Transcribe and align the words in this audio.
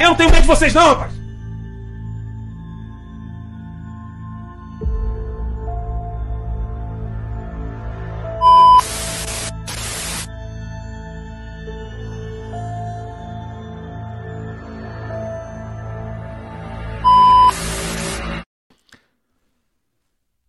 Eu 0.00 0.08
não 0.08 0.16
tenho 0.16 0.30
medo 0.30 0.40
de 0.40 0.46
vocês, 0.46 0.72
não, 0.72 0.94
rapaz! 0.94 1.12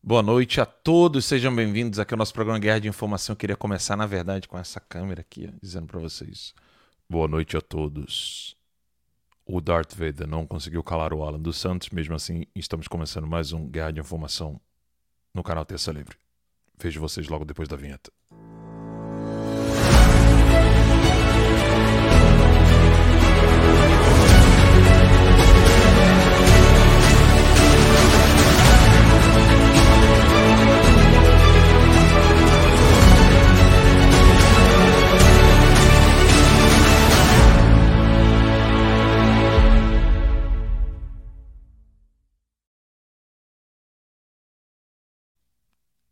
Boa 0.01 0.23
noite 0.23 0.61
a 0.61 0.65
todos, 0.65 1.25
sejam 1.25 1.53
bem-vindos 1.53 1.99
aqui 1.99 2.13
ao 2.13 2.17
nosso 2.17 2.33
programa 2.33 2.57
Guerra 2.57 2.79
de 2.79 2.87
Informação. 2.87 3.33
Eu 3.33 3.37
queria 3.37 3.57
começar, 3.57 3.97
na 3.97 4.05
verdade, 4.05 4.47
com 4.47 4.57
essa 4.57 4.79
câmera 4.79 5.19
aqui, 5.19 5.49
ó, 5.53 5.57
dizendo 5.61 5.87
para 5.87 5.99
vocês: 5.99 6.53
Boa 7.09 7.27
noite 7.27 7.57
a 7.57 7.61
todos 7.61 8.60
o 9.53 9.59
Darth 9.59 9.93
Vader 9.93 10.25
não 10.25 10.47
conseguiu 10.47 10.81
calar 10.81 11.13
o 11.13 11.23
Alan 11.23 11.37
dos 11.37 11.57
Santos, 11.57 11.89
mesmo 11.89 12.15
assim 12.15 12.45
estamos 12.55 12.87
começando 12.87 13.27
mais 13.27 13.51
um 13.51 13.67
Guerra 13.67 13.91
de 13.91 13.99
Informação 13.99 14.61
no 15.33 15.43
canal 15.43 15.65
Terça 15.65 15.91
Livre. 15.91 16.15
Vejo 16.79 17.01
vocês 17.01 17.27
logo 17.27 17.43
depois 17.43 17.67
da 17.67 17.75
vinheta. 17.75 18.09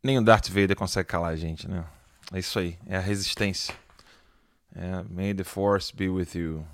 Nem 0.09 0.18
o 0.18 0.24
Darth 0.24 0.50
Vader 0.50 0.75
consegue 0.75 1.08
calar 1.08 1.31
a 1.31 1.36
gente, 1.36 1.70
né? 1.70 1.86
É 2.34 2.40
isso 2.40 2.58
aí, 2.58 2.80
é 2.88 2.97
a 2.97 3.00
resistência. 3.00 3.75
É, 4.75 5.03
May 5.03 5.36
the 5.36 5.44
Force 5.44 5.96
be 5.96 6.09
with 6.09 6.30
you. 6.34 6.66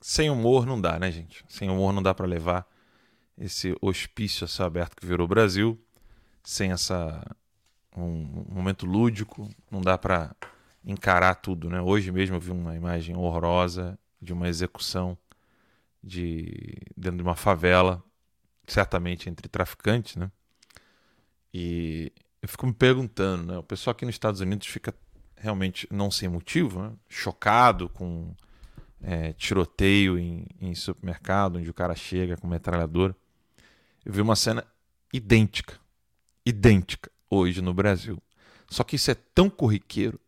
Sem 0.00 0.30
humor 0.30 0.64
não 0.64 0.80
dá, 0.80 0.98
né, 0.98 1.10
gente? 1.10 1.44
Sem 1.50 1.68
humor 1.68 1.92
não 1.92 2.02
dá 2.02 2.14
para 2.14 2.24
levar 2.24 2.66
esse 3.36 3.76
hospício 3.78 4.46
a 4.46 4.48
céu 4.48 4.64
aberto 4.64 4.96
que 4.96 5.04
virou 5.04 5.26
o 5.26 5.28
Brasil. 5.28 5.78
Sem 6.42 6.72
essa 6.72 7.22
um, 7.94 8.46
momento 8.48 8.86
lúdico, 8.86 9.46
não 9.70 9.82
dá 9.82 9.98
para 9.98 10.34
encarar 10.82 11.34
tudo, 11.34 11.68
né? 11.68 11.82
Hoje 11.82 12.10
mesmo 12.10 12.36
eu 12.36 12.40
vi 12.40 12.52
uma 12.52 12.74
imagem 12.74 13.14
horrorosa 13.18 13.98
de 14.18 14.32
uma 14.32 14.48
execução 14.48 15.14
de 16.02 16.72
dentro 16.96 17.18
de 17.18 17.22
uma 17.22 17.36
favela, 17.36 18.02
certamente 18.66 19.28
entre 19.28 19.46
traficantes, 19.46 20.16
né? 20.16 20.32
E 21.52 22.10
eu 22.42 22.48
fico 22.48 22.66
me 22.66 22.72
perguntando, 22.72 23.52
né? 23.52 23.58
O 23.58 23.62
pessoal 23.62 23.92
aqui 23.92 24.04
nos 24.04 24.14
Estados 24.14 24.40
Unidos 24.40 24.66
fica 24.66 24.94
realmente 25.36 25.86
não 25.90 26.10
sem 26.10 26.28
motivo, 26.28 26.82
né? 26.82 26.92
chocado 27.08 27.88
com 27.88 28.34
é, 29.02 29.32
tiroteio 29.32 30.18
em, 30.18 30.46
em, 30.60 30.74
supermercado, 30.74 31.56
onde 31.56 31.70
o 31.70 31.74
cara 31.74 31.94
chega 31.94 32.36
com 32.36 32.46
metralhadora. 32.46 33.16
Eu 34.04 34.12
vi 34.12 34.20
uma 34.20 34.36
cena 34.36 34.66
idêntica, 35.12 35.78
idêntica 36.44 37.10
hoje 37.28 37.60
no 37.60 37.74
Brasil. 37.74 38.18
Só 38.68 38.84
que 38.84 38.96
isso 38.96 39.10
é 39.10 39.14
tão 39.14 39.50
corriqueiro, 39.50 40.20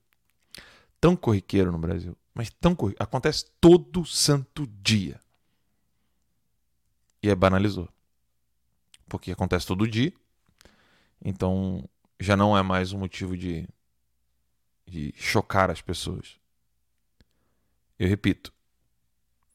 tão 1.01 1.15
corriqueiro 1.15 1.71
no 1.71 1.79
Brasil, 1.79 2.17
mas 2.35 2.51
tão 2.51 2.75
corriqueiro, 2.75 3.05
acontece 3.05 3.47
todo 3.61 4.05
santo 4.05 4.67
dia. 4.83 5.21
E 7.23 7.29
é 7.29 7.35
banalizou. 7.35 7.89
Porque 9.09 9.31
acontece 9.31 9.67
todo 9.67 9.87
dia, 9.87 10.13
então 11.25 11.89
já 12.23 12.37
não 12.37 12.57
é 12.57 12.63
mais 12.63 12.93
um 12.93 12.99
motivo 12.99 13.37
de, 13.37 13.69
de 14.87 15.13
chocar 15.17 15.71
as 15.71 15.81
pessoas. 15.81 16.37
Eu 17.99 18.09
repito, 18.09 18.53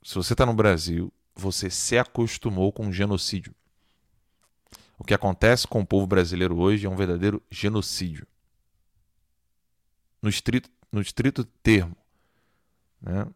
se 0.04 0.16
você 0.16 0.34
está 0.34 0.46
no 0.46 0.54
Brasil, 0.54 1.12
você 1.36 1.70
se 1.70 1.98
acostumou 1.98 2.72
com 2.72 2.92
genocídio. 2.92 3.54
O 4.98 5.04
que 5.04 5.14
acontece 5.14 5.68
com 5.68 5.82
o 5.82 5.86
povo 5.86 6.08
brasileiro 6.08 6.58
hoje 6.58 6.86
é 6.86 6.90
um 6.90 6.96
verdadeiro 6.96 7.42
genocídio. 7.52 8.26
No 10.22 10.30
estrito, 10.30 10.70
no 10.92 11.02
estrito 11.02 11.44
termo. 11.44 11.96
Né? 13.00 13.28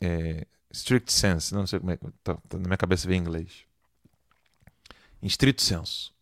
É, 0.00 0.46
strict 0.70 1.12
sense, 1.12 1.52
não 1.52 1.66
sei 1.66 1.78
como 1.78 1.90
é 1.90 1.96
que. 1.96 2.10
Tá, 2.22 2.36
tá, 2.48 2.58
na 2.58 2.68
minha 2.68 2.76
cabeça 2.76 3.06
vem 3.06 3.18
em 3.18 3.20
inglês 3.20 3.66
em 5.24 5.26
estrito 5.26 5.62
senso. 5.62 6.13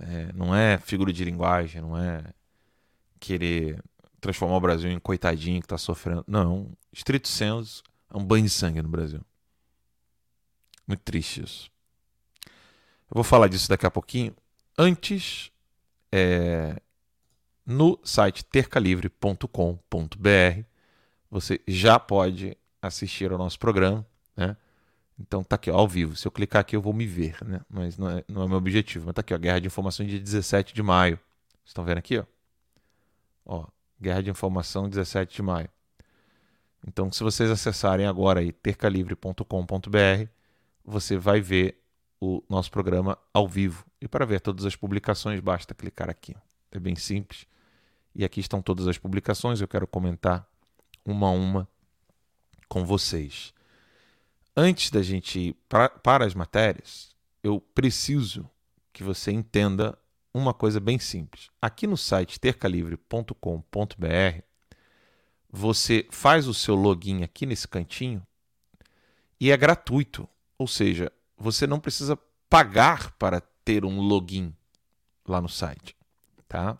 É, 0.00 0.32
não 0.34 0.54
é 0.54 0.78
figura 0.78 1.12
de 1.12 1.24
linguagem, 1.24 1.80
não 1.80 1.96
é 1.96 2.22
querer 3.18 3.82
transformar 4.20 4.56
o 4.56 4.60
Brasil 4.60 4.90
em 4.90 4.98
coitadinho 4.98 5.60
que 5.60 5.66
está 5.66 5.78
sofrendo. 5.78 6.24
Não, 6.26 6.70
estrito 6.92 7.28
senso 7.28 7.82
é 8.12 8.16
um 8.16 8.24
banho 8.24 8.44
de 8.44 8.50
sangue 8.50 8.82
no 8.82 8.88
Brasil. 8.88 9.20
Muito 10.86 11.00
triste 11.00 11.42
isso. 11.42 11.70
Eu 12.46 13.14
vou 13.14 13.24
falar 13.24 13.48
disso 13.48 13.68
daqui 13.68 13.86
a 13.86 13.90
pouquinho. 13.90 14.34
Antes, 14.78 15.50
é, 16.12 16.80
no 17.64 17.98
site 18.04 18.44
tercalivre.com.br, 18.44 20.64
você 21.30 21.60
já 21.66 21.98
pode 21.98 22.56
assistir 22.80 23.32
ao 23.32 23.38
nosso 23.38 23.58
programa. 23.58 24.06
Né? 24.36 24.56
Então 25.18 25.42
tá 25.42 25.56
aqui, 25.56 25.70
ó, 25.70 25.78
ao 25.78 25.88
vivo. 25.88 26.14
Se 26.14 26.26
eu 26.26 26.32
clicar 26.32 26.60
aqui, 26.60 26.76
eu 26.76 26.82
vou 26.82 26.92
me 26.92 27.06
ver, 27.06 27.36
né? 27.44 27.60
Mas 27.68 27.96
não 27.96 28.10
é, 28.10 28.24
não 28.28 28.42
é 28.42 28.48
meu 28.48 28.58
objetivo. 28.58 29.06
Mas 29.06 29.14
tá 29.14 29.20
aqui, 29.20 29.32
ó, 29.32 29.38
Guerra 29.38 29.60
de 29.60 29.66
Informação 29.66 30.04
dia 30.04 30.20
17 30.20 30.74
de 30.74 30.82
maio. 30.82 31.16
Vocês 31.16 31.68
estão 31.68 31.84
vendo 31.84 31.98
aqui, 31.98 32.18
ó? 32.18 32.24
Ó, 33.44 33.66
Guerra 34.00 34.22
de 34.22 34.30
Informação 34.30 34.88
17 34.88 35.34
de 35.36 35.42
maio. 35.42 35.68
Então, 36.86 37.10
se 37.10 37.22
vocês 37.22 37.50
acessarem 37.50 38.06
agora 38.06 38.40
aí 38.40 38.52
tercalivre.com.br, 38.52 40.28
você 40.84 41.16
vai 41.16 41.40
ver 41.40 41.82
o 42.20 42.42
nosso 42.48 42.70
programa 42.70 43.18
ao 43.32 43.48
vivo. 43.48 43.84
E 44.00 44.06
para 44.06 44.24
ver 44.24 44.40
todas 44.40 44.64
as 44.64 44.76
publicações, 44.76 45.40
basta 45.40 45.74
clicar 45.74 46.08
aqui. 46.08 46.36
É 46.70 46.78
bem 46.78 46.96
simples 46.96 47.46
E 48.14 48.24
aqui 48.24 48.40
estão 48.40 48.60
todas 48.60 48.86
as 48.86 48.98
publicações, 48.98 49.60
eu 49.60 49.68
quero 49.68 49.86
comentar 49.86 50.46
uma 51.04 51.28
a 51.28 51.30
uma 51.30 51.68
com 52.68 52.84
vocês. 52.84 53.52
Antes 54.56 54.90
da 54.90 55.02
gente 55.02 55.38
ir 55.38 55.56
pra, 55.68 55.88
para 55.88 56.24
as 56.24 56.34
matérias, 56.34 57.14
eu 57.42 57.60
preciso 57.60 58.48
que 58.92 59.02
você 59.02 59.30
entenda 59.30 59.98
uma 60.32 60.54
coisa 60.54 60.80
bem 60.80 60.98
simples. 60.98 61.50
Aqui 61.60 61.86
no 61.86 61.96
site 61.96 62.40
tercalivre.com.br, 62.40 64.42
você 65.50 66.06
faz 66.10 66.48
o 66.48 66.54
seu 66.54 66.74
login 66.74 67.22
aqui 67.22 67.44
nesse 67.44 67.68
cantinho 67.68 68.26
e 69.38 69.50
é 69.50 69.56
gratuito. 69.56 70.28
Ou 70.58 70.66
seja, 70.66 71.12
você 71.36 71.66
não 71.66 71.78
precisa 71.78 72.18
pagar 72.48 73.12
para 73.12 73.40
ter 73.64 73.84
um 73.84 74.00
login 74.00 74.54
lá 75.26 75.40
no 75.40 75.48
site, 75.48 75.94
tá? 76.48 76.78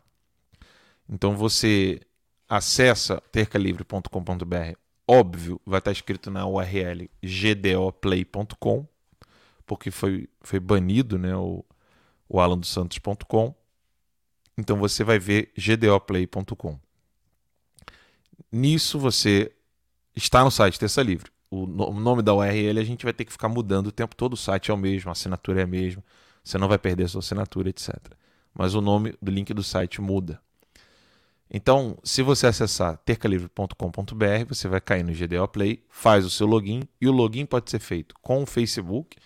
Então 1.08 1.36
você 1.36 2.00
acessa 2.48 3.20
tercalivre.com.br, 3.32 4.78
óbvio, 5.06 5.60
vai 5.64 5.78
estar 5.78 5.92
escrito 5.92 6.30
na 6.30 6.46
URL 6.46 7.08
gdoplay.com, 7.22 8.86
porque 9.64 9.90
foi, 9.90 10.28
foi 10.40 10.60
banido, 10.60 11.18
né, 11.18 11.36
o, 11.36 11.64
o 12.28 12.40
alandosantos.com. 12.40 13.54
Então 14.58 14.76
você 14.78 15.04
vai 15.04 15.18
ver 15.18 15.52
gdoplay.com. 15.56 16.78
Nisso 18.50 18.98
você 18.98 19.52
está 20.14 20.42
no 20.42 20.50
site 20.50 20.78
Terça 20.78 21.02
Livre. 21.02 21.30
O, 21.50 21.66
nome 21.66 22.22
da 22.22 22.34
URL 22.34 22.80
a 22.80 22.84
gente 22.84 23.04
vai 23.04 23.12
ter 23.12 23.24
que 23.24 23.32
ficar 23.32 23.48
mudando 23.48 23.86
o 23.86 23.92
tempo 23.92 24.16
todo, 24.16 24.32
o 24.32 24.36
site 24.36 24.70
é 24.70 24.74
o 24.74 24.76
mesmo, 24.76 25.10
a 25.10 25.12
assinatura 25.12 25.60
é 25.60 25.64
a 25.64 25.66
mesma, 25.66 26.02
você 26.42 26.58
não 26.58 26.68
vai 26.68 26.78
perder 26.78 27.04
a 27.04 27.08
sua 27.08 27.20
assinatura, 27.20 27.68
etc. 27.68 27.94
Mas 28.52 28.74
o 28.74 28.80
nome 28.80 29.14
do 29.22 29.30
link 29.30 29.52
do 29.54 29.62
site 29.62 30.00
muda. 30.00 30.40
Então, 31.50 31.96
se 32.02 32.22
você 32.22 32.46
acessar 32.46 32.98
tercalivre.com.br, 32.98 34.44
você 34.48 34.68
vai 34.68 34.80
cair 34.80 35.04
no 35.04 35.12
GDO 35.12 35.46
Play, 35.48 35.84
faz 35.88 36.24
o 36.24 36.30
seu 36.30 36.46
login 36.46 36.82
e 37.00 37.08
o 37.08 37.12
login 37.12 37.46
pode 37.46 37.70
ser 37.70 37.78
feito 37.78 38.14
com 38.20 38.42
o 38.42 38.46
Facebook 38.46 39.16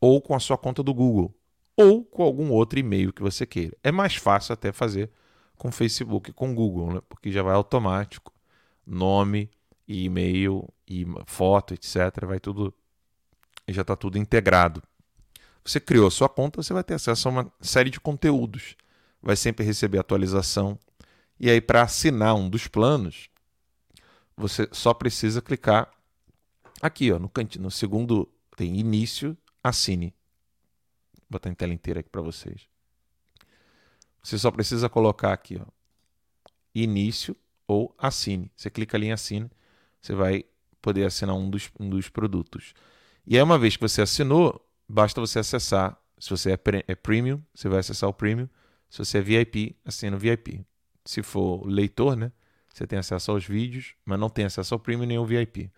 ou 0.00 0.22
com 0.22 0.34
a 0.34 0.40
sua 0.40 0.56
conta 0.56 0.82
do 0.82 0.94
Google 0.94 1.34
ou 1.76 2.04
com 2.04 2.22
algum 2.22 2.50
outro 2.50 2.78
e-mail 2.78 3.12
que 3.12 3.22
você 3.22 3.46
queira. 3.46 3.76
É 3.82 3.92
mais 3.92 4.16
fácil 4.16 4.52
até 4.52 4.72
fazer 4.72 5.10
com 5.56 5.68
o 5.68 5.72
Facebook 5.72 6.30
e 6.30 6.32
com 6.32 6.50
o 6.50 6.54
Google, 6.54 6.94
né? 6.94 7.00
porque 7.08 7.30
já 7.30 7.42
vai 7.42 7.54
automático, 7.54 8.32
nome, 8.86 9.50
e-mail 9.86 10.66
e 10.88 11.06
foto, 11.26 11.74
etc. 11.74 12.24
Vai 12.26 12.40
tudo 12.40 12.74
já 13.68 13.82
está 13.82 13.94
tudo 13.94 14.18
integrado. 14.18 14.82
Você 15.64 15.78
criou 15.78 16.08
a 16.08 16.10
sua 16.10 16.28
conta, 16.28 16.62
você 16.62 16.72
vai 16.72 16.82
ter 16.82 16.94
acesso 16.94 17.28
a 17.28 17.30
uma 17.30 17.52
série 17.60 17.90
de 17.90 18.00
conteúdos. 18.00 18.74
Vai 19.22 19.36
sempre 19.36 19.64
receber 19.64 19.98
atualização 19.98 20.78
e 21.40 21.48
aí, 21.48 21.58
para 21.58 21.82
assinar 21.82 22.34
um 22.34 22.50
dos 22.50 22.68
planos, 22.68 23.30
você 24.36 24.68
só 24.72 24.92
precisa 24.92 25.40
clicar 25.40 25.90
aqui, 26.82 27.10
ó, 27.10 27.18
no 27.18 27.30
cantinho, 27.30 27.62
no 27.62 27.70
segundo 27.70 28.30
tem 28.54 28.78
início, 28.78 29.34
assine. 29.64 30.14
Vou 31.14 31.24
botar 31.30 31.48
em 31.48 31.54
tela 31.54 31.72
inteira 31.72 32.00
aqui 32.00 32.10
para 32.10 32.20
vocês. 32.20 32.68
Você 34.22 34.36
só 34.36 34.50
precisa 34.50 34.86
colocar 34.90 35.32
aqui, 35.32 35.58
ó, 35.58 35.64
início 36.74 37.34
ou 37.66 37.94
assine. 37.96 38.52
Você 38.54 38.68
clica 38.68 38.98
ali 38.98 39.06
em 39.06 39.12
assine, 39.12 39.50
você 39.98 40.14
vai 40.14 40.44
poder 40.82 41.06
assinar 41.06 41.34
um 41.34 41.48
dos, 41.48 41.70
um 41.80 41.88
dos 41.88 42.10
produtos. 42.10 42.74
E 43.26 43.38
aí, 43.38 43.42
uma 43.42 43.58
vez 43.58 43.76
que 43.76 43.82
você 43.82 44.02
assinou, 44.02 44.62
basta 44.86 45.18
você 45.22 45.38
acessar. 45.38 45.98
Se 46.18 46.28
você 46.28 46.50
é, 46.50 46.56
pre 46.58 46.84
é 46.86 46.94
premium, 46.94 47.42
você 47.54 47.66
vai 47.66 47.78
acessar 47.78 48.10
o 48.10 48.12
premium. 48.12 48.48
Se 48.90 48.98
você 48.98 49.18
é 49.18 49.22
VIP, 49.22 49.74
assina 49.86 50.16
o 50.16 50.18
VIP 50.18 50.66
se 51.04 51.22
for 51.22 51.66
leitor, 51.66 52.16
né? 52.16 52.32
Você 52.72 52.86
tem 52.86 52.98
acesso 52.98 53.32
aos 53.32 53.44
vídeos, 53.44 53.94
mas 54.04 54.18
não 54.18 54.28
tem 54.28 54.44
acesso 54.44 54.74
ao 54.74 54.80
Premium 54.80 55.06
nem 55.06 55.16
ao 55.16 55.26
VIP. 55.26 55.70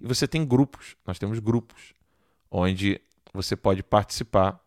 E 0.00 0.06
você 0.06 0.26
tem 0.26 0.46
grupos, 0.46 0.96
nós 1.06 1.18
temos 1.18 1.38
grupos, 1.38 1.92
onde 2.50 3.00
você 3.32 3.54
pode 3.56 3.82
participar 3.82 4.60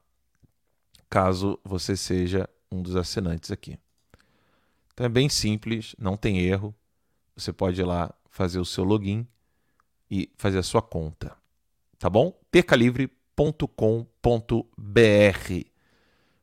caso 1.10 1.60
você 1.64 1.98
seja 1.98 2.50
um 2.72 2.82
dos 2.82 2.96
assinantes 2.96 3.52
aqui. 3.52 3.78
Então 4.94 5.06
é 5.06 5.10
bem 5.10 5.28
simples, 5.28 5.96
não 5.98 6.16
tem 6.16 6.40
erro. 6.40 6.74
Você 7.36 7.52
pode 7.52 7.82
ir 7.82 7.84
lá 7.84 8.14
fazer 8.30 8.60
o 8.60 8.66
seu 8.66 8.84
login 8.84 9.28
e 10.10 10.32
fazer 10.38 10.60
a 10.60 10.64
sua 10.64 10.82
conta. 10.82 11.36
Tá 11.98 12.10
bom? 12.10 12.38
tercalivre.com.br. 12.52 13.12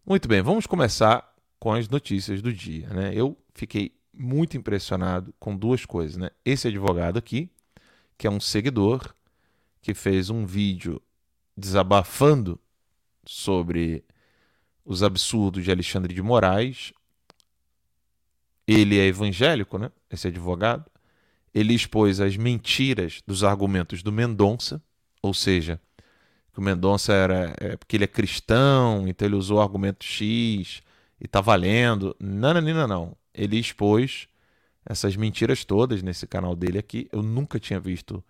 Muito 0.04 0.28
bem, 0.28 0.42
vamos 0.42 0.66
começar 0.66 1.27
com 1.58 1.72
as 1.72 1.88
notícias 1.88 2.40
do 2.40 2.52
dia. 2.52 2.88
Né? 2.88 3.12
Eu 3.14 3.36
fiquei 3.54 3.92
muito 4.12 4.56
impressionado 4.56 5.34
com 5.38 5.56
duas 5.56 5.84
coisas. 5.84 6.16
Né? 6.16 6.30
Esse 6.44 6.68
advogado 6.68 7.18
aqui, 7.18 7.50
que 8.16 8.26
é 8.26 8.30
um 8.30 8.40
seguidor, 8.40 9.14
que 9.80 9.94
fez 9.94 10.30
um 10.30 10.44
vídeo 10.44 11.00
desabafando 11.56 12.60
sobre 13.24 14.04
os 14.84 15.02
absurdos 15.02 15.64
de 15.64 15.70
Alexandre 15.70 16.14
de 16.14 16.22
Moraes. 16.22 16.92
Ele 18.66 18.98
é 18.98 19.06
evangélico, 19.06 19.78
né? 19.78 19.90
Esse 20.10 20.28
advogado. 20.28 20.90
Ele 21.54 21.74
expôs 21.74 22.20
as 22.20 22.36
mentiras 22.36 23.22
dos 23.26 23.42
argumentos 23.42 24.02
do 24.02 24.12
Mendonça, 24.12 24.82
ou 25.22 25.32
seja, 25.32 25.80
que 26.52 26.58
o 26.58 26.62
Mendonça 26.62 27.12
era 27.12 27.54
é, 27.58 27.76
porque 27.76 27.96
ele 27.96 28.04
é 28.04 28.08
cristão, 28.08 29.08
então 29.08 29.26
ele 29.26 29.36
usou 29.36 29.58
o 29.58 29.60
argumento 29.60 30.04
X 30.04 30.82
e 31.20 31.26
tá 31.26 31.40
valendo. 31.40 32.16
Não, 32.18 32.52
não. 32.86 33.16
Ele 33.34 33.58
expôs 33.58 34.28
essas 34.84 35.16
mentiras 35.16 35.64
todas 35.64 36.02
nesse 36.02 36.26
canal 36.26 36.54
dele 36.54 36.78
aqui. 36.78 37.08
Eu 37.12 37.22
nunca 37.22 37.58
tinha 37.58 37.80
visto 37.80 38.24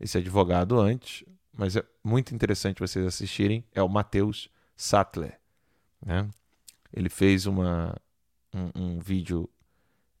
esse 0.00 0.18
advogado 0.18 0.78
antes, 0.78 1.24
mas 1.56 1.76
é 1.76 1.84
muito 2.02 2.34
interessante 2.34 2.80
vocês 2.80 3.04
assistirem. 3.04 3.64
É 3.74 3.82
o 3.82 3.88
Matheus 3.88 4.48
Sattler. 4.76 5.38
Né? 6.04 6.28
Ele 6.92 7.08
fez 7.08 7.46
uma, 7.46 7.94
um, 8.52 8.70
um 8.74 8.98
vídeo 8.98 9.48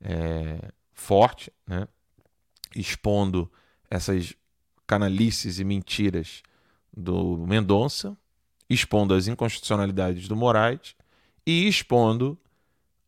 é, 0.00 0.70
forte, 0.92 1.52
né? 1.66 1.88
expondo 2.74 3.50
essas 3.90 4.34
canalices 4.86 5.58
e 5.58 5.64
mentiras 5.64 6.42
do 6.96 7.38
Mendonça, 7.46 8.16
expondo 8.68 9.14
as 9.14 9.26
inconstitucionalidades 9.26 10.28
do 10.28 10.36
Moraes 10.36 10.94
e 11.50 11.66
expondo 11.66 12.38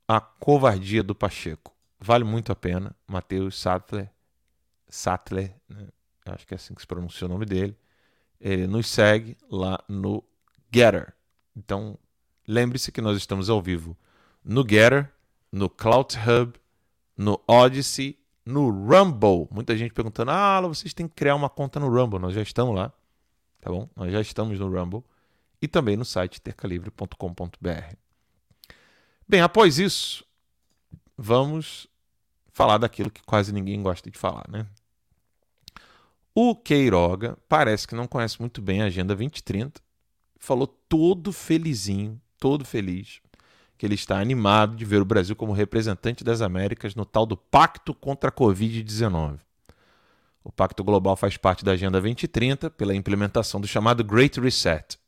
a 0.09 0.21
covardia 0.21 1.03
do 1.03 1.15
Pacheco. 1.15 1.73
Vale 2.01 2.25
muito 2.25 2.51
a 2.51 2.57
pena. 2.57 2.95
Matheus 3.07 3.59
Sattler, 3.59 4.11
Sattler 4.89 5.55
né? 5.69 5.87
acho 6.27 6.47
que 6.47 6.53
é 6.53 6.57
assim 6.57 6.75
que 6.75 6.81
se 6.81 6.87
pronuncia 6.87 7.27
o 7.27 7.31
nome 7.31 7.47
dele. 7.47 7.77
Ele 8.41 8.67
nos 8.67 8.89
segue 8.89 9.37
lá 9.49 9.79
no 9.89 10.25
Getter. 10.75 11.15
Então, 11.57 11.97
lembre-se 12.47 12.91
que 12.91 13.01
nós 13.01 13.17
estamos 13.17 13.49
ao 13.49 13.63
vivo 13.63 13.97
no 14.45 14.69
Getter, 14.69 15.09
no 15.53 15.71
Cloud 15.71 16.19
Hub, 16.19 16.59
no 17.17 17.41
Odyssey, 17.47 18.19
no 18.45 18.69
Rumble. 18.69 19.47
Muita 19.53 19.77
gente 19.77 19.95
perguntando: 19.95 20.33
ah, 20.33 20.61
vocês 20.63 20.93
têm 20.93 21.07
que 21.07 21.15
criar 21.15 21.37
uma 21.37 21.49
conta 21.49 21.79
no 21.79 21.89
Rumble. 21.89 22.19
Nós 22.19 22.35
já 22.35 22.43
estamos 22.43 22.75
lá, 22.75 22.93
tá 23.61 23.71
bom? 23.71 23.89
Nós 23.95 24.11
já 24.11 24.21
estamos 24.21 24.59
no 24.59 24.69
Rumble. 24.69 25.05
E 25.61 25.69
também 25.69 25.97
no 25.97 26.05
site 26.05 26.41
tercalivre.com.br. 26.41 28.02
Bem, 29.33 29.41
após 29.41 29.79
isso, 29.79 30.27
vamos 31.17 31.89
falar 32.53 32.77
daquilo 32.77 33.11
que 33.11 33.23
quase 33.23 33.51
ninguém 33.51 33.83
gosta 33.83 34.11
de 34.11 34.19
falar, 34.19 34.45
né? 34.47 34.67
O 36.35 36.55
Queiroga 36.55 37.39
parece 37.49 37.89
que 37.89 37.95
não 37.95 38.07
conhece 38.07 38.39
muito 38.39 38.61
bem 38.61 38.83
a 38.83 38.85
Agenda 38.85 39.15
2030. 39.17 39.81
Falou 40.39 40.67
todo 40.67 41.33
felizinho, 41.33 42.21
todo 42.39 42.63
feliz, 42.63 43.23
que 43.79 43.87
ele 43.87 43.95
está 43.95 44.21
animado 44.21 44.77
de 44.77 44.85
ver 44.85 45.01
o 45.01 45.07
Brasil 45.07 45.35
como 45.35 45.53
representante 45.53 46.23
das 46.23 46.43
Américas 46.43 46.95
no 46.95 47.07
tal 47.07 47.25
do 47.25 47.35
Pacto 47.35 47.95
contra 47.95 48.29
a 48.29 48.33
Covid-19. 48.35 49.39
O 50.45 50.53
Pacto 50.53 50.85
Global 50.85 51.17
faz 51.17 51.39
parte 51.39 51.65
da 51.65 51.73
Agenda 51.73 51.99
2030 52.03 52.69
pela 52.69 52.95
implementação 52.95 53.63
do 53.63 53.67
chamado 53.67 54.05
Great 54.05 54.39
Reset, 54.39 54.99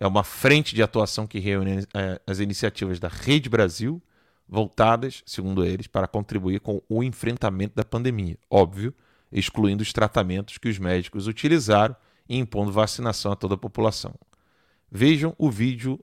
é 0.00 0.06
uma 0.06 0.24
frente 0.24 0.74
de 0.74 0.82
atuação 0.82 1.26
que 1.26 1.38
reúne 1.38 1.86
é, 1.94 2.18
as 2.26 2.40
iniciativas 2.40 2.98
da 2.98 3.08
Rede 3.08 3.50
Brasil, 3.50 4.02
voltadas, 4.48 5.22
segundo 5.26 5.62
eles, 5.62 5.86
para 5.86 6.08
contribuir 6.08 6.60
com 6.60 6.80
o 6.88 7.04
enfrentamento 7.04 7.76
da 7.76 7.84
pandemia. 7.84 8.38
Óbvio, 8.50 8.94
excluindo 9.30 9.82
os 9.82 9.92
tratamentos 9.92 10.56
que 10.56 10.68
os 10.68 10.78
médicos 10.78 11.26
utilizaram 11.26 11.94
e 12.26 12.38
impondo 12.38 12.72
vacinação 12.72 13.30
a 13.30 13.36
toda 13.36 13.54
a 13.54 13.58
população. 13.58 14.14
Vejam 14.90 15.34
o 15.38 15.50
vídeo 15.50 16.00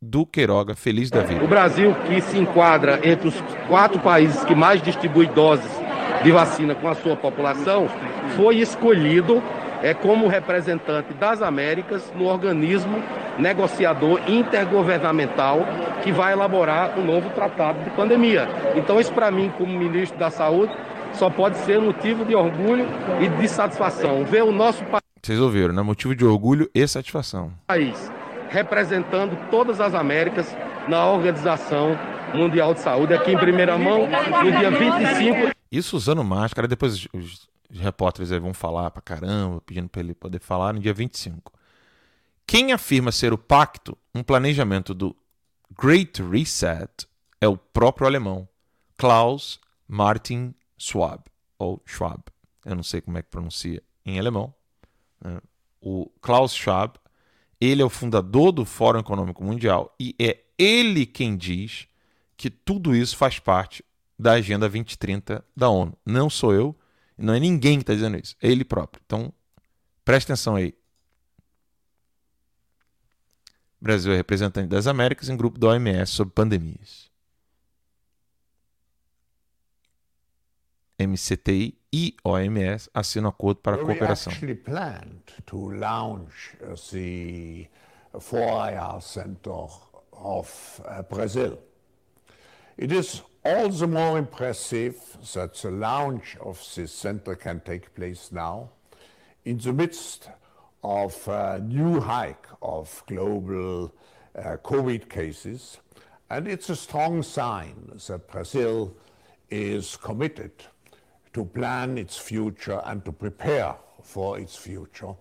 do 0.00 0.24
Queiroga 0.24 0.74
Feliz 0.74 1.10
da 1.10 1.22
Vida. 1.22 1.44
O 1.44 1.48
Brasil, 1.48 1.94
que 2.06 2.20
se 2.20 2.38
enquadra 2.38 3.00
entre 3.06 3.28
os 3.28 3.34
quatro 3.68 4.00
países 4.00 4.42
que 4.44 4.54
mais 4.54 4.80
distribuem 4.80 5.32
doses 5.32 5.70
de 6.22 6.30
vacina 6.30 6.74
com 6.74 6.88
a 6.88 6.94
sua 6.94 7.16
população, 7.16 7.88
foi 8.36 8.58
escolhido 8.58 9.42
é, 9.82 9.92
como 9.92 10.28
representante 10.28 11.12
das 11.14 11.42
Américas 11.42 12.12
no 12.16 12.26
organismo 12.26 13.02
negociador 13.38 14.20
intergovernamental 14.28 15.60
que 16.02 16.12
vai 16.12 16.32
elaborar 16.32 16.98
um 16.98 17.04
novo 17.04 17.30
tratado 17.30 17.82
de 17.82 17.90
pandemia. 17.90 18.48
Então, 18.74 19.00
isso 19.00 19.12
para 19.12 19.30
mim, 19.30 19.52
como 19.56 19.78
ministro 19.78 20.18
da 20.18 20.30
Saúde, 20.30 20.72
só 21.12 21.28
pode 21.28 21.56
ser 21.58 21.80
motivo 21.80 22.24
de 22.24 22.34
orgulho 22.34 22.86
e 23.20 23.28
de 23.28 23.48
satisfação. 23.48 24.24
Ver 24.24 24.42
o 24.42 24.52
nosso 24.52 24.84
Vocês 25.22 25.38
ouviram, 25.38 25.74
né? 25.74 25.82
Motivo 25.82 26.14
de 26.14 26.24
orgulho 26.24 26.70
e 26.74 26.86
satisfação. 26.86 27.52
país 27.66 28.10
representando 28.52 29.36
todas 29.50 29.80
as 29.80 29.94
Américas 29.94 30.54
na 30.86 31.06
Organização 31.06 31.98
Mundial 32.34 32.74
de 32.74 32.80
Saúde, 32.80 33.14
aqui 33.14 33.32
em 33.32 33.38
primeira 33.38 33.76
mão, 33.78 34.06
no 34.44 34.52
dia 34.52 34.70
25 34.70 35.54
Isso 35.70 35.96
usando 35.96 36.22
máscara, 36.22 36.68
depois 36.68 37.08
os, 37.12 37.48
os- 37.72 37.80
repórteres 37.80 38.30
aí 38.32 38.38
vão 38.38 38.52
falar 38.54 38.90
pra 38.90 39.00
caramba, 39.02 39.60
pedindo 39.62 39.88
pra 39.88 40.00
ele 40.00 40.14
poder 40.14 40.40
falar 40.40 40.72
no 40.72 40.80
dia 40.80 40.92
25. 40.94 41.52
Quem 42.46 42.72
afirma 42.72 43.10
ser 43.12 43.32
o 43.32 43.38
pacto, 43.38 43.96
um 44.14 44.22
planejamento 44.22 44.92
do 44.94 45.16
Great 45.80 46.22
Reset, 46.22 47.06
é 47.40 47.48
o 47.48 47.56
próprio 47.56 48.06
alemão 48.06 48.48
Klaus 48.96 49.60
Martin 49.88 50.54
Schwab, 50.78 51.22
ou 51.58 51.82
Schwab. 51.86 52.22
Eu 52.64 52.74
não 52.76 52.82
sei 52.82 53.00
como 53.00 53.18
é 53.18 53.22
que 53.22 53.28
pronuncia 53.30 53.82
em 54.04 54.18
alemão. 54.18 54.52
né? 55.20 55.40
O 55.80 56.10
Klaus 56.20 56.54
Schwab, 56.54 56.98
ele 57.60 57.80
é 57.82 57.84
o 57.84 57.90
fundador 57.90 58.52
do 58.52 58.64
Fórum 58.64 59.00
Econômico 59.00 59.42
Mundial 59.42 59.94
e 59.98 60.14
é 60.20 60.40
ele 60.58 61.06
quem 61.06 61.36
diz 61.36 61.86
que 62.36 62.50
tudo 62.50 62.94
isso 62.94 63.16
faz 63.16 63.38
parte 63.38 63.84
da 64.18 64.32
Agenda 64.32 64.68
2030 64.68 65.44
da 65.56 65.68
ONU. 65.68 65.96
Não 66.04 66.28
sou 66.30 66.52
eu, 66.52 66.76
não 67.22 67.34
é 67.34 67.40
ninguém 67.40 67.78
que 67.78 67.82
está 67.82 67.94
dizendo 67.94 68.18
isso, 68.18 68.36
é 68.42 68.48
ele 68.48 68.64
próprio. 68.64 69.02
Então, 69.04 69.32
preste 70.04 70.30
atenção 70.30 70.56
aí. 70.56 70.74
Brasil 73.80 74.12
é 74.12 74.16
representante 74.16 74.68
das 74.68 74.86
Américas 74.86 75.28
em 75.28 75.36
grupo 75.36 75.58
da 75.58 75.68
OMS 75.68 76.12
sobre 76.12 76.32
pandemias. 76.34 77.10
MCTI 80.98 81.76
e 81.92 82.14
OMS 82.24 82.88
assinam 82.94 83.28
acordo 83.28 83.60
para 83.60 83.76
a 83.76 83.78
We 83.78 83.86
cooperação. 83.86 84.32
actually 84.32 84.54
planned 84.54 85.22
to 85.46 85.70
launch 85.72 86.56
the 86.92 87.68
Foria 88.20 89.00
Center 89.00 89.66
of 90.12 90.80
uh, 90.84 91.02
Brazil. 91.12 91.58
It 92.78 92.94
is 92.94 93.22
all 93.44 93.68
the 93.68 93.86
more 93.88 94.18
impressive 94.18 94.94
that 95.34 95.54
the 95.54 95.70
launch 95.70 96.36
of 96.40 96.62
this 96.76 96.92
center 96.92 97.34
can 97.34 97.60
take 97.60 97.92
place 97.94 98.30
now 98.30 98.70
in 99.44 99.58
the 99.58 99.72
midst 99.72 100.28
of 100.84 101.26
a 101.26 101.58
new 101.58 102.00
hike 102.00 102.46
of 102.60 103.02
global 103.06 103.92
uh, 104.36 104.56
COVID 104.62 105.08
cases. 105.08 105.78
And 106.30 106.46
it's 106.46 106.70
a 106.70 106.76
strong 106.76 107.22
sign 107.22 108.00
that 108.06 108.28
Brazil 108.28 108.96
is 109.50 109.96
committed 109.96 110.52
to 111.32 111.44
plan 111.44 111.98
its 111.98 112.16
future 112.16 112.80
and 112.84 113.04
to 113.04 113.12
prepare 113.12 113.74
for 114.02 114.38
its 114.38 114.56
future, 114.56 115.14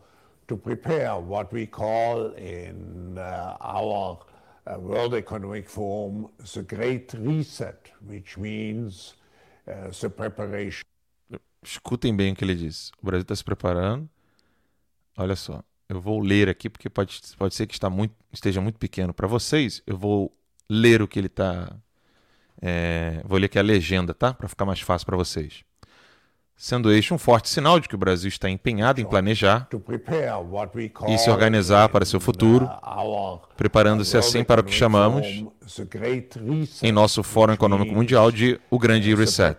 to 0.47 0.55
prepare 0.57 1.19
what 1.19 1.51
we 1.51 1.65
call 1.65 2.27
in 2.33 3.17
uh, 3.17 3.57
our 3.59 4.19
uh, 4.65 4.79
World 4.79 5.15
Economic 5.15 5.69
Forum 5.69 6.29
the 6.53 6.63
Great 6.63 7.15
Reset, 7.17 7.91
which 8.07 8.39
means 8.39 9.15
uh, 9.67 9.89
the 9.99 10.09
preparation. 10.09 10.83
Escutem 11.63 12.15
bem 12.15 12.33
o 12.33 12.35
que 12.35 12.43
ele 12.43 12.55
disse. 12.55 12.91
O 13.01 13.05
Brasil 13.05 13.21
está 13.21 13.35
se 13.35 13.43
preparando. 13.43 14.09
Olha 15.15 15.35
só, 15.35 15.63
eu 15.87 16.01
vou 16.01 16.19
ler 16.19 16.49
aqui 16.49 16.69
porque 16.69 16.89
pode, 16.89 17.19
pode 17.37 17.53
ser 17.53 17.67
que 17.67 17.73
está 17.73 17.89
muito, 17.89 18.15
esteja 18.31 18.59
muito 18.59 18.79
pequeno 18.79 19.13
para 19.13 19.27
vocês. 19.27 19.83
Eu 19.85 19.97
vou 19.97 20.35
ler 20.69 21.01
o 21.01 21.07
que 21.07 21.19
ele 21.19 21.27
está. 21.27 21.75
vou 23.25 23.37
ler 23.37 23.45
aqui 23.45 23.59
a 23.59 23.61
legenda, 23.61 24.13
tá? 24.13 24.33
Para 24.33 24.47
ficar 24.47 24.65
mais 24.65 24.81
fácil 24.81 25.05
para 25.05 25.17
vocês. 25.17 25.63
Sendo 26.63 26.93
este 26.93 27.11
um 27.11 27.17
forte 27.17 27.49
sinal 27.49 27.79
de 27.79 27.89
que 27.89 27.95
o 27.95 27.97
Brasil 27.97 28.27
está 28.27 28.47
empenhado 28.47 29.01
em 29.01 29.03
planejar 29.03 29.67
e 31.07 31.17
se 31.17 31.27
organizar 31.27 31.89
para 31.89 32.05
seu 32.05 32.19
futuro, 32.19 32.65
uh, 32.65 33.39
preparando-se 33.57 34.15
assim 34.15 34.43
para 34.43 34.61
o 34.61 34.63
que 34.63 34.71
chamamos, 34.71 35.25
em 36.83 36.91
nosso 36.91 37.23
Fórum 37.23 37.53
Econômico 37.53 37.95
Mundial, 37.95 38.31
de 38.31 38.61
o 38.69 38.77
Grande 38.77 39.15
Reset. 39.15 39.57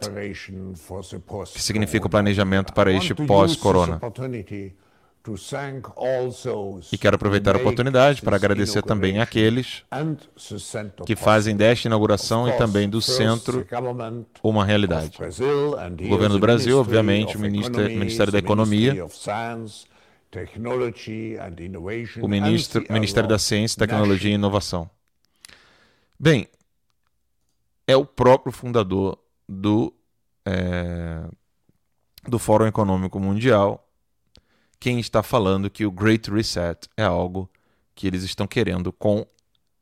que 1.52 1.60
significa 1.60 2.06
o 2.06 2.08
planejamento 2.08 2.72
para 2.72 2.92
este 2.92 3.16
pós-corona. 3.16 4.00
E 6.92 6.98
quero 6.98 7.14
aproveitar 7.16 7.54
a 7.54 7.58
oportunidade 7.58 8.20
para 8.22 8.34
agradecer 8.36 8.82
também 8.82 9.20
àqueles 9.20 9.84
que 11.06 11.14
fazem 11.14 11.56
desta 11.56 11.86
inauguração 11.86 12.48
e 12.48 12.52
também 12.58 12.88
do 12.88 13.00
centro 13.00 13.64
uma 14.42 14.64
realidade. 14.64 15.16
O 16.04 16.08
governo 16.08 16.34
do 16.34 16.40
Brasil, 16.40 16.78
obviamente, 16.78 17.36
o 17.36 17.40
ministério- 17.40 17.80
Economy, 17.82 17.98
Ministério 18.00 18.32
da 18.32 18.38
Economia, 18.38 19.06
o 22.20 22.28
ministro, 22.28 22.84
Ministério 22.90 23.28
da 23.28 23.38
Ciência, 23.38 23.78
Tecnologia 23.78 24.30
e 24.30 24.34
Inovação. 24.34 24.90
Bem, 26.18 26.48
é 27.86 27.96
o 27.96 28.04
próprio 28.04 28.52
fundador 28.52 29.18
do, 29.48 29.92
é, 30.44 31.22
do 32.26 32.38
Fórum 32.38 32.66
Econômico 32.66 33.20
Mundial 33.20 33.86
quem 34.82 34.98
está 34.98 35.22
falando 35.22 35.70
que 35.70 35.86
o 35.86 35.92
Great 35.92 36.28
Reset 36.28 36.88
é 36.96 37.04
algo 37.04 37.48
que 37.94 38.04
eles 38.04 38.24
estão 38.24 38.48
querendo 38.48 38.92
com 38.92 39.24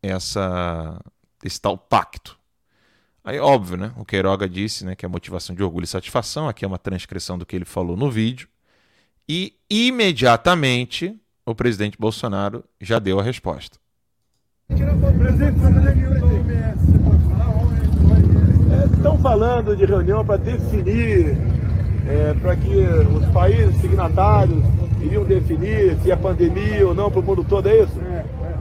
essa, 0.02 1.00
esse 1.42 1.58
tal 1.58 1.78
pacto. 1.78 2.38
Aí, 3.24 3.38
óbvio, 3.38 3.78
né? 3.78 3.94
O 3.96 4.04
Queiroga 4.04 4.46
disse 4.46 4.84
né, 4.84 4.94
que 4.94 5.06
é 5.06 5.08
motivação 5.08 5.56
de 5.56 5.62
orgulho 5.62 5.84
e 5.84 5.86
satisfação. 5.86 6.50
Aqui 6.50 6.66
é 6.66 6.68
uma 6.68 6.76
transcrição 6.76 7.38
do 7.38 7.46
que 7.46 7.56
ele 7.56 7.64
falou 7.64 7.96
no 7.96 8.10
vídeo. 8.10 8.46
E 9.26 9.54
imediatamente 9.70 11.18
o 11.46 11.54
presidente 11.54 11.96
Bolsonaro 11.98 12.62
já 12.78 12.98
deu 12.98 13.18
a 13.18 13.22
resposta. 13.22 13.78
Estão 18.92 19.18
falando 19.22 19.74
de 19.74 19.86
reunião 19.86 20.22
para 20.26 20.36
definir, 20.36 21.38
é, 22.06 22.34
para 22.34 22.54
que 22.54 22.76
os 23.16 23.24
países 23.32 23.80
signatários 23.80 24.79
iriam 25.04 25.24
definir 25.24 25.96
se 26.02 26.10
é 26.10 26.16
pandemia 26.16 26.86
ou 26.86 26.94
não 26.94 27.10
para 27.10 27.20
o 27.20 27.22
mundo 27.22 27.44
todo, 27.44 27.68
é 27.68 27.82
isso? 27.82 28.00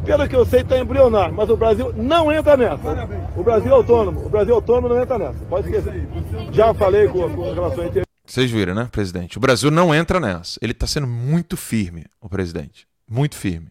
Pelo 0.06 0.28
que 0.28 0.36
eu 0.36 0.46
sei, 0.46 0.62
está 0.62 0.80
embrionário, 0.80 1.36
mas 1.36 1.50
o 1.50 1.58
Brasil 1.58 1.94
não 1.96 2.32
entra 2.32 2.56
nessa. 2.56 3.08
O 3.36 3.44
Brasil 3.44 3.70
é 3.72 3.74
autônomo, 3.74 4.26
o 4.26 4.30
Brasil 4.30 4.56
autônomo 4.56 4.90
não 4.90 5.02
entra 5.02 5.18
nessa. 5.18 5.46
Pode 5.46 5.68
esquecer. 5.68 6.08
Já 6.52 6.74
falei 6.74 7.08
com, 7.08 7.30
com 7.30 7.54
relação 7.54 7.84
a 7.84 8.04
Vocês 8.26 8.50
viram, 8.50 8.74
né, 8.74 8.88
presidente? 8.92 9.38
O 9.38 9.42
Brasil 9.42 9.70
não 9.70 9.94
entra 9.94 10.20
nessa. 10.20 10.58
Ele 10.62 10.72
está 10.72 10.88
sendo 10.88 11.08
muito 11.08 11.56
firme, 11.58 12.06
o 12.22 12.30
presidente. 12.30 12.88
Muito 13.10 13.36
firme. 13.36 13.68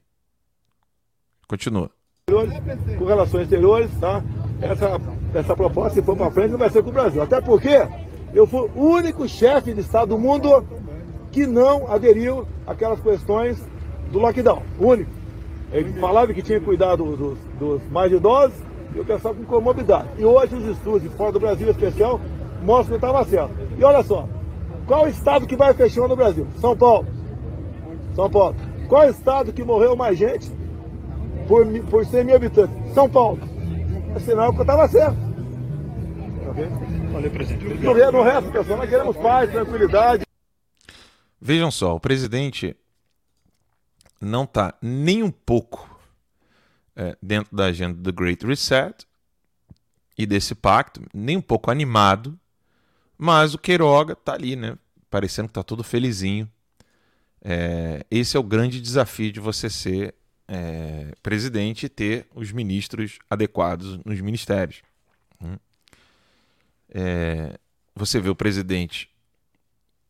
Continua. 1.48 1.90
com 2.98 3.04
relações 3.04 3.44
exteriores, 3.44 3.90
tá? 3.98 4.22
Essa, 4.60 5.00
essa 5.34 5.56
proposta, 5.56 5.94
se 5.94 6.02
for 6.02 6.16
para 6.16 6.30
frente, 6.30 6.50
não 6.50 6.58
vai 6.58 6.68
ser 6.70 6.82
com 6.82 6.90
o 6.90 6.92
Brasil. 6.92 7.22
Até 7.22 7.40
porque 7.40 7.88
eu 8.34 8.46
fui 8.46 8.68
o 8.74 8.82
único 8.82 9.26
chefe 9.28 9.72
de 9.72 9.80
Estado 9.80 10.10
do 10.10 10.18
mundo 10.18 10.64
que 11.30 11.46
não 11.46 11.90
aderiu 11.90 12.46
àquelas 12.66 13.00
questões 13.00 13.62
do 14.10 14.18
lockdown. 14.18 14.62
Único. 14.78 15.10
Ele 15.72 15.92
falava 16.00 16.32
que 16.32 16.42
tinha 16.42 16.60
cuidado 16.60 17.04
dos, 17.16 17.38
dos 17.58 17.82
mais 17.90 18.10
idosos 18.10 18.56
e 18.94 19.00
o 19.00 19.04
pessoal 19.04 19.34
com 19.34 19.44
comorbidade. 19.44 20.08
E 20.18 20.24
hoje 20.24 20.54
os 20.54 20.64
estudos 20.64 21.02
de 21.02 21.08
fora 21.10 21.32
do 21.32 21.40
Brasil 21.40 21.66
em 21.66 21.70
especial 21.70 22.20
mostram 22.62 22.98
que 22.98 23.04
estava 23.06 23.24
certo. 23.24 23.52
E 23.76 23.84
olha 23.84 24.02
só, 24.02 24.26
qual 24.86 25.06
estado 25.06 25.46
que 25.46 25.56
vai 25.56 25.74
fechando 25.74 26.08
no 26.08 26.16
Brasil? 26.16 26.46
São 26.56 26.76
Paulo. 26.76 27.06
São 28.14 28.30
Paulo. 28.30 28.56
Qual 28.88 29.06
o 29.06 29.10
estado 29.10 29.52
que 29.52 29.62
morreu 29.62 29.94
mais 29.94 30.16
gente 30.16 30.50
por, 31.46 31.66
por 31.90 32.06
100 32.06 32.24
mil 32.24 32.36
habitantes? 32.36 32.74
São 32.94 33.08
Paulo. 33.08 33.38
É 34.16 34.18
sinal 34.20 34.52
que 34.54 34.62
estava 34.62 34.88
certo. 34.88 35.16
Ok? 36.50 36.66
Valeu, 37.12 37.30
presidente. 37.30 37.84
No, 37.84 38.12
no 38.12 38.22
resto, 38.22 38.50
pessoal, 38.50 38.78
nós 38.78 38.88
queremos 38.88 39.16
paz, 39.18 39.50
tranquilidade. 39.50 40.27
Vejam 41.40 41.70
só, 41.70 41.94
o 41.94 42.00
presidente 42.00 42.76
não 44.20 44.44
está 44.44 44.74
nem 44.82 45.22
um 45.22 45.30
pouco 45.30 45.98
é, 46.96 47.16
dentro 47.22 47.56
da 47.56 47.66
agenda 47.66 47.94
do 48.00 48.12
Great 48.12 48.44
Reset 48.44 49.06
e 50.16 50.26
desse 50.26 50.54
pacto, 50.54 51.00
nem 51.14 51.36
um 51.36 51.40
pouco 51.40 51.70
animado, 51.70 52.38
mas 53.16 53.54
o 53.54 53.58
Queiroga 53.58 54.14
está 54.14 54.34
ali, 54.34 54.56
né? 54.56 54.76
Parecendo 55.08 55.48
que 55.48 55.52
está 55.52 55.62
todo 55.62 55.84
felizinho. 55.84 56.50
É, 57.40 58.04
esse 58.10 58.36
é 58.36 58.40
o 58.40 58.42
grande 58.42 58.80
desafio 58.80 59.30
de 59.30 59.38
você 59.38 59.70
ser 59.70 60.14
é, 60.48 61.14
presidente 61.22 61.86
e 61.86 61.88
ter 61.88 62.26
os 62.34 62.50
ministros 62.50 63.18
adequados 63.30 63.98
nos 64.04 64.20
ministérios. 64.20 64.82
Hum. 65.40 65.56
É, 66.90 67.58
você 67.94 68.20
vê 68.20 68.28
o 68.28 68.34
presidente 68.34 69.08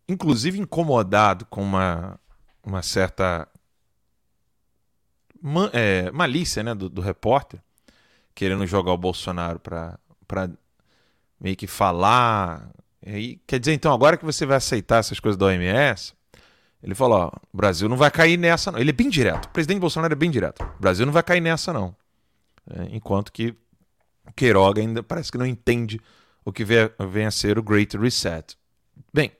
inclusive 0.08 0.58
incomodado 0.58 1.44
com 1.46 1.62
uma 1.62 2.18
uma 2.64 2.82
certa 2.82 3.48
é, 5.72 6.10
malícia 6.10 6.62
né, 6.62 6.74
do, 6.74 6.88
do, 6.88 7.00
repórter, 7.00 7.60
querendo 8.34 8.66
jogar 8.66 8.92
o 8.92 8.98
Bolsonaro 8.98 9.58
para 9.58 9.98
meio 11.40 11.56
que 11.56 11.66
falar. 11.66 12.70
E 13.04 13.40
quer 13.46 13.58
dizer, 13.58 13.72
então, 13.72 13.92
agora 13.92 14.16
que 14.16 14.24
você 14.24 14.44
vai 14.44 14.56
aceitar 14.56 14.98
essas 14.98 15.18
coisas 15.18 15.38
da 15.38 15.46
OMS, 15.46 16.12
ele 16.82 16.94
falou: 16.94 17.18
ó, 17.20 17.30
o 17.52 17.56
Brasil 17.56 17.88
não 17.88 17.96
vai 17.96 18.10
cair 18.10 18.36
nessa, 18.36 18.70
não. 18.70 18.78
Ele 18.78 18.90
é 18.90 18.92
bem 18.92 19.08
direto. 19.08 19.46
O 19.46 19.50
presidente 19.50 19.80
Bolsonaro 19.80 20.12
é 20.12 20.16
bem 20.16 20.30
direto. 20.30 20.62
O 20.62 20.80
Brasil 20.80 21.06
não 21.06 21.12
vai 21.12 21.22
cair 21.22 21.40
nessa, 21.40 21.72
não. 21.72 21.96
É, 22.70 22.88
enquanto 22.90 23.32
que 23.32 23.54
Queiroga 24.36 24.80
ainda 24.80 25.02
parece 25.02 25.32
que 25.32 25.38
não 25.38 25.46
entende 25.46 26.00
o 26.44 26.52
que 26.52 26.64
vem 26.64 27.26
a 27.26 27.30
ser 27.30 27.58
o 27.58 27.62
Great 27.62 27.96
Reset. 27.96 28.56
Bem, 29.12 29.32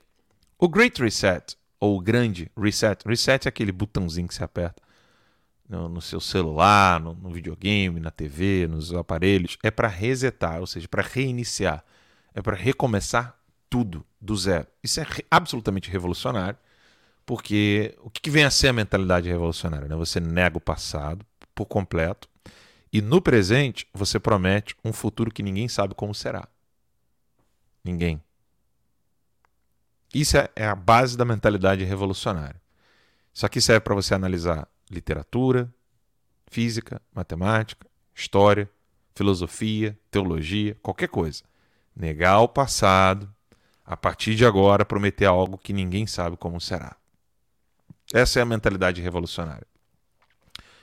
o 0.59 0.67
Great 0.67 1.01
Reset, 1.01 1.57
ou 1.79 1.97
o 1.97 2.01
Grande 2.01 2.51
Reset, 2.57 3.01
reset 3.07 3.47
é 3.47 3.49
aquele 3.49 3.71
botãozinho 3.71 4.27
que 4.27 4.35
você 4.35 4.43
aperta 4.43 4.81
no, 5.69 5.87
no 5.87 6.01
seu 6.01 6.19
celular, 6.19 6.99
no, 6.99 7.13
no, 7.13 7.29
videogame, 7.29 7.99
na 7.99 8.11
TV, 8.11 8.67
nos 8.67 8.93
aparelhos, 8.93 9.57
é 9.63 9.71
para 9.71 9.87
resetar, 9.87 10.59
ou 10.59 10.67
seja, 10.67 10.87
para 10.87 11.03
reiniciar, 11.03 11.85
é 12.33 12.41
para 12.41 12.55
recomeçar 12.55 13.39
tudo 13.69 14.05
do 14.19 14.35
zero. 14.35 14.67
Isso 14.83 14.99
é 14.99 15.03
re 15.03 15.23
absolutamente 15.31 15.89
revolucionário, 15.89 16.57
porque 17.25 17.95
o 18.01 18.09
que, 18.09 18.19
que 18.19 18.31
vem 18.31 18.43
a 18.43 18.51
ser 18.51 18.69
a 18.69 18.73
mentalidade 18.73 19.29
revolucionária? 19.29 19.87
Né? 19.87 19.95
Você 19.95 20.19
nega 20.19 20.57
o 20.57 20.61
passado 20.61 21.25
por 21.53 21.67
completo 21.67 22.27
e 22.91 23.01
no 23.01 23.21
presente 23.21 23.87
você 23.93 24.19
promete 24.19 24.75
um 24.83 24.91
futuro 24.91 25.31
que 25.31 25.43
ninguém 25.43 25.67
sabe 25.69 25.93
como 25.93 26.13
será. 26.13 26.47
Ninguém. 27.83 28.21
Isso 30.13 30.37
é, 30.37 30.49
é 30.55 30.67
a 30.67 30.75
base 30.75 31.17
da 31.17 31.25
mentalidade 31.25 31.83
revolucionária. 31.83 32.59
Isso 33.33 33.45
aqui 33.45 33.61
serve 33.61 33.81
para 33.81 33.95
você 33.95 34.13
analisar 34.13 34.67
literatura, 34.89 35.71
física, 36.47 37.01
matemática, 37.13 37.87
história, 38.13 38.69
filosofia, 39.15 39.97
teologia, 40.09 40.75
qualquer 40.81 41.09
coisa. 41.09 41.43
Negar 41.95 42.39
o 42.39 42.47
passado, 42.47 43.33
a 43.85 43.95
partir 43.95 44.35
de 44.35 44.45
agora 44.45 44.85
prometer 44.85 45.25
algo 45.25 45.57
que 45.57 45.73
ninguém 45.73 46.07
sabe 46.07 46.37
como 46.37 46.59
será. 46.59 46.95
Essa 48.13 48.39
é 48.39 48.41
a 48.41 48.45
mentalidade 48.45 49.01
revolucionária. 49.01 49.67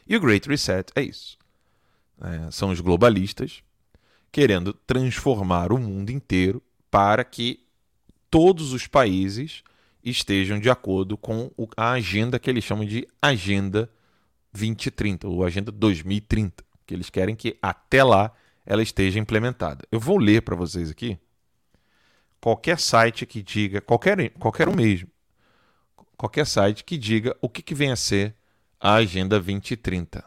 E 0.06 0.16
o 0.16 0.20
Great 0.20 0.48
Reset 0.48 0.92
é 0.94 1.02
isso. 1.02 1.36
É, 2.20 2.50
são 2.50 2.70
os 2.70 2.80
globalistas 2.80 3.62
querendo 4.30 4.72
transformar 4.72 5.72
o 5.72 5.78
mundo 5.78 6.10
inteiro 6.10 6.62
para 6.90 7.24
que 7.24 7.65
todos 8.30 8.72
os 8.72 8.86
países 8.86 9.62
estejam 10.02 10.58
de 10.58 10.70
acordo 10.70 11.16
com 11.16 11.50
a 11.76 11.92
agenda 11.92 12.38
que 12.38 12.48
eles 12.48 12.64
chamam 12.64 12.84
de 12.84 13.06
Agenda 13.20 13.90
2030, 14.52 15.26
ou 15.26 15.44
Agenda 15.44 15.72
2030, 15.72 16.64
que 16.86 16.94
eles 16.94 17.10
querem 17.10 17.34
que 17.34 17.58
até 17.60 18.04
lá 18.04 18.32
ela 18.64 18.82
esteja 18.82 19.18
implementada. 19.18 19.84
Eu 19.90 20.00
vou 20.00 20.18
ler 20.18 20.42
para 20.42 20.54
vocês 20.54 20.90
aqui 20.90 21.18
qualquer 22.40 22.78
site 22.78 23.26
que 23.26 23.42
diga, 23.42 23.80
qualquer, 23.80 24.30
qualquer 24.30 24.68
um 24.68 24.74
mesmo, 24.74 25.08
qualquer 26.16 26.46
site 26.46 26.84
que 26.84 26.96
diga 26.96 27.36
o 27.40 27.48
que, 27.48 27.62
que 27.62 27.74
vem 27.74 27.90
a 27.90 27.96
ser 27.96 28.34
a 28.78 28.94
Agenda 28.94 29.36
2030. 29.36 30.24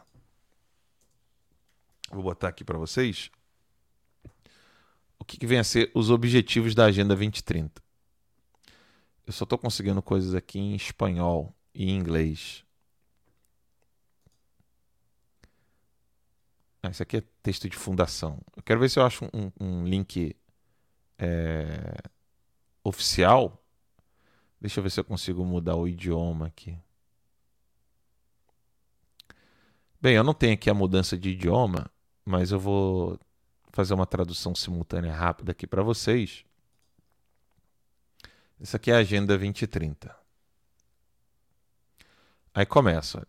Vou 2.10 2.22
botar 2.22 2.48
aqui 2.48 2.64
para 2.64 2.76
vocês 2.76 3.30
o 5.18 5.24
que, 5.24 5.38
que 5.38 5.46
vem 5.46 5.58
a 5.58 5.64
ser 5.64 5.90
os 5.94 6.10
objetivos 6.10 6.74
da 6.74 6.86
Agenda 6.86 7.14
2030. 7.14 7.80
Eu 9.30 9.32
só 9.32 9.44
estou 9.44 9.56
conseguindo 9.56 10.02
coisas 10.02 10.34
aqui 10.34 10.58
em 10.58 10.74
espanhol 10.74 11.54
e 11.72 11.88
inglês. 11.88 12.64
Ah, 16.82 16.90
isso 16.90 17.00
aqui 17.00 17.18
é 17.18 17.22
texto 17.40 17.68
de 17.68 17.76
fundação. 17.76 18.42
Eu 18.56 18.62
quero 18.64 18.80
ver 18.80 18.90
se 18.90 18.98
eu 18.98 19.04
acho 19.04 19.26
um, 19.26 19.52
um 19.60 19.84
link 19.84 20.34
é, 21.16 21.96
oficial. 22.82 23.64
Deixa 24.60 24.80
eu 24.80 24.82
ver 24.82 24.90
se 24.90 24.98
eu 24.98 25.04
consigo 25.04 25.44
mudar 25.44 25.76
o 25.76 25.86
idioma 25.86 26.48
aqui. 26.48 26.76
Bem, 30.00 30.16
eu 30.16 30.24
não 30.24 30.34
tenho 30.34 30.54
aqui 30.54 30.68
a 30.68 30.74
mudança 30.74 31.16
de 31.16 31.30
idioma, 31.30 31.88
mas 32.24 32.50
eu 32.50 32.58
vou 32.58 33.16
fazer 33.70 33.94
uma 33.94 34.06
tradução 34.06 34.56
simultânea 34.56 35.14
rápida 35.14 35.52
aqui 35.52 35.68
para 35.68 35.84
vocês. 35.84 36.44
Isso 38.60 38.76
aqui 38.76 38.90
é 38.90 38.96
a 38.96 38.98
Agenda 38.98 39.38
2030. 39.38 40.14
Aí 42.54 42.66
começa. 42.66 43.26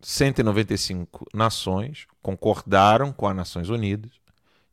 195 0.00 1.26
nações 1.34 2.06
concordaram 2.22 3.12
com 3.12 3.26
as 3.26 3.34
Nações 3.34 3.68
Unidas 3.68 4.12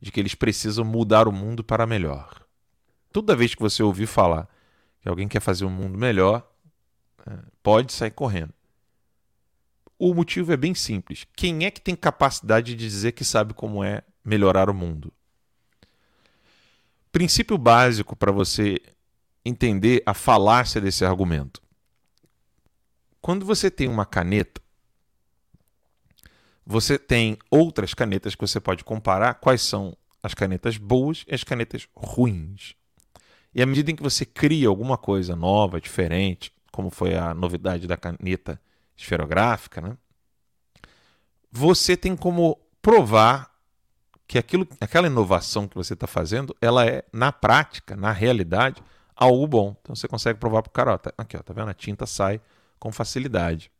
de 0.00 0.12
que 0.12 0.20
eles 0.20 0.36
precisam 0.36 0.84
mudar 0.84 1.26
o 1.26 1.32
mundo 1.32 1.64
para 1.64 1.86
melhor. 1.86 2.46
Toda 3.12 3.34
vez 3.34 3.54
que 3.54 3.62
você 3.62 3.82
ouvir 3.82 4.06
falar 4.06 4.48
que 5.00 5.08
alguém 5.08 5.26
quer 5.26 5.40
fazer 5.40 5.64
um 5.64 5.70
mundo 5.70 5.98
melhor, 5.98 6.48
é, 7.26 7.38
pode 7.62 7.92
sair 7.92 8.10
correndo. 8.10 8.52
O 9.98 10.14
motivo 10.14 10.52
é 10.52 10.56
bem 10.56 10.74
simples. 10.74 11.26
Quem 11.34 11.64
é 11.64 11.70
que 11.70 11.80
tem 11.80 11.96
capacidade 11.96 12.74
de 12.74 12.88
dizer 12.88 13.12
que 13.12 13.24
sabe 13.24 13.54
como 13.54 13.82
é 13.82 14.02
melhorar 14.24 14.68
o 14.70 14.74
mundo? 14.74 15.12
Princípio 17.10 17.56
básico 17.56 18.14
para 18.14 18.30
você 18.30 18.78
entender 19.48 20.02
a 20.04 20.12
falácia 20.12 20.80
desse 20.80 21.04
argumento. 21.04 21.62
Quando 23.20 23.46
você 23.46 23.70
tem 23.70 23.88
uma 23.88 24.04
caneta, 24.04 24.60
você 26.64 26.98
tem 26.98 27.38
outras 27.48 27.94
canetas 27.94 28.34
que 28.34 28.40
você 28.40 28.58
pode 28.58 28.82
comparar 28.82 29.34
quais 29.34 29.62
são 29.62 29.96
as 30.20 30.34
canetas 30.34 30.76
boas 30.76 31.24
e 31.28 31.34
as 31.34 31.44
canetas 31.44 31.86
ruins. 31.94 32.74
E 33.54 33.62
à 33.62 33.66
medida 33.66 33.90
em 33.90 33.96
que 33.96 34.02
você 34.02 34.26
cria 34.26 34.68
alguma 34.68 34.98
coisa 34.98 35.36
nova, 35.36 35.80
diferente, 35.80 36.52
como 36.72 36.90
foi 36.90 37.14
a 37.14 37.32
novidade 37.32 37.86
da 37.86 37.96
caneta 37.96 38.60
esferográfica, 38.96 39.80
né? 39.80 39.96
você 41.52 41.96
tem 41.96 42.16
como 42.16 42.58
provar 42.82 43.54
que 44.26 44.38
aquilo, 44.38 44.66
aquela 44.80 45.06
inovação 45.06 45.68
que 45.68 45.76
você 45.76 45.94
está 45.94 46.08
fazendo, 46.08 46.54
ela 46.60 46.84
é, 46.84 47.04
na 47.12 47.30
prática, 47.30 47.94
na 47.94 48.10
realidade, 48.10 48.82
algo 49.16 49.46
bom. 49.46 49.74
Então 49.80 49.96
você 49.96 50.06
consegue 50.06 50.38
provar 50.38 50.62
para 50.62 50.70
o 50.70 50.72
cara, 50.72 50.94
ó, 50.94 50.98
tá, 50.98 51.12
aqui, 51.16 51.36
ó, 51.36 51.42
tá 51.42 51.54
vendo? 51.54 51.70
A 51.70 51.74
tinta 51.74 52.06
sai 52.06 52.40
com 52.78 52.92
facilidade. 52.92 53.70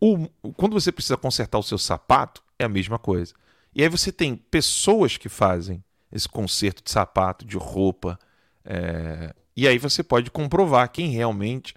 O, 0.00 0.28
quando 0.54 0.74
você 0.74 0.90
precisa 0.90 1.16
consertar 1.16 1.58
o 1.58 1.62
seu 1.62 1.78
sapato, 1.78 2.42
é 2.58 2.64
a 2.64 2.68
mesma 2.68 2.98
coisa. 2.98 3.34
E 3.74 3.82
aí 3.82 3.88
você 3.88 4.10
tem 4.10 4.36
pessoas 4.36 5.16
que 5.16 5.28
fazem 5.28 5.82
esse 6.10 6.28
conserto 6.28 6.82
de 6.82 6.90
sapato, 6.90 7.44
de 7.44 7.56
roupa, 7.56 8.18
é... 8.64 9.34
e 9.56 9.66
aí 9.68 9.78
você 9.78 10.02
pode 10.02 10.30
comprovar 10.30 10.90
quem 10.90 11.10
realmente 11.10 11.74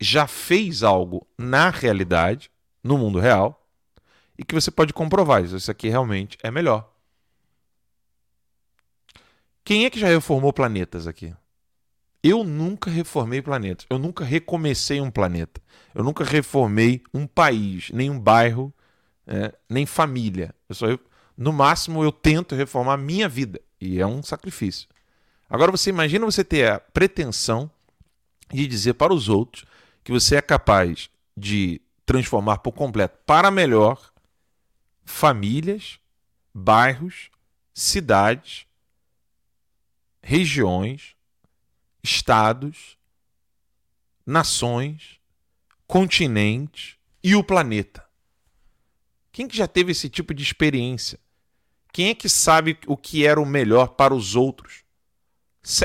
já 0.00 0.26
fez 0.26 0.82
algo 0.82 1.26
na 1.38 1.70
realidade, 1.70 2.50
no 2.82 2.98
mundo 2.98 3.20
real, 3.20 3.66
e 4.36 4.44
que 4.44 4.54
você 4.54 4.70
pode 4.70 4.92
comprovar 4.92 5.44
isso 5.44 5.70
aqui 5.70 5.88
realmente 5.88 6.38
é 6.42 6.50
melhor. 6.50 6.90
Quem 9.64 9.84
é 9.84 9.90
que 9.90 10.00
já 10.00 10.08
reformou 10.08 10.52
planetas 10.52 11.06
aqui? 11.06 11.34
Eu 12.22 12.44
nunca 12.44 12.90
reformei 12.90 13.42
planetas. 13.42 13.86
Eu 13.90 13.98
nunca 13.98 14.24
recomecei 14.24 15.00
um 15.00 15.10
planeta. 15.10 15.60
Eu 15.94 16.04
nunca 16.04 16.24
reformei 16.24 17.02
um 17.12 17.26
país, 17.26 17.90
nem 17.90 18.08
um 18.08 18.18
bairro, 18.18 18.72
é, 19.26 19.52
nem 19.68 19.84
família. 19.84 20.54
Eu 20.68 20.74
só, 20.74 20.86
eu, 20.86 21.00
no 21.36 21.52
máximo, 21.52 22.02
eu 22.04 22.12
tento 22.12 22.54
reformar 22.54 22.94
a 22.94 22.98
minha 22.98 23.28
vida. 23.28 23.60
E 23.80 24.00
é 24.00 24.06
um 24.06 24.22
sacrifício. 24.22 24.88
Agora 25.50 25.70
você 25.70 25.90
imagina 25.90 26.24
você 26.24 26.44
ter 26.44 26.70
a 26.70 26.78
pretensão 26.78 27.70
de 28.52 28.66
dizer 28.66 28.94
para 28.94 29.12
os 29.12 29.28
outros 29.28 29.64
que 30.04 30.12
você 30.12 30.36
é 30.36 30.42
capaz 30.42 31.10
de 31.36 31.80
transformar 32.06 32.58
por 32.58 32.72
completo 32.72 33.18
para 33.26 33.50
melhor 33.50 34.12
famílias, 35.04 35.98
bairros, 36.54 37.30
cidades, 37.74 38.66
regiões, 40.22 41.16
estados, 42.02 42.96
nações, 44.26 45.20
continentes 45.86 46.96
e 47.22 47.36
o 47.36 47.44
planeta. 47.44 48.04
Quem 49.30 49.46
que 49.46 49.56
já 49.56 49.66
teve 49.66 49.92
esse 49.92 50.08
tipo 50.08 50.34
de 50.34 50.42
experiência? 50.42 51.18
Quem 51.92 52.08
é 52.08 52.14
que 52.14 52.28
sabe 52.28 52.78
o 52.86 52.96
que 52.96 53.26
era 53.26 53.40
o 53.40 53.46
melhor 53.46 53.88
para 53.88 54.14
os 54.14 54.34
outros? 54.34 54.82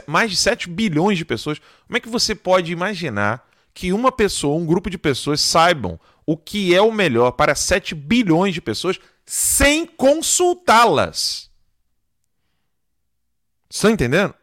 Mais 0.07 0.31
de 0.31 0.37
7 0.37 0.69
bilhões 0.69 1.17
de 1.17 1.25
pessoas. 1.25 1.59
Como 1.85 1.97
é 1.97 1.99
que 1.99 2.09
você 2.09 2.33
pode 2.33 2.71
imaginar 2.71 3.47
que 3.73 3.93
uma 3.93 4.11
pessoa, 4.11 4.57
um 4.57 4.65
grupo 4.65 4.89
de 4.89 4.97
pessoas 4.97 5.39
saibam 5.39 5.99
o 6.25 6.35
que 6.35 6.73
é 6.73 6.81
o 6.81 6.91
melhor 6.91 7.31
para 7.31 7.53
7 7.53 7.93
bilhões 7.93 8.53
de 8.53 8.61
pessoas 8.61 8.99
sem 9.25 9.85
consultá-las? 9.85 11.51
Estão 13.69 13.91
entendendo? 13.91 14.33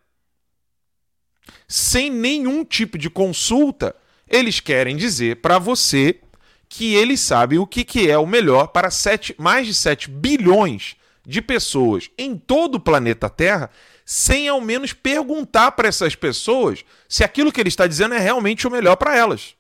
Sem 1.69 2.11
nenhum 2.11 2.65
tipo 2.65 2.99
de 2.99 3.09
consulta, 3.09 3.95
eles 4.29 4.61
querem 4.61 4.97
dizer 4.97 5.37
para 5.37 5.59
você 5.59 6.21
que 6.69 6.95
eles 6.95 7.21
sabem 7.21 7.59
o 7.59 7.67
que, 7.67 7.85
que 7.85 8.11
é 8.11 8.19
o 8.19 8.27
melhor 8.27 8.69
para 8.69 8.91
sete, 8.91 9.35
mais 9.39 9.67
de 9.67 9.75
7 9.75 10.11
bilhões 10.11 10.97
de 11.25 11.41
pessoas 11.41 12.11
em 12.19 12.37
todo 12.37 12.77
o 12.77 12.81
planeta 12.81 13.31
Terra, 13.31 13.71
sem 14.05 14.49
ao 14.49 14.61
menos 14.61 14.93
perguntar 14.93 15.73
para 15.73 15.89
essas 15.89 16.15
pessoas 16.15 16.85
se 17.09 17.25
aquilo 17.25 17.53
que 17.53 17.61
ele 17.61 17.69
está 17.69 17.87
dizendo 17.87 18.15
é 18.15 18.19
realmente 18.19 18.67
o 18.67 18.71
melhor 18.71 18.97
para 18.97 19.17
elas. 19.17 19.55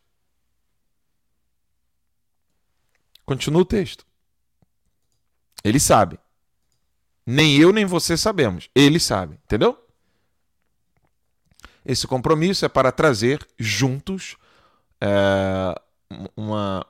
Continua 3.24 3.62
o 3.62 3.64
texto. 3.64 4.04
Ele 5.62 5.80
sabe. 5.80 6.18
Nem 7.24 7.56
eu 7.56 7.72
nem 7.72 7.86
você 7.86 8.16
sabemos. 8.16 8.68
Ele 8.74 9.00
sabe, 9.00 9.38
entendeu? 9.44 9.83
Esse 11.84 12.06
compromisso 12.06 12.64
é 12.64 12.68
para 12.68 12.90
trazer 12.90 13.46
juntos 13.58 14.36
é, 15.00 15.74
uma, 16.36 16.86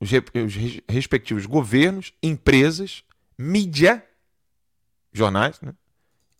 os, 0.00 0.10
os 0.12 0.82
respectivos 0.88 1.46
governos, 1.46 2.12
empresas, 2.22 3.02
mídia, 3.36 4.06
jornais, 5.12 5.60
né? 5.60 5.74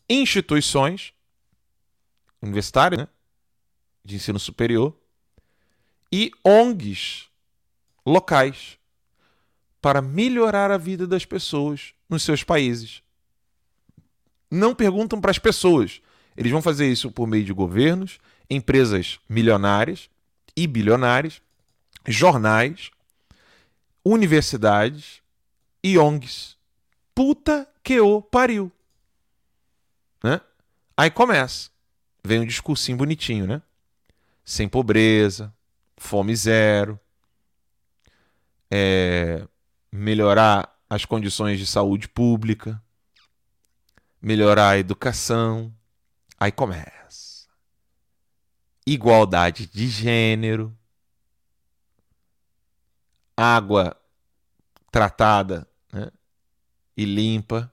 instituições 0.08 1.12
universitárias, 2.40 3.00
né? 3.00 3.08
de 4.04 4.16
ensino 4.16 4.38
superior, 4.38 4.96
e 6.11 6.30
ONGs 6.44 7.28
locais 8.06 8.78
para 9.80 10.00
melhorar 10.00 10.70
a 10.70 10.78
vida 10.78 11.06
das 11.06 11.24
pessoas 11.24 11.92
nos 12.08 12.22
seus 12.22 12.42
países. 12.42 13.02
Não 14.50 14.74
perguntam 14.74 15.20
para 15.20 15.30
as 15.30 15.38
pessoas. 15.38 16.00
Eles 16.38 16.53
vão 16.53 16.62
fazer 16.62 16.88
isso 16.88 17.11
por 17.11 17.27
meio 17.27 17.44
de 17.44 17.53
governos, 17.53 18.20
empresas 18.48 19.18
milionárias 19.29 20.09
e 20.57 20.68
bilionárias, 20.68 21.42
jornais, 22.07 22.92
universidades 24.05 25.20
e 25.83 25.98
ONGs. 25.98 26.57
Puta 27.12 27.68
que 27.83 27.98
o 27.98 28.22
pariu. 28.22 28.70
Né? 30.22 30.40
Aí 30.96 31.11
começa. 31.11 31.70
Vem 32.22 32.38
um 32.38 32.46
discursinho 32.46 32.96
bonitinho, 32.96 33.44
né? 33.44 33.61
Sem 34.44 34.68
pobreza, 34.68 35.53
fome 35.96 36.37
zero, 36.37 37.01
é, 38.70 39.44
melhorar 39.90 40.72
as 40.88 41.05
condições 41.05 41.59
de 41.59 41.66
saúde 41.66 42.09
pública, 42.09 42.81
melhorar 44.22 44.70
a 44.70 44.79
educação. 44.79 45.74
Aí 46.38 46.53
começa. 46.53 47.48
Igualdade 48.87 49.66
de 49.66 49.88
gênero, 49.88 50.77
água 53.37 53.96
tratada 54.90 55.68
né, 55.92 56.11
e 56.96 57.05
limpa, 57.05 57.72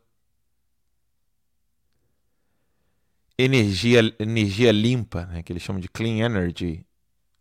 energia, 3.38 4.01
energia 4.19 4.71
limpa, 4.71 5.25
né, 5.28 5.43
que 5.43 5.54
eles 5.54 5.63
chamam 5.63 5.80
de 5.80 5.88
clean 5.88 6.25
energy, 6.25 6.86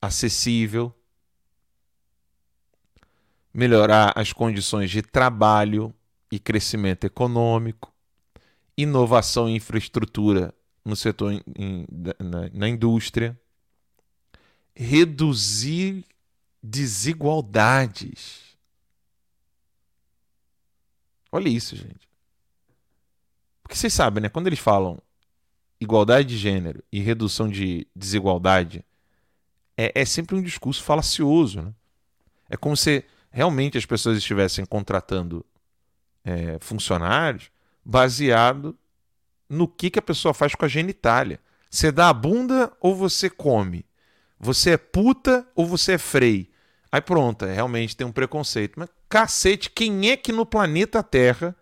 acessível, 0.00 0.94
melhorar 3.52 4.12
as 4.14 4.32
condições 4.32 4.90
de 4.90 5.02
trabalho 5.02 5.92
e 6.30 6.38
crescimento 6.38 7.04
econômico, 7.04 7.92
inovação 8.76 9.48
e 9.48 9.56
infraestrutura 9.56 10.54
no 10.84 10.94
setor 10.94 11.32
in, 11.32 11.86
na, 12.18 12.50
na 12.52 12.68
indústria, 12.68 13.38
reduzir 14.74 16.04
desigualdades. 16.62 18.56
Olha 21.30 21.48
isso, 21.48 21.74
gente. 21.76 22.08
Porque 23.62 23.76
vocês 23.76 23.92
sabem, 23.92 24.22
né? 24.22 24.28
Quando 24.28 24.46
eles 24.46 24.58
falam 24.58 25.00
igualdade 25.80 26.28
de 26.28 26.36
gênero 26.36 26.82
e 26.92 27.00
redução 27.00 27.48
de 27.48 27.86
desigualdade, 27.94 28.84
é, 29.76 29.92
é 30.00 30.04
sempre 30.04 30.36
um 30.36 30.42
discurso 30.42 30.82
falacioso. 30.82 31.62
Né? 31.62 31.74
É 32.48 32.56
como 32.56 32.76
se 32.76 33.04
realmente 33.30 33.78
as 33.78 33.86
pessoas 33.86 34.18
estivessem 34.18 34.64
contratando 34.64 35.44
é, 36.24 36.58
funcionários 36.60 37.50
baseado 37.84 38.78
no 39.48 39.68
que, 39.68 39.90
que 39.90 39.98
a 39.98 40.02
pessoa 40.02 40.34
faz 40.34 40.54
com 40.54 40.64
a 40.64 40.68
genitália. 40.68 41.40
Você 41.70 41.90
dá 41.90 42.08
a 42.08 42.14
bunda 42.14 42.72
ou 42.80 42.94
você 42.94 43.28
come? 43.28 43.84
Você 44.38 44.70
é 44.70 44.76
puta 44.76 45.46
ou 45.54 45.66
você 45.66 45.92
é 45.92 45.98
frei? 45.98 46.50
Aí 46.90 47.00
pronto, 47.00 47.44
é, 47.44 47.52
realmente 47.52 47.96
tem 47.96 48.06
um 48.06 48.12
preconceito. 48.12 48.78
Mas 48.78 48.88
cacete, 49.08 49.70
quem 49.70 50.10
é 50.10 50.16
que 50.16 50.32
no 50.32 50.46
planeta 50.46 51.02
Terra 51.02 51.56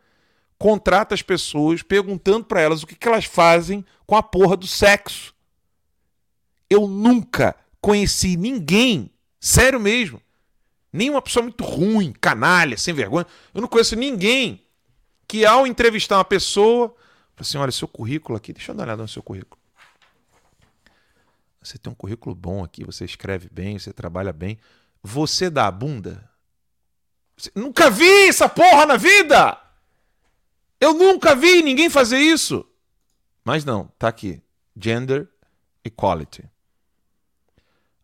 contrata 0.59 1.13
as 1.13 1.23
pessoas 1.23 1.83
perguntando 1.83 2.45
para 2.45 2.61
elas 2.61 2.83
o 2.83 2.87
que, 2.87 2.95
que 2.95 3.09
elas 3.09 3.25
fazem 3.25 3.85
com 4.07 4.15
a 4.15 4.23
porra 4.23 4.57
do 4.57 4.67
sexo. 4.67 5.35
Eu 6.71 6.87
nunca 6.87 7.57
conheci 7.81 8.37
ninguém, 8.37 9.11
sério 9.41 9.81
mesmo, 9.81 10.23
nem 10.93 11.11
uma 11.11 11.21
pessoa 11.21 11.43
muito 11.43 11.65
ruim, 11.65 12.13
canalha, 12.21 12.77
sem 12.77 12.95
vergonha. 12.95 13.27
Eu 13.53 13.61
não 13.61 13.69
conheço 13.69 13.97
ninguém 13.97 14.65
que 15.27 15.45
ao 15.45 15.67
entrevistar 15.67 16.19
uma 16.19 16.25
pessoa, 16.25 16.95
fala 17.35 17.41
assim, 17.41 17.59
olha, 17.59 17.73
seu 17.73 17.89
currículo 17.89 18.37
aqui, 18.37 18.53
deixa 18.53 18.73
eu 18.73 18.75
dar 18.75 18.83
uma 18.83 18.87
olhada 18.89 19.03
no 19.03 19.09
seu 19.09 19.23
currículo. 19.23 19.61
Você 21.63 21.79
tem 21.79 21.93
um 21.93 21.97
currículo 21.97 22.35
bom 22.35 22.65
aqui, 22.65 22.85
você 22.85 23.05
escreve 23.05 23.49
bem, 23.51 23.79
você 23.79 23.93
trabalha 23.93 24.33
bem. 24.33 24.59
Você 25.03 25.49
dá 25.49 25.67
a 25.67 25.71
bunda? 25.71 26.29
Nunca 27.55 27.91
vi 27.91 28.29
essa 28.29 28.49
porra 28.49 28.87
na 28.87 28.97
vida! 28.97 29.59
Eu 30.81 30.95
nunca 30.95 31.35
vi 31.37 31.63
ninguém 31.63 31.89
fazer 31.89 32.19
isso. 32.19 32.67
Mas 33.45 33.65
não, 33.65 33.87
tá 33.99 34.09
aqui. 34.09 34.43
Gender 34.77 35.29
equality. 35.85 36.45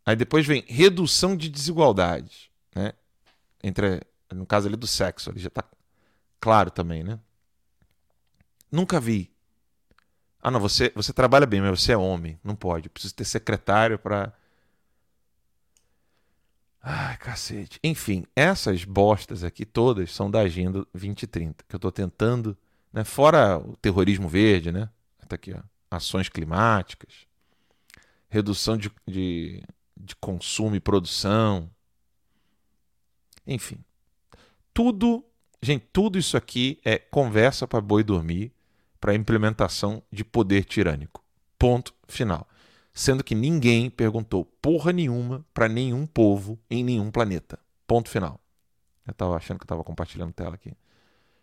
Aí 0.07 0.15
depois 0.15 0.47
vem 0.47 0.65
redução 0.67 1.37
de 1.37 1.49
desigualdades, 1.49 2.49
né? 2.75 2.93
Entre, 3.63 4.01
no 4.33 4.47
caso 4.47 4.69
ali 4.69 4.77
do 4.77 4.87
sexo, 4.87 5.29
ali 5.29 5.41
já 5.41 5.51
tá 5.51 5.65
claro 6.41 6.71
também, 6.71 7.03
né? 7.03 7.19
Nunca 8.71 9.01
vi. 9.01 9.31
Ah, 10.41 10.51
não, 10.51 10.61
você, 10.61 10.93
você 10.95 11.13
trabalha 11.13 11.47
bem, 11.47 11.61
mas 11.61 11.81
você 11.81 11.93
é 11.93 11.97
homem. 11.97 12.39
Não 12.45 12.55
pode. 12.55 12.89
Preciso 12.89 13.15
ter 13.15 13.25
secretário 13.25 13.99
para 13.99 14.33
Ai, 16.81 17.17
cacete. 17.19 17.79
Enfim, 17.83 18.25
essas 18.35 18.85
bostas 18.85 19.43
aqui 19.43 19.67
todas 19.67 20.13
são 20.13 20.31
da 20.31 20.41
Agenda 20.41 20.87
2030, 20.95 21.65
que 21.69 21.75
eu 21.75 21.79
estou 21.79 21.93
tentando 21.93 22.57
né? 22.93 23.05
Fora 23.05 23.59
o 23.59 23.77
terrorismo 23.77 24.29
verde, 24.29 24.73
né? 24.73 24.89
Tá 25.29 25.35
aqui, 25.37 25.53
ó. 25.53 25.61
ações 25.91 26.29
climáticas, 26.29 27.27
redução 28.31 28.79
de, 28.79 28.91
de, 29.07 29.63
de 29.97 30.17
consumo 30.17 30.75
e 30.75 30.81
produção. 30.81 31.71
Enfim, 33.47 33.85
tudo, 34.73 35.23
gente, 35.63 35.87
tudo 35.93 36.19
isso 36.19 36.37
aqui 36.37 36.81
é 36.85 36.99
conversa 36.99 37.69
para 37.69 37.81
boi 37.81 38.03
dormir 38.03 38.53
para 39.01 39.15
implementação 39.15 40.03
de 40.13 40.25
poder 40.25 40.65
tirânico. 40.65 41.23
Ponto 41.59 41.95
final. 42.07 42.49
Sendo 42.93 43.23
que 43.23 43.35
ninguém 43.35 43.91
perguntou 43.91 44.45
porra 44.45 44.93
nenhuma 44.93 45.45
para 45.55 45.69
nenhum 45.69 46.07
povo 46.07 46.59
em 46.71 46.83
nenhum 46.83 47.11
planeta. 47.11 47.59
Ponto 47.87 48.09
final. 48.09 48.41
Eu 49.07 49.13
estava 49.13 49.37
achando 49.37 49.59
que 49.59 49.65
estava 49.65 49.85
compartilhando 49.85 50.33
tela 50.33 50.55
aqui. 50.55 50.73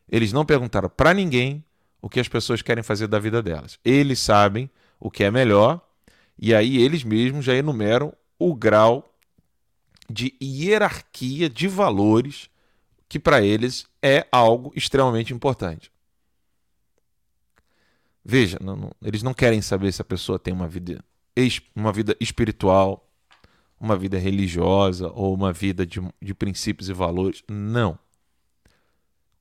Eles 0.07 0.31
não 0.31 0.45
perguntaram 0.45 0.89
para 0.89 1.13
ninguém 1.13 1.63
o 2.01 2.09
que 2.09 2.19
as 2.19 2.27
pessoas 2.27 2.61
querem 2.61 2.83
fazer 2.83 3.07
da 3.07 3.19
vida 3.19 3.41
delas. 3.41 3.79
Eles 3.83 4.19
sabem 4.19 4.69
o 4.99 5.09
que 5.09 5.23
é 5.23 5.31
melhor 5.31 5.81
e 6.37 6.53
aí 6.53 6.77
eles 6.77 7.03
mesmos 7.03 7.45
já 7.45 7.55
enumeram 7.55 8.13
o 8.37 8.53
grau 8.53 9.11
de 10.09 10.35
hierarquia 10.41 11.49
de 11.49 11.67
valores 11.67 12.49
que 13.07 13.19
para 13.19 13.41
eles 13.41 13.85
é 14.01 14.27
algo 14.31 14.71
extremamente 14.75 15.33
importante. 15.33 15.91
Veja, 18.25 18.57
não, 18.59 18.75
não, 18.75 18.91
eles 19.03 19.21
não 19.21 19.33
querem 19.33 19.61
saber 19.61 19.91
se 19.91 20.01
a 20.01 20.05
pessoa 20.05 20.39
tem 20.39 20.53
uma 20.53 20.67
vida, 20.67 21.03
uma 21.75 21.91
vida 21.91 22.17
espiritual, 22.19 23.07
uma 23.79 23.95
vida 23.95 24.17
religiosa 24.17 25.11
ou 25.13 25.33
uma 25.33 25.53
vida 25.53 25.85
de, 25.85 26.01
de 26.19 26.33
princípios 26.33 26.89
e 26.89 26.93
valores. 26.93 27.43
Não 27.47 27.99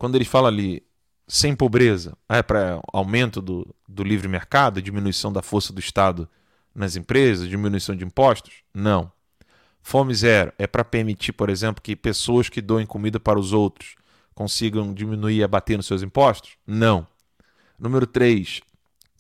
quando 0.04 0.16
ele 0.16 0.24
fala 0.26 0.48
ali 0.48 0.82
sem 1.26 1.56
pobreza, 1.56 2.14
é 2.28 2.42
para 2.42 2.78
aumento 2.92 3.40
do, 3.40 3.74
do 3.88 4.02
livre 4.02 4.28
mercado, 4.28 4.82
diminuição 4.82 5.32
da 5.32 5.40
força 5.40 5.72
do 5.72 5.80
Estado 5.80 6.28
nas 6.74 6.96
empresas, 6.96 7.48
diminuição 7.48 7.96
de 7.96 8.04
impostos? 8.04 8.62
Não. 8.74 9.10
Fome 9.80 10.14
zero 10.14 10.52
é 10.58 10.66
para 10.66 10.84
permitir, 10.84 11.32
por 11.32 11.48
exemplo, 11.48 11.82
que 11.82 11.96
pessoas 11.96 12.50
que 12.50 12.60
doem 12.60 12.84
comida 12.84 13.18
para 13.18 13.38
os 13.38 13.54
outros 13.54 13.96
consigam 14.34 14.92
diminuir 14.92 15.36
e 15.36 15.42
abater 15.42 15.78
nos 15.78 15.86
seus 15.86 16.02
impostos? 16.02 16.58
Não. 16.66 17.06
Número 17.78 18.06
3, 18.06 18.60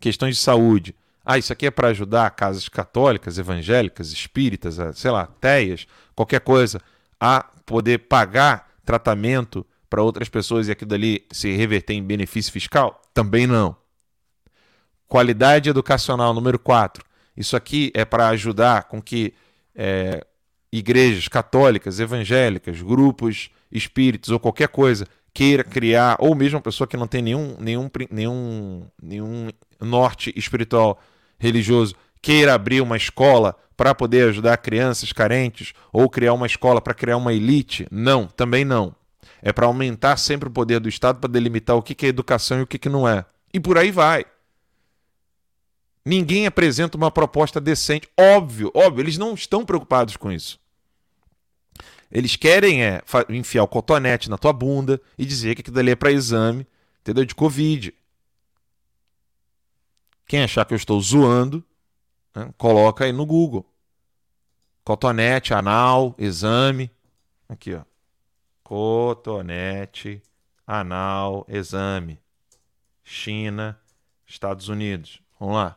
questões 0.04 0.36
de 0.36 0.42
saúde. 0.42 0.94
Ah, 1.24 1.38
isso 1.38 1.50
aqui 1.50 1.64
é 1.64 1.70
para 1.70 1.88
ajudar 1.88 2.30
casas 2.32 2.68
católicas, 2.68 3.38
evangélicas, 3.38 4.12
espíritas, 4.12 4.78
sei 4.98 5.10
lá, 5.10 5.26
teias, 5.26 5.86
qualquer 6.14 6.40
coisa, 6.40 6.78
a 7.18 7.42
poder 7.64 8.00
pagar 8.00 8.68
tratamento 8.84 9.66
para 9.88 10.02
outras 10.02 10.28
pessoas 10.28 10.68
e 10.68 10.72
aquilo 10.72 10.90
dali 10.90 11.24
se 11.32 11.56
reverter 11.56 11.94
em 11.94 12.02
benefício 12.02 12.52
fiscal? 12.52 13.00
Também 13.14 13.46
não. 13.46 13.74
Qualidade 15.08 15.70
educacional, 15.70 16.34
número 16.34 16.58
4. 16.58 17.02
Isso 17.34 17.56
aqui 17.56 17.90
é 17.94 18.04
para 18.04 18.28
ajudar 18.28 18.84
com 18.84 19.00
que 19.00 19.32
é, 19.74 20.22
igrejas 20.70 21.28
católicas, 21.28 21.98
evangélicas, 21.98 22.82
grupos 22.82 23.48
espíritos 23.72 24.28
ou 24.28 24.38
qualquer 24.38 24.68
coisa 24.68 25.08
queira 25.34 25.64
criar, 25.64 26.16
ou 26.20 26.34
mesmo 26.34 26.56
uma 26.56 26.62
pessoa 26.62 26.86
que 26.86 26.96
não 26.96 27.08
tem 27.08 27.20
nenhum, 27.20 27.56
nenhum, 27.58 27.90
nenhum, 28.08 28.86
nenhum 29.02 29.48
norte 29.80 30.32
espiritual 30.36 31.00
religioso, 31.38 31.96
queira 32.22 32.54
abrir 32.54 32.80
uma 32.80 32.96
escola 32.96 33.56
para 33.76 33.92
poder 33.92 34.28
ajudar 34.28 34.56
crianças 34.58 35.12
carentes, 35.12 35.72
ou 35.92 36.08
criar 36.08 36.32
uma 36.32 36.46
escola 36.46 36.80
para 36.80 36.94
criar 36.94 37.16
uma 37.16 37.34
elite. 37.34 37.88
Não, 37.90 38.26
também 38.26 38.64
não. 38.64 38.94
É 39.42 39.52
para 39.52 39.66
aumentar 39.66 40.16
sempre 40.16 40.48
o 40.48 40.52
poder 40.52 40.78
do 40.78 40.88
Estado 40.88 41.18
para 41.18 41.30
delimitar 41.30 41.76
o 41.76 41.82
que 41.82 42.06
é 42.06 42.08
educação 42.08 42.60
e 42.60 42.62
o 42.62 42.66
que 42.66 42.88
não 42.88 43.06
é. 43.06 43.26
E 43.52 43.58
por 43.58 43.76
aí 43.76 43.90
vai. 43.90 44.24
Ninguém 46.06 46.46
apresenta 46.46 46.96
uma 46.96 47.10
proposta 47.10 47.60
decente. 47.60 48.08
Óbvio, 48.18 48.70
óbvio, 48.74 49.02
eles 49.02 49.18
não 49.18 49.34
estão 49.34 49.64
preocupados 49.64 50.16
com 50.16 50.30
isso. 50.30 50.58
Eles 52.14 52.36
querem 52.36 52.84
é 52.84 53.02
enfiar 53.28 53.64
o 53.64 53.68
cotonete 53.68 54.30
na 54.30 54.38
tua 54.38 54.52
bunda 54.52 55.02
e 55.18 55.26
dizer 55.26 55.56
que 55.56 55.62
aquilo 55.62 55.80
ali 55.80 55.90
é 55.90 55.96
para 55.96 56.12
exame, 56.12 56.64
entendeu? 57.00 57.24
De 57.24 57.34
Covid. 57.34 57.92
Quem 60.24 60.44
achar 60.44 60.64
que 60.64 60.72
eu 60.72 60.76
estou 60.76 61.00
zoando, 61.00 61.64
né, 62.32 62.54
coloca 62.56 63.04
aí 63.04 63.12
no 63.12 63.26
Google. 63.26 63.66
Cotonete, 64.84 65.52
anal, 65.52 66.14
exame. 66.16 66.88
Aqui, 67.48 67.74
ó. 67.74 67.82
Cotonete, 68.62 70.22
anal, 70.64 71.44
exame. 71.48 72.20
China, 73.02 73.76
Estados 74.24 74.68
Unidos. 74.68 75.20
Vamos 75.40 75.56
lá. 75.56 75.76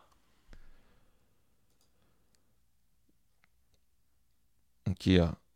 Aqui, 4.85 5.19
ó. 5.19 5.46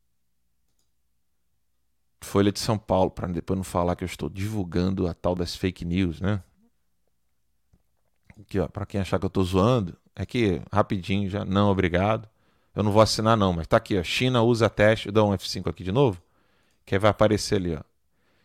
Folha 2.21 2.51
de 2.51 2.59
São 2.59 2.77
Paulo, 2.77 3.11
para 3.11 3.27
depois 3.27 3.57
não 3.57 3.63
falar 3.63 3.95
que 3.95 4.03
eu 4.03 4.07
estou 4.07 4.29
divulgando 4.29 5.07
a 5.07 5.13
tal 5.13 5.35
das 5.35 5.55
fake 5.55 5.83
news, 5.83 6.21
né? 6.21 6.41
Aqui, 8.39 8.59
ó, 8.59 8.67
para 8.67 8.85
quem 8.85 9.01
achar 9.01 9.19
que 9.19 9.25
eu 9.25 9.27
estou 9.27 9.43
zoando, 9.43 9.97
é 10.15 10.25
que 10.25 10.61
rapidinho 10.71 11.29
já, 11.29 11.43
não, 11.43 11.69
obrigado. 11.69 12.29
Eu 12.75 12.83
não 12.83 12.91
vou 12.91 13.01
assinar 13.01 13.35
não, 13.35 13.53
mas 13.53 13.67
tá 13.67 13.77
aqui, 13.77 13.97
ó. 13.99 14.03
China 14.03 14.41
usa 14.41 14.69
teste, 14.69 15.11
dá 15.11 15.23
um 15.23 15.31
F5 15.31 15.69
aqui 15.69 15.83
de 15.83 15.91
novo, 15.91 16.21
que 16.85 16.95
aí 16.95 16.99
vai 16.99 17.11
aparecer 17.11 17.55
ali, 17.55 17.75
ó. 17.75 17.81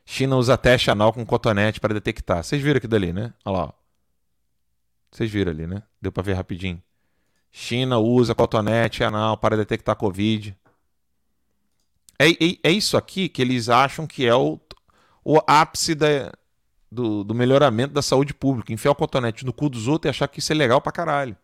China 0.04 0.36
usa 0.36 0.56
teste 0.56 0.90
anal 0.90 1.12
com 1.12 1.24
cotonete 1.26 1.80
para 1.80 1.92
detectar. 1.92 2.42
Vocês 2.42 2.62
viram 2.62 2.78
aqui 2.78 2.86
dali, 2.86 3.12
né? 3.12 3.34
Olha 3.44 3.58
lá, 3.58 3.64
ó. 3.64 3.72
Vocês 5.10 5.30
viram 5.30 5.50
ali, 5.50 5.66
né? 5.66 5.82
Deu 6.00 6.12
para 6.12 6.22
ver 6.22 6.34
rapidinho. 6.34 6.80
China 7.50 7.98
usa 7.98 8.34
cotonete 8.34 9.02
anal 9.02 9.36
para 9.36 9.56
detectar 9.56 9.96
Covid. 9.96 10.56
É, 12.18 12.30
é, 12.30 12.58
é, 12.62 12.70
isso 12.70 12.96
aqui 12.96 13.28
que 13.28 13.42
eles 13.42 13.68
acham 13.68 14.06
que 14.06 14.26
é 14.26 14.34
o, 14.34 14.58
o 15.24 15.38
ápice 15.46 15.94
da, 15.94 16.32
do, 16.90 17.22
do, 17.24 17.34
melhoramento 17.34 17.92
da 17.92 18.02
saúde 18.02 18.32
pública. 18.32 18.72
Enfiar 18.72 18.92
o 18.92 18.94
cotonete 18.94 19.44
no 19.44 19.52
cu 19.52 19.68
dos 19.68 19.86
outros 19.88 20.08
e 20.08 20.10
achar 20.10 20.28
que 20.28 20.38
isso 20.38 20.52
é 20.52 20.54
legal 20.54 20.80
pra 20.80 20.92
caralho. 20.92 21.36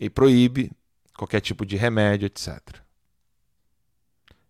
E 0.00 0.10
proíbe 0.10 0.70
qualquer 1.16 1.40
tipo 1.40 1.64
de 1.64 1.76
remédio, 1.76 2.26
etc. 2.26 2.60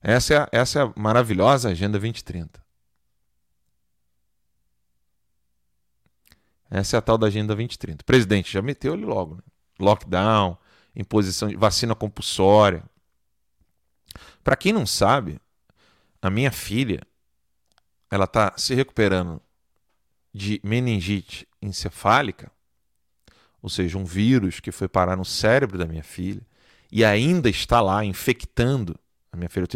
Essa 0.03 0.35
é 0.35 0.37
a, 0.39 0.49
essa 0.53 0.81
é 0.81 0.83
a 0.83 0.93
maravilhosa 0.97 1.71
Agenda 1.71 1.99
2030. 1.99 2.65
Essa 6.69 6.97
é 6.97 6.99
a 6.99 7.03
tal 7.03 7.17
da 7.17 7.29
Agenda 7.29 7.55
2030. 7.55 8.03
O 8.03 8.05
presidente 8.05 8.53
já 8.53 8.61
meteu 8.61 8.95
ele 8.95 9.05
logo. 9.05 9.37
Né? 9.37 9.43
Lockdown, 9.79 10.59
imposição 10.97 11.49
de 11.49 11.57
vacina 11.57 11.95
compulsória. 11.95 12.83
Para 14.43 14.57
quem 14.57 14.73
não 14.73 14.87
sabe, 14.87 15.39
a 16.23 16.31
minha 16.31 16.51
filha 16.51 17.03
ela 18.11 18.25
está 18.25 18.55
se 18.57 18.75
recuperando 18.75 19.41
de 20.33 20.61
meningite 20.65 21.47
encefálica, 21.61 22.51
ou 23.61 23.69
seja, 23.69 23.99
um 23.99 24.05
vírus 24.05 24.61
que 24.61 24.71
foi 24.71 24.89
parar 24.89 25.17
no 25.17 25.25
cérebro 25.25 25.77
da 25.77 25.87
minha 25.87 26.03
filha 26.03 26.43
e 26.91 27.05
ainda 27.05 27.49
está 27.49 27.81
lá 27.81 28.05
infectando 28.05 28.99
a 29.33 29.37
minha 29.37 29.49
filha. 29.49 29.67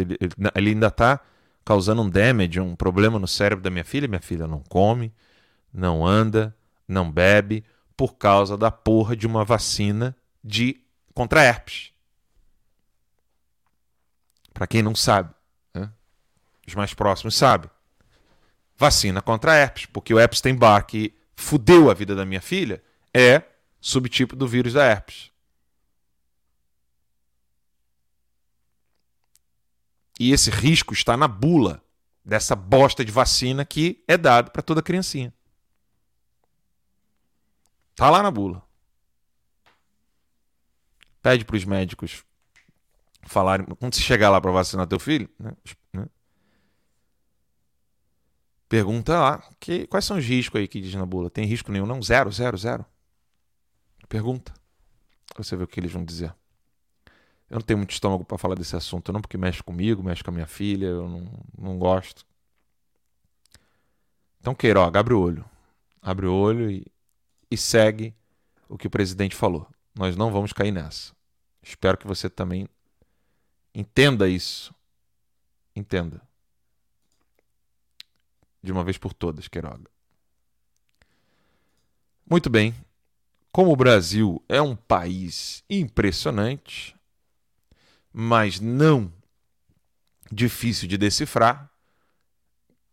Ele 0.54 0.70
ainda 0.70 0.86
está 0.86 1.20
causando 1.64 2.02
um 2.02 2.08
damage, 2.08 2.60
um 2.60 2.76
problema 2.76 3.18
no 3.18 3.26
cérebro 3.26 3.62
da 3.62 3.70
minha 3.70 3.84
filha. 3.84 4.08
Minha 4.08 4.20
filha 4.20 4.46
não 4.46 4.60
come, 4.60 5.12
não 5.72 6.06
anda, 6.06 6.54
não 6.86 7.10
bebe 7.10 7.64
por 7.96 8.14
causa 8.14 8.56
da 8.56 8.70
porra 8.70 9.16
de 9.16 9.26
uma 9.26 9.44
vacina 9.44 10.16
de 10.42 10.80
contra 11.20 11.44
herpes. 11.44 11.92
Para 14.54 14.66
quem 14.66 14.80
não 14.80 14.94
sabe, 14.94 15.34
né? 15.74 15.92
os 16.66 16.74
mais 16.74 16.94
próximos 16.94 17.36
sabem. 17.36 17.68
Vacina 18.74 19.20
contra 19.20 19.54
herpes, 19.54 19.84
porque 19.84 20.14
o 20.14 20.18
Epstein-Barr, 20.18 20.86
que 20.86 21.14
fudeu 21.36 21.90
a 21.90 21.94
vida 21.94 22.14
da 22.14 22.24
minha 22.24 22.40
filha, 22.40 22.82
é 23.12 23.42
subtipo 23.82 24.34
do 24.34 24.48
vírus 24.48 24.72
da 24.72 24.86
herpes. 24.86 25.30
E 30.18 30.32
esse 30.32 30.48
risco 30.48 30.94
está 30.94 31.18
na 31.18 31.28
bula 31.28 31.84
dessa 32.24 32.56
bosta 32.56 33.04
de 33.04 33.12
vacina 33.12 33.62
que 33.62 34.02
é 34.08 34.16
dado 34.16 34.52
para 34.52 34.62
toda 34.62 34.82
criancinha. 34.82 35.34
Tá 37.94 38.08
lá 38.08 38.22
na 38.22 38.30
bula. 38.30 38.69
Pede 41.22 41.44
para 41.44 41.56
os 41.56 41.64
médicos 41.64 42.24
falarem. 43.22 43.66
Quando 43.66 43.94
você 43.94 44.00
chegar 44.00 44.30
lá 44.30 44.40
para 44.40 44.50
vacinar 44.50 44.86
teu 44.86 44.98
filho, 44.98 45.28
né, 45.38 45.52
né, 45.92 46.06
pergunta 48.68 49.18
lá 49.18 49.50
que, 49.58 49.86
quais 49.86 50.04
são 50.04 50.16
os 50.16 50.24
riscos 50.24 50.60
aí 50.60 50.68
que 50.68 50.80
diz 50.80 50.94
na 50.94 51.04
bula. 51.04 51.28
Tem 51.28 51.44
risco 51.44 51.72
nenhum? 51.72 51.86
Não? 51.86 52.02
Zero, 52.02 52.30
zero, 52.30 52.56
zero. 52.56 52.84
Pergunta. 54.08 54.52
Você 55.36 55.56
vê 55.56 55.64
o 55.64 55.68
que 55.68 55.78
eles 55.78 55.92
vão 55.92 56.04
dizer. 56.04 56.34
Eu 57.48 57.56
não 57.56 57.62
tenho 57.62 57.78
muito 57.78 57.90
estômago 57.90 58.24
para 58.24 58.38
falar 58.38 58.54
desse 58.54 58.76
assunto, 58.76 59.12
não, 59.12 59.20
porque 59.20 59.36
mexe 59.36 59.62
comigo, 59.62 60.02
mexe 60.02 60.22
com 60.22 60.30
a 60.30 60.34
minha 60.34 60.46
filha, 60.46 60.86
eu 60.86 61.08
não, 61.08 61.44
não 61.58 61.78
gosto. 61.78 62.24
Então, 64.40 64.54
Queiroga, 64.54 65.00
abre 65.00 65.14
o 65.14 65.20
olho. 65.20 65.44
Abre 66.00 66.26
o 66.26 66.34
olho 66.34 66.70
e, 66.70 66.86
e 67.50 67.56
segue 67.56 68.14
o 68.68 68.78
que 68.78 68.86
o 68.86 68.90
presidente 68.90 69.34
falou. 69.34 69.66
Nós 69.94 70.16
não 70.16 70.30
vamos 70.30 70.52
cair 70.52 70.70
nessa. 70.70 71.12
Espero 71.62 71.98
que 71.98 72.06
você 72.06 72.30
também 72.30 72.68
entenda 73.74 74.28
isso. 74.28 74.74
Entenda. 75.74 76.20
De 78.62 78.72
uma 78.72 78.84
vez 78.84 78.98
por 78.98 79.12
todas, 79.12 79.48
Queiroga. 79.48 79.90
Muito 82.28 82.48
bem. 82.48 82.74
Como 83.52 83.72
o 83.72 83.76
Brasil 83.76 84.42
é 84.48 84.62
um 84.62 84.76
país 84.76 85.64
impressionante, 85.68 86.94
mas 88.12 88.60
não 88.60 89.12
difícil 90.30 90.86
de 90.86 90.96
decifrar, 90.96 91.68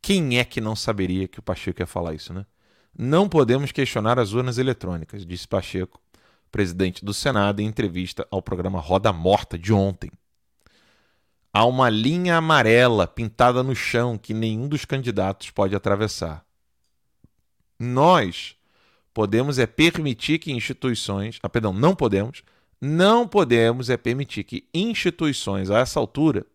quem 0.01 0.39
é 0.39 0.45
que 0.45 0.60
não 0.60 0.75
saberia 0.75 1.27
que 1.27 1.39
o 1.39 1.43
Pacheco 1.43 1.81
ia 1.81 1.86
falar 1.86 2.15
isso, 2.15 2.33
né? 2.33 2.45
Não 2.97 3.29
podemos 3.29 3.71
questionar 3.71 4.17
as 4.17 4.33
urnas 4.33 4.57
eletrônicas, 4.57 5.23
disse 5.23 5.47
Pacheco 5.47 6.01
presidente 6.51 7.03
do 7.03 7.13
Senado, 7.13 7.62
em 7.62 7.65
entrevista 7.65 8.27
ao 8.31 8.41
programa 8.41 8.79
Roda 8.79 9.12
Morta 9.13 9.57
de 9.57 9.73
ontem. 9.73 10.12
Há 11.53 11.65
uma 11.65 11.89
linha 11.89 12.38
amarela 12.38 13.07
pintada 13.07 13.63
no 13.63 13.75
chão 13.75 14.17
que 14.17 14.33
nenhum 14.33 14.67
dos 14.67 14.86
candidatos 14.86 15.49
pode 15.49 15.75
atravessar. 15.75 16.45
Nós 17.79 18.55
podemos 19.13 19.57
é 19.57 19.65
permitir 19.65 20.39
que 20.39 20.51
instituições, 20.51 21.39
ah, 21.41 21.49
perdão, 21.49 21.73
não 21.73 21.95
podemos, 21.95 22.43
não 22.79 23.27
podemos 23.27 23.89
é 23.89 23.97
permitir 23.97 24.43
que 24.43 24.67
instituições 24.73 25.71
a 25.71 25.79
essa 25.79 25.99
altura, 25.99 26.45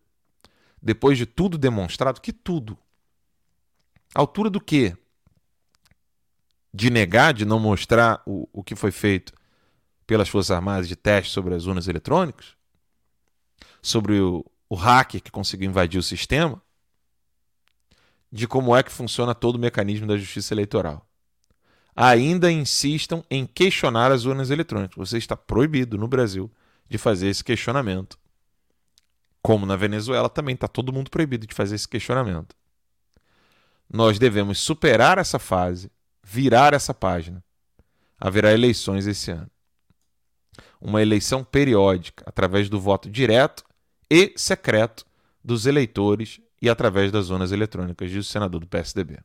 depois 0.81 1.17
de 1.17 1.25
tudo 1.25 1.57
demonstrado, 1.57 2.21
que 2.21 2.31
tudo. 2.31 2.77
Altura 4.15 4.49
do 4.49 4.61
quê? 4.61 4.95
De 6.73 6.89
negar, 6.89 7.33
de 7.33 7.45
não 7.45 7.59
mostrar 7.59 8.21
o, 8.25 8.47
o 8.53 8.63
que 8.63 8.75
foi 8.75 8.91
feito 8.91 9.33
pelas 10.05 10.29
Forças 10.29 10.51
Armadas 10.51 10.87
de 10.87 10.95
teste 10.95 11.31
sobre 11.31 11.53
as 11.55 11.65
urnas 11.65 11.87
eletrônicas, 11.87 12.55
sobre 13.81 14.19
o, 14.19 14.45
o 14.69 14.75
hacker 14.75 15.21
que 15.21 15.31
conseguiu 15.31 15.69
invadir 15.69 15.99
o 15.99 16.03
sistema, 16.03 16.61
de 18.31 18.47
como 18.47 18.75
é 18.75 18.81
que 18.81 18.91
funciona 18.91 19.35
todo 19.35 19.57
o 19.57 19.59
mecanismo 19.59 20.07
da 20.07 20.17
justiça 20.17 20.53
eleitoral. 20.53 21.07
ainda 21.95 22.51
insistam 22.51 23.23
em 23.29 23.45
questionar 23.45 24.11
as 24.11 24.25
urnas 24.25 24.49
eletrônicas. 24.49 24.97
Você 24.97 25.19
está 25.19 25.37
proibido 25.37 25.97
no 25.97 26.07
Brasil 26.07 26.51
de 26.89 26.97
fazer 26.97 27.27
esse 27.27 27.43
questionamento. 27.43 28.17
Como 29.43 29.65
na 29.65 29.75
Venezuela 29.75 30.29
também 30.29 30.55
está 30.55 30.67
todo 30.67 30.91
mundo 30.91 31.11
proibido 31.11 31.45
de 31.45 31.53
fazer 31.53 31.75
esse 31.75 31.87
questionamento. 31.87 32.55
Nós 33.87 34.17
devemos 34.17 34.59
superar 34.59 35.19
essa 35.19 35.37
fase, 35.37 35.91
virar 36.23 36.73
essa 36.73 36.93
página. 36.93 37.43
Haverá 38.19 38.51
eleições 38.51 39.05
esse 39.05 39.29
ano. 39.29 39.51
Uma 40.85 41.01
eleição 41.01 41.45
periódica, 41.45 42.25
através 42.27 42.67
do 42.67 42.77
voto 42.77 43.09
direto 43.09 43.63
e 44.11 44.33
secreto 44.35 45.05
dos 45.41 45.65
eleitores 45.65 46.41
e 46.61 46.69
através 46.69 47.09
das 47.09 47.27
zonas 47.27 47.53
eletrônicas, 47.53 48.11
diz 48.11 48.27
o 48.27 48.29
senador 48.29 48.59
do 48.59 48.67
PSDB. 48.67 49.19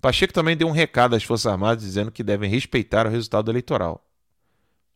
Pacheco 0.00 0.32
também 0.32 0.56
deu 0.56 0.66
um 0.66 0.72
recado 0.72 1.14
às 1.14 1.22
Forças 1.22 1.52
Armadas 1.52 1.84
dizendo 1.84 2.10
que 2.10 2.22
devem 2.22 2.48
respeitar 2.48 3.06
o 3.06 3.10
resultado 3.10 3.50
eleitoral. 3.50 4.02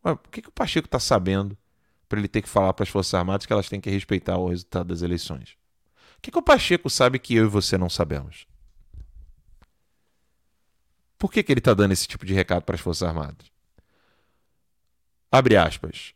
Ué, 0.02 0.14
por 0.14 0.30
que, 0.30 0.40
que 0.40 0.48
o 0.48 0.52
Pacheco 0.52 0.86
está 0.86 0.98
sabendo 0.98 1.56
para 2.08 2.18
ele 2.18 2.28
ter 2.28 2.40
que 2.40 2.48
falar 2.48 2.72
para 2.72 2.84
as 2.84 2.88
Forças 2.88 3.12
Armadas 3.12 3.44
que 3.44 3.52
elas 3.52 3.68
têm 3.68 3.80
que 3.80 3.90
respeitar 3.90 4.38
o 4.38 4.48
resultado 4.48 4.88
das 4.88 5.02
eleições? 5.02 5.50
O 6.16 6.22
que, 6.22 6.30
que 6.30 6.38
o 6.38 6.42
Pacheco 6.42 6.88
sabe 6.88 7.18
que 7.18 7.34
eu 7.34 7.44
e 7.44 7.48
você 7.48 7.76
não 7.76 7.90
sabemos? 7.90 8.46
Por 11.18 11.30
que, 11.30 11.42
que 11.42 11.52
ele 11.52 11.60
está 11.60 11.74
dando 11.74 11.92
esse 11.92 12.08
tipo 12.08 12.24
de 12.24 12.32
recado 12.32 12.62
para 12.62 12.74
as 12.74 12.80
Forças 12.80 13.06
Armadas? 13.06 13.53
Abre 15.34 15.56
aspas. 15.56 16.14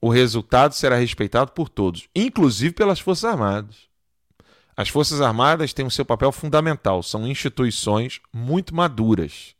O 0.00 0.08
resultado 0.08 0.72
será 0.72 0.94
respeitado 0.94 1.50
por 1.50 1.68
todos, 1.68 2.08
inclusive 2.14 2.72
pelas 2.72 3.00
Forças 3.00 3.24
Armadas. 3.24 3.88
As 4.76 4.88
Forças 4.88 5.20
Armadas 5.20 5.72
têm 5.72 5.84
o 5.84 5.90
seu 5.90 6.04
papel 6.04 6.30
fundamental, 6.30 7.02
são 7.02 7.26
instituições 7.26 8.20
muito 8.32 8.72
maduras, 8.72 9.56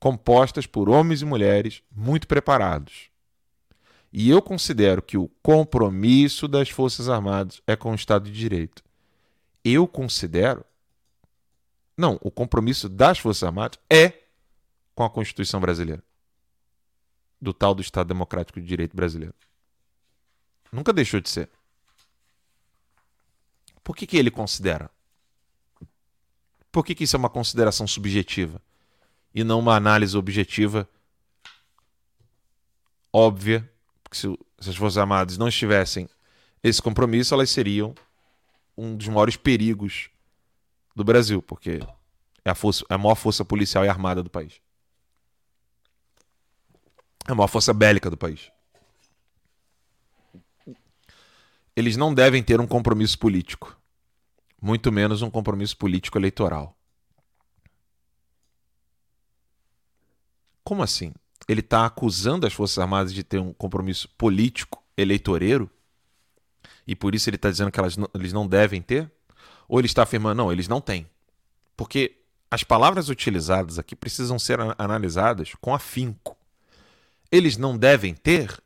compostas 0.00 0.66
por 0.66 0.88
homens 0.88 1.22
e 1.22 1.24
mulheres 1.24 1.80
muito 1.94 2.26
preparados. 2.26 3.10
E 4.12 4.28
eu 4.28 4.42
considero 4.42 5.00
que 5.00 5.16
o 5.16 5.28
compromisso 5.40 6.48
das 6.48 6.68
Forças 6.68 7.08
Armadas 7.08 7.62
é 7.64 7.76
com 7.76 7.92
o 7.92 7.94
Estado 7.94 8.28
de 8.28 8.36
Direito. 8.36 8.82
Eu 9.64 9.86
considero. 9.86 10.64
Não, 11.96 12.18
o 12.22 12.30
compromisso 12.32 12.88
das 12.88 13.20
Forças 13.20 13.44
Armadas 13.44 13.78
é 13.88 14.14
com 14.96 15.04
a 15.04 15.10
Constituição 15.10 15.60
brasileira. 15.60 16.02
Do 17.40 17.52
tal 17.52 17.74
do 17.74 17.82
Estado 17.82 18.08
Democrático 18.08 18.60
de 18.60 18.66
Direito 18.66 18.96
brasileiro. 18.96 19.34
Nunca 20.72 20.92
deixou 20.92 21.20
de 21.20 21.28
ser. 21.28 21.48
Por 23.82 23.96
que, 23.96 24.06
que 24.06 24.16
ele 24.16 24.30
considera? 24.30 24.90
Por 26.70 26.84
que, 26.84 26.94
que 26.94 27.04
isso 27.04 27.16
é 27.16 27.18
uma 27.18 27.30
consideração 27.30 27.86
subjetiva 27.86 28.60
e 29.34 29.42
não 29.42 29.60
uma 29.60 29.74
análise 29.74 30.16
objetiva 30.16 30.88
óbvia? 33.12 33.70
Porque 34.02 34.16
se, 34.16 34.28
se 34.60 34.70
as 34.70 34.76
Forças 34.76 34.98
Armadas 34.98 35.38
não 35.38 35.48
estivessem 35.48 36.08
esse 36.62 36.82
compromisso, 36.82 37.32
elas 37.32 37.50
seriam 37.50 37.94
um 38.76 38.96
dos 38.96 39.08
maiores 39.08 39.36
perigos 39.36 40.10
do 40.94 41.02
Brasil, 41.02 41.40
porque 41.40 41.80
é 42.44 42.50
a, 42.50 42.54
força, 42.54 42.84
é 42.88 42.94
a 42.94 42.98
maior 42.98 43.14
força 43.14 43.44
policial 43.44 43.84
e 43.84 43.88
armada 43.88 44.22
do 44.22 44.30
país. 44.30 44.60
É 47.28 47.32
a 47.32 47.34
maior 47.34 47.48
força 47.48 47.74
bélica 47.74 48.10
do 48.10 48.16
país. 48.16 48.50
Eles 51.76 51.96
não 51.96 52.12
devem 52.12 52.42
ter 52.42 52.60
um 52.60 52.66
compromisso 52.66 53.18
político 53.18 53.78
muito 54.60 54.90
menos 54.90 55.22
um 55.22 55.30
compromisso 55.30 55.76
político 55.76 56.18
eleitoral. 56.18 56.76
Como 60.64 60.82
assim? 60.82 61.14
Ele 61.48 61.60
está 61.60 61.86
acusando 61.86 62.46
as 62.46 62.52
Forças 62.52 62.78
Armadas 62.78 63.14
de 63.14 63.22
ter 63.22 63.38
um 63.38 63.52
compromisso 63.52 64.08
político 64.18 64.82
eleitoreiro? 64.96 65.70
E 66.86 66.94
por 66.94 67.14
isso 67.14 67.28
ele 67.28 67.36
está 67.36 67.50
dizendo 67.50 67.70
que 67.70 67.80
elas 67.80 67.96
eles 68.14 68.32
não 68.32 68.46
devem 68.46 68.82
ter? 68.82 69.10
Ou 69.66 69.78
ele 69.78 69.86
está 69.86 70.02
afirmando, 70.02 70.34
não, 70.34 70.52
eles 70.52 70.68
não 70.68 70.80
têm? 70.80 71.08
Porque 71.76 72.16
as 72.50 72.64
palavras 72.64 73.08
utilizadas 73.08 73.78
aqui 73.78 73.94
precisam 73.94 74.38
ser 74.38 74.58
analisadas 74.76 75.52
com 75.60 75.74
afinco. 75.74 76.36
Eles 77.30 77.56
não 77.56 77.76
devem 77.76 78.14
ter? 78.14 78.62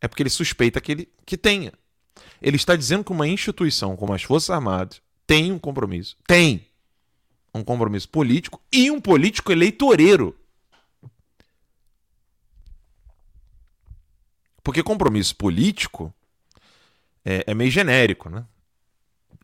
É 0.00 0.08
porque 0.08 0.22
ele 0.22 0.30
suspeita 0.30 0.80
que 0.80 0.92
ele 0.92 1.08
que 1.24 1.36
tenha. 1.36 1.72
Ele 2.40 2.56
está 2.56 2.76
dizendo 2.76 3.04
que 3.04 3.12
uma 3.12 3.26
instituição 3.26 3.96
como 3.96 4.12
as 4.12 4.22
Forças 4.22 4.50
Armadas 4.50 5.00
tem 5.26 5.52
um 5.52 5.58
compromisso. 5.58 6.16
Tem 6.26 6.66
um 7.54 7.64
compromisso 7.64 8.08
político 8.08 8.60
e 8.70 8.90
um 8.90 9.00
político 9.00 9.50
eleitoreiro. 9.50 10.38
Porque 14.62 14.82
compromisso 14.82 15.34
político 15.36 16.12
é, 17.24 17.44
é, 17.46 17.54
meio 17.54 17.70
genérico, 17.70 18.28
né? 18.28 18.44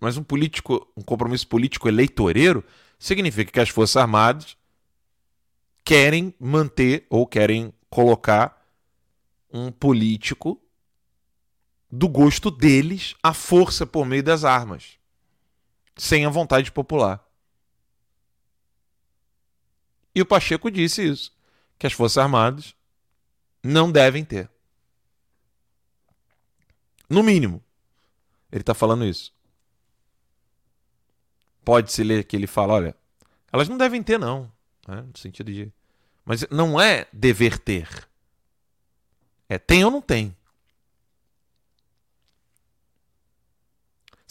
Mas 0.00 0.16
um 0.16 0.22
político, 0.22 0.88
um 0.96 1.02
compromisso 1.02 1.46
político 1.46 1.88
eleitoreiro 1.88 2.64
significa 2.98 3.50
que 3.50 3.60
as 3.60 3.68
Forças 3.68 3.96
Armadas 3.96 4.56
querem 5.84 6.34
manter 6.40 7.06
ou 7.08 7.26
querem 7.26 7.72
colocar 7.92 8.66
um 9.52 9.70
político 9.70 10.58
do 11.90 12.08
gosto 12.08 12.50
deles 12.50 13.14
a 13.22 13.34
força 13.34 13.86
por 13.86 14.06
meio 14.06 14.22
das 14.22 14.44
armas, 14.44 14.98
sem 15.94 16.24
a 16.24 16.30
vontade 16.30 16.72
popular. 16.72 17.22
E 20.14 20.22
o 20.22 20.26
Pacheco 20.26 20.70
disse 20.70 21.06
isso, 21.06 21.36
que 21.78 21.86
as 21.86 21.92
Forças 21.92 22.16
Armadas 22.16 22.74
não 23.62 23.92
devem 23.92 24.24
ter. 24.24 24.50
No 27.10 27.22
mínimo, 27.22 27.62
ele 28.50 28.62
está 28.62 28.72
falando 28.72 29.04
isso. 29.04 29.34
Pode-se 31.62 32.02
ler 32.02 32.24
que 32.24 32.36
ele 32.36 32.46
fala, 32.46 32.72
olha, 32.72 32.96
elas 33.52 33.68
não 33.68 33.76
devem 33.76 34.02
ter, 34.02 34.18
não. 34.18 34.50
Né? 34.88 35.02
No 35.02 35.18
sentido 35.18 35.52
de. 35.52 35.70
Mas 36.24 36.46
não 36.50 36.80
é 36.80 37.06
dever 37.12 37.58
ter. 37.58 38.08
É 39.48 39.58
tem 39.58 39.84
ou 39.84 39.90
não 39.90 40.00
tem. 40.00 40.34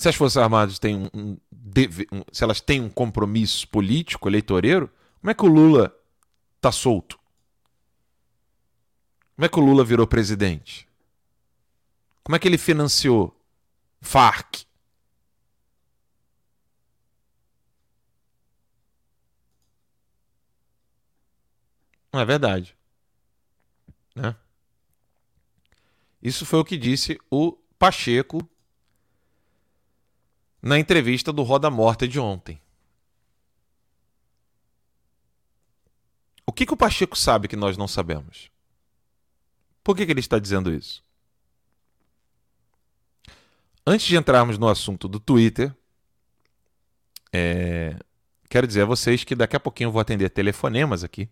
se 0.02 0.10
as 0.10 0.16
Forças 0.16 0.42
Armadas 0.42 0.80
têm 0.80 0.96
um, 0.96 1.10
um, 1.14 1.38
um, 2.12 2.24
se 2.32 2.44
elas 2.44 2.60
têm 2.60 2.82
um 2.82 2.90
compromisso 2.90 3.68
político, 3.68 4.28
eleitoreiro, 4.28 4.90
como 5.20 5.30
é 5.30 5.34
que 5.36 5.46
o 5.46 5.48
Lula 5.48 5.96
tá 6.60 6.72
solto? 6.72 7.20
Como 9.36 9.46
é 9.46 9.48
que 9.48 9.60
o 9.60 9.64
Lula 9.64 9.86
virou 9.86 10.08
presidente? 10.08 10.88
Como 12.24 12.36
é 12.36 12.40
que 12.40 12.48
ele 12.48 12.58
financiou 12.58 13.40
FARC? 14.02 14.66
É 22.20 22.26
verdade. 22.26 22.76
Né? 24.16 24.36
Isso 26.22 26.46
foi 26.46 26.60
o 26.60 26.66
que 26.66 26.78
disse 26.78 27.20
o 27.30 27.54
Pacheco 27.80 28.48
na 30.62 30.78
entrevista 30.78 31.34
do 31.34 31.42
Roda 31.42 31.70
Morta 31.70 32.08
de 32.08 32.20
ontem. 32.20 32.62
O 36.46 36.52
que, 36.52 36.66
que 36.66 36.74
o 36.74 36.78
Pacheco 36.78 37.18
sabe 37.18 37.48
que 37.48 37.56
nós 37.56 37.78
não 37.78 37.88
sabemos? 37.88 38.52
Por 39.84 39.96
que, 39.96 40.06
que 40.06 40.12
ele 40.12 40.20
está 40.20 40.38
dizendo 40.38 40.72
isso? 40.72 41.04
Antes 43.88 44.06
de 44.06 44.16
entrarmos 44.16 44.58
no 44.58 44.68
assunto 44.68 45.08
do 45.08 45.20
Twitter, 45.20 45.74
é... 47.34 47.98
quero 48.48 48.68
dizer 48.68 48.82
a 48.82 48.86
vocês 48.86 49.24
que 49.24 49.34
daqui 49.34 49.56
a 49.56 49.60
pouquinho 49.60 49.88
eu 49.88 49.92
vou 49.92 50.02
atender 50.02 50.30
telefonemas 50.30 51.04
aqui. 51.04 51.30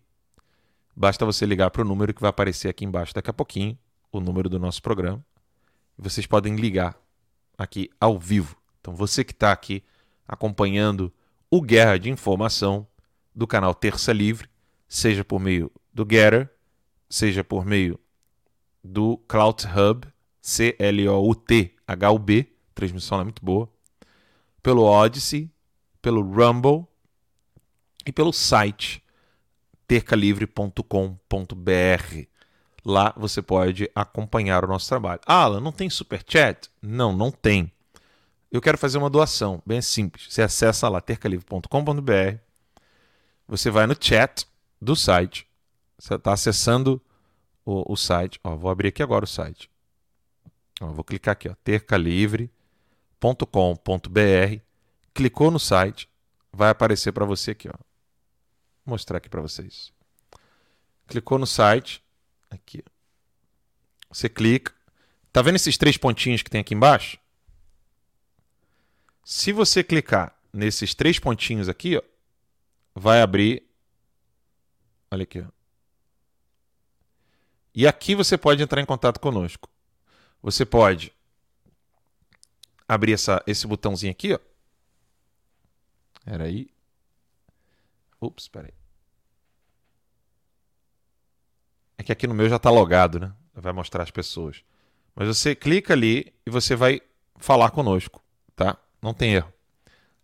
Basta 0.94 1.24
você 1.24 1.46
ligar 1.46 1.70
para 1.70 1.82
o 1.82 1.84
número 1.84 2.12
que 2.12 2.20
vai 2.20 2.30
aparecer 2.30 2.68
aqui 2.68 2.84
embaixo 2.84 3.14
daqui 3.14 3.30
a 3.30 3.34
pouquinho, 3.34 3.78
o 4.12 4.20
número 4.20 4.48
do 4.48 4.58
nosso 4.58 4.82
programa. 4.82 5.24
Vocês 5.96 6.26
podem 6.26 6.56
ligar 6.56 6.96
aqui 7.56 7.90
ao 8.00 8.18
vivo 8.18 8.60
então 8.80 8.94
você 8.94 9.22
que 9.22 9.32
está 9.32 9.52
aqui 9.52 9.84
acompanhando 10.26 11.12
o 11.50 11.60
Guerra 11.60 11.98
de 11.98 12.08
Informação 12.10 12.86
do 13.34 13.46
canal 13.46 13.74
Terça 13.74 14.12
Livre, 14.12 14.48
seja 14.88 15.22
por 15.24 15.38
meio 15.38 15.70
do 15.92 16.06
Getter, 16.10 16.50
seja 17.08 17.44
por 17.44 17.64
meio 17.64 17.98
do 18.82 19.18
Cloud 19.28 19.64
Hub, 19.66 20.06
C-L-O-U-T-H-U-B, 20.40 20.92
transmissão 22.74 23.20
é 23.20 23.24
muito 23.24 23.44
boa, 23.44 23.68
pelo 24.62 24.82
Odyssey, 24.84 25.50
pelo 26.00 26.22
Rumble 26.22 26.86
e 28.06 28.12
pelo 28.12 28.32
site 28.32 29.02
tercalivre.com.br. 29.90 32.26
Lá 32.84 33.12
você 33.16 33.42
pode 33.42 33.90
acompanhar 33.94 34.64
o 34.64 34.68
nosso 34.68 34.88
trabalho. 34.88 35.20
Ah, 35.26 35.42
Alan, 35.42 35.60
não 35.60 35.72
tem 35.72 35.90
super 35.90 36.24
chat? 36.26 36.70
Não, 36.80 37.12
não 37.12 37.30
tem 37.30 37.70
eu 38.50 38.60
quero 38.60 38.76
fazer 38.76 38.98
uma 38.98 39.08
doação, 39.08 39.62
bem 39.64 39.80
simples. 39.80 40.26
Você 40.28 40.42
acessa 40.42 40.88
lá 40.88 41.00
tercalivre.com.br, 41.00 42.38
você 43.46 43.70
vai 43.70 43.86
no 43.86 43.94
chat 43.98 44.46
do 44.80 44.96
site. 44.96 45.46
Você 45.98 46.14
está 46.14 46.32
acessando 46.32 47.00
o, 47.64 47.92
o, 47.92 47.96
site. 47.96 48.40
Ó, 48.42 48.56
vou 48.56 48.70
abrir 48.70 48.88
aqui 48.88 49.02
agora 49.02 49.24
o 49.24 49.28
site. 49.28 49.70
Ó, 50.80 50.88
vou 50.88 51.04
clicar 51.04 51.32
aqui, 51.32 51.48
ó, 51.48 51.54
tercalivre.com.br. 51.62 54.60
Clicou 55.14 55.50
no 55.50 55.60
site, 55.60 56.08
vai 56.52 56.70
aparecer 56.70 57.12
para 57.12 57.24
você 57.24 57.52
aqui, 57.52 57.68
ó. 57.68 57.89
Mostrar 58.90 59.18
aqui 59.18 59.28
para 59.28 59.40
vocês. 59.40 59.92
Clicou 61.06 61.38
no 61.38 61.46
site, 61.46 62.02
aqui. 62.50 62.82
Você 64.10 64.28
clica. 64.28 64.74
Tá 65.32 65.40
vendo 65.42 65.54
esses 65.54 65.78
três 65.78 65.96
pontinhos 65.96 66.42
que 66.42 66.50
tem 66.50 66.60
aqui 66.60 66.74
embaixo? 66.74 67.16
Se 69.24 69.52
você 69.52 69.84
clicar 69.84 70.36
nesses 70.52 70.92
três 70.92 71.20
pontinhos 71.20 71.68
aqui, 71.68 71.96
ó, 71.96 72.02
vai 72.92 73.22
abrir. 73.22 73.62
Olha 75.08 75.22
aqui. 75.22 75.40
Ó. 75.40 75.46
E 77.72 77.86
aqui 77.86 78.16
você 78.16 78.36
pode 78.36 78.60
entrar 78.60 78.80
em 78.80 78.86
contato 78.86 79.20
conosco. 79.20 79.70
Você 80.42 80.66
pode 80.66 81.12
abrir 82.88 83.12
essa, 83.12 83.40
esse 83.46 83.68
botãozinho 83.68 84.10
aqui, 84.10 84.32
ó. 84.34 84.40
Era 86.26 86.42
aí. 86.42 86.68
Ups, 88.20 88.48
peraí. 88.48 88.79
É 92.00 92.02
que 92.02 92.10
aqui 92.10 92.26
no 92.26 92.32
meu 92.32 92.48
já 92.48 92.56
está 92.56 92.70
logado, 92.70 93.20
né? 93.20 93.30
Vai 93.54 93.74
mostrar 93.74 94.02
as 94.02 94.10
pessoas. 94.10 94.64
Mas 95.14 95.28
você 95.28 95.54
clica 95.54 95.92
ali 95.92 96.32
e 96.46 96.50
você 96.50 96.74
vai 96.74 97.02
falar 97.36 97.68
conosco, 97.72 98.22
tá? 98.56 98.78
Não 99.02 99.12
tem 99.12 99.34
erro. 99.34 99.52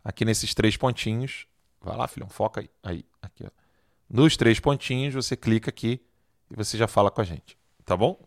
Aqui 0.03 0.25
nesses 0.25 0.55
três 0.55 0.75
pontinhos, 0.75 1.47
vai 1.79 1.95
lá, 1.95 2.09
filhão, 2.09 2.31
foca 2.31 2.63
aí, 2.63 2.71
aí 2.83 3.05
aqui, 3.21 3.45
ó. 3.45 3.51
Nos 4.09 4.39
três 4.39 4.59
pontinhos 4.59 5.13
você 5.13 5.37
clica 5.37 5.69
aqui 5.69 6.01
e 6.51 6.57
você 6.57 6.79
já 6.79 6.89
fala 6.89 7.11
com 7.11 7.21
a 7.21 7.25
gente, 7.25 7.59
tá 7.85 7.95
bom? 7.95 8.19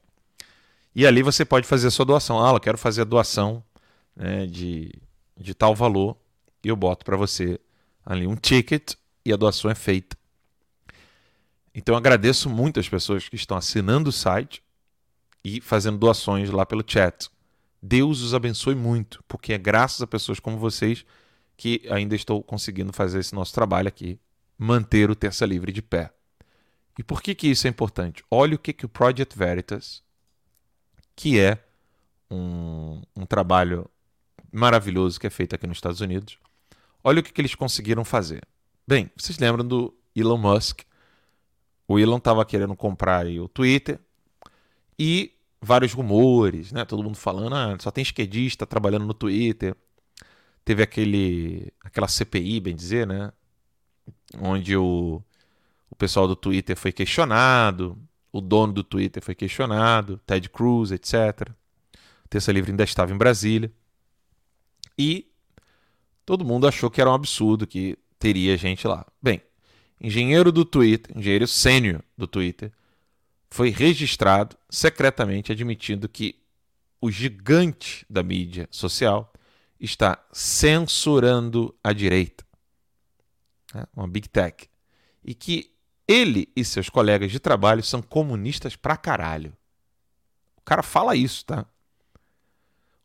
E 0.93 1.07
ali 1.07 1.23
você 1.23 1.43
pode 1.43 1.65
fazer 1.65 1.87
a 1.87 1.91
sua 1.91 2.05
doação. 2.05 2.45
Ah, 2.45 2.51
eu 2.51 2.59
quero 2.59 2.77
fazer 2.77 3.01
a 3.01 3.05
doação 3.05 3.63
né, 4.15 4.45
de, 4.45 4.93
de 5.35 5.55
tal 5.55 5.73
valor 5.73 6.15
e 6.63 6.67
eu 6.67 6.75
boto 6.75 7.03
para 7.03 7.17
você 7.17 7.59
ali 8.05 8.27
um 8.27 8.35
ticket 8.35 8.93
e 9.25 9.33
a 9.33 9.35
doação 9.35 9.71
é 9.71 9.75
feita. 9.75 10.18
Então 11.73 11.95
agradeço 11.95 12.49
muito 12.49 12.79
as 12.79 12.89
pessoas 12.89 13.27
que 13.29 13.35
estão 13.35 13.57
assinando 13.57 14.09
o 14.09 14.13
site 14.13 14.63
e 15.43 15.61
fazendo 15.61 15.97
doações 15.97 16.49
lá 16.49 16.65
pelo 16.65 16.83
chat. 16.85 17.29
Deus 17.81 18.21
os 18.21 18.33
abençoe 18.33 18.75
muito, 18.75 19.23
porque 19.27 19.53
é 19.53 19.57
graças 19.57 20.01
a 20.01 20.07
pessoas 20.07 20.39
como 20.39 20.57
vocês 20.57 21.05
que 21.55 21.81
ainda 21.89 22.15
estou 22.15 22.41
conseguindo 22.41 22.93
fazer 22.93 23.19
esse 23.19 23.35
nosso 23.35 23.53
trabalho 23.53 23.87
aqui, 23.87 24.19
manter 24.57 25.09
o 25.09 25.15
Terça 25.15 25.45
Livre 25.45 25.71
de 25.71 25.81
pé. 25.81 26.11
E 26.97 27.03
por 27.03 27.21
que, 27.21 27.35
que 27.35 27.47
isso 27.47 27.67
é 27.67 27.69
importante? 27.69 28.23
Olha 28.29 28.55
o 28.55 28.59
que, 28.59 28.73
que 28.73 28.85
o 28.85 28.89
Project 28.89 29.37
Veritas, 29.37 30.03
que 31.15 31.39
é 31.39 31.63
um, 32.29 33.01
um 33.15 33.25
trabalho 33.25 33.89
maravilhoso 34.51 35.19
que 35.19 35.27
é 35.27 35.29
feito 35.29 35.55
aqui 35.55 35.67
nos 35.67 35.77
Estados 35.77 36.01
Unidos, 36.01 36.37
olha 37.03 37.19
o 37.19 37.23
que, 37.23 37.31
que 37.31 37.41
eles 37.41 37.55
conseguiram 37.55 38.03
fazer. 38.03 38.41
Bem, 38.87 39.09
vocês 39.15 39.37
lembram 39.37 39.65
do 39.65 39.93
Elon 40.15 40.37
Musk? 40.37 40.81
O 41.89 41.97
Elon 41.97 42.17
estava 42.17 42.45
querendo 42.45 42.75
comprar 42.75 43.25
o 43.25 43.47
Twitter 43.47 43.99
e 44.97 45.33
vários 45.59 45.91
rumores, 45.91 46.71
né? 46.71 46.85
Todo 46.85 47.01
mundo 47.01 47.17
falando, 47.17 47.55
ah, 47.55 47.75
só 47.79 47.89
tem 47.89 48.03
esquerdista 48.03 48.63
trabalhando 48.63 49.07
no 49.07 49.13
Twitter. 49.13 49.75
Teve 50.63 50.83
aquele, 50.83 51.73
aquela 51.83 52.07
CPI, 52.07 52.59
bem 52.59 52.75
dizer, 52.75 53.07
né? 53.07 53.33
Onde 54.39 54.77
o, 54.77 55.19
o 55.89 55.95
pessoal 55.95 56.27
do 56.27 56.35
Twitter 56.35 56.77
foi 56.77 56.91
questionado, 56.91 57.97
o 58.31 58.39
dono 58.39 58.71
do 58.71 58.83
Twitter 58.83 59.23
foi 59.23 59.33
questionado, 59.33 60.21
Ted 60.27 60.47
Cruz, 60.47 60.91
etc. 60.91 61.49
Terça 62.29 62.51
Livre 62.51 62.69
ainda 62.69 62.83
estava 62.83 63.11
em 63.11 63.17
Brasília. 63.17 63.73
E 64.95 65.27
todo 66.23 66.45
mundo 66.45 66.67
achou 66.67 66.91
que 66.91 67.01
era 67.01 67.09
um 67.09 67.15
absurdo 67.15 67.65
que 67.65 67.97
teria 68.19 68.55
gente 68.57 68.87
lá. 68.87 69.07
Bem, 69.19 69.41
engenheiro 69.99 70.51
do 70.51 70.63
Twitter, 70.63 71.17
engenheiro 71.17 71.47
sênior 71.47 72.01
do 72.17 72.27
Twitter, 72.27 72.71
foi 73.49 73.69
registrado 73.69 74.55
secretamente 74.69 75.51
admitindo 75.51 76.07
que 76.07 76.39
o 77.01 77.09
gigante 77.09 78.05
da 78.09 78.21
mídia 78.21 78.67
social 78.71 79.31
está 79.79 80.23
censurando 80.31 81.73
a 81.83 81.93
direita, 81.93 82.45
né? 83.73 83.85
uma 83.95 84.07
big 84.07 84.27
tech, 84.27 84.69
e 85.23 85.33
que 85.33 85.71
ele 86.07 86.51
e 86.55 86.65
seus 86.65 86.89
colegas 86.89 87.31
de 87.31 87.39
trabalho 87.39 87.83
são 87.83 88.01
comunistas 88.01 88.75
pra 88.75 88.97
caralho. 88.97 89.55
O 90.57 90.61
cara 90.61 90.83
fala 90.83 91.15
isso, 91.15 91.45
tá? 91.45 91.65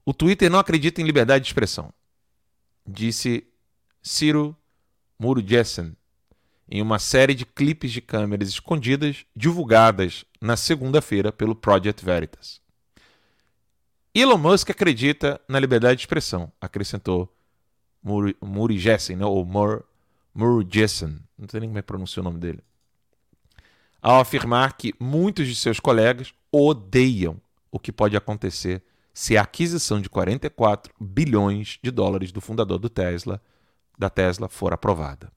O 0.04 0.12
Twitter 0.12 0.50
não 0.50 0.58
acredita 0.58 1.00
em 1.00 1.04
liberdade 1.04 1.44
de 1.44 1.48
expressão, 1.48 1.92
disse 2.86 3.46
Ciro 4.02 4.56
Murugessen, 5.18 5.96
em 6.68 6.80
uma 6.80 6.98
série 6.98 7.34
de 7.34 7.44
clipes 7.44 7.92
de 7.92 8.00
câmeras 8.00 8.48
escondidas 8.48 9.24
divulgadas 9.34 10.24
na 10.40 10.56
segunda-feira 10.56 11.32
pelo 11.32 11.54
Project 11.54 12.04
Veritas. 12.04 12.60
Elon 14.14 14.38
Musk 14.38 14.70
acredita 14.70 15.40
na 15.48 15.58
liberdade 15.58 15.96
de 15.96 16.02
expressão, 16.02 16.52
acrescentou 16.60 17.32
Muri 18.02 18.78
Jessen, 18.78 19.16
né? 19.16 19.24
ou 19.24 19.44
Mur, 19.44 19.84
Jessen, 20.70 21.18
não 21.38 21.48
sei 21.48 21.60
nem 21.60 21.68
como 21.68 21.78
é 21.78 21.82
que 21.82 21.86
pronuncia 21.86 22.20
o 22.20 22.24
nome 22.24 22.38
dele, 22.38 22.60
ao 24.00 24.20
afirmar 24.20 24.76
que 24.76 24.94
muitos 25.00 25.48
de 25.48 25.56
seus 25.56 25.80
colegas 25.80 26.32
odeiam 26.52 27.40
o 27.72 27.78
que 27.78 27.90
pode 27.90 28.16
acontecer 28.16 28.82
se 29.12 29.36
a 29.36 29.42
aquisição 29.42 30.00
de 30.00 30.08
44 30.08 30.92
bilhões 31.00 31.78
de 31.82 31.90
dólares 31.90 32.30
do 32.30 32.40
fundador 32.40 32.78
do 32.78 32.88
Tesla, 32.88 33.40
da 33.98 34.10
Tesla 34.10 34.48
for 34.48 34.72
aprovada. 34.72 35.32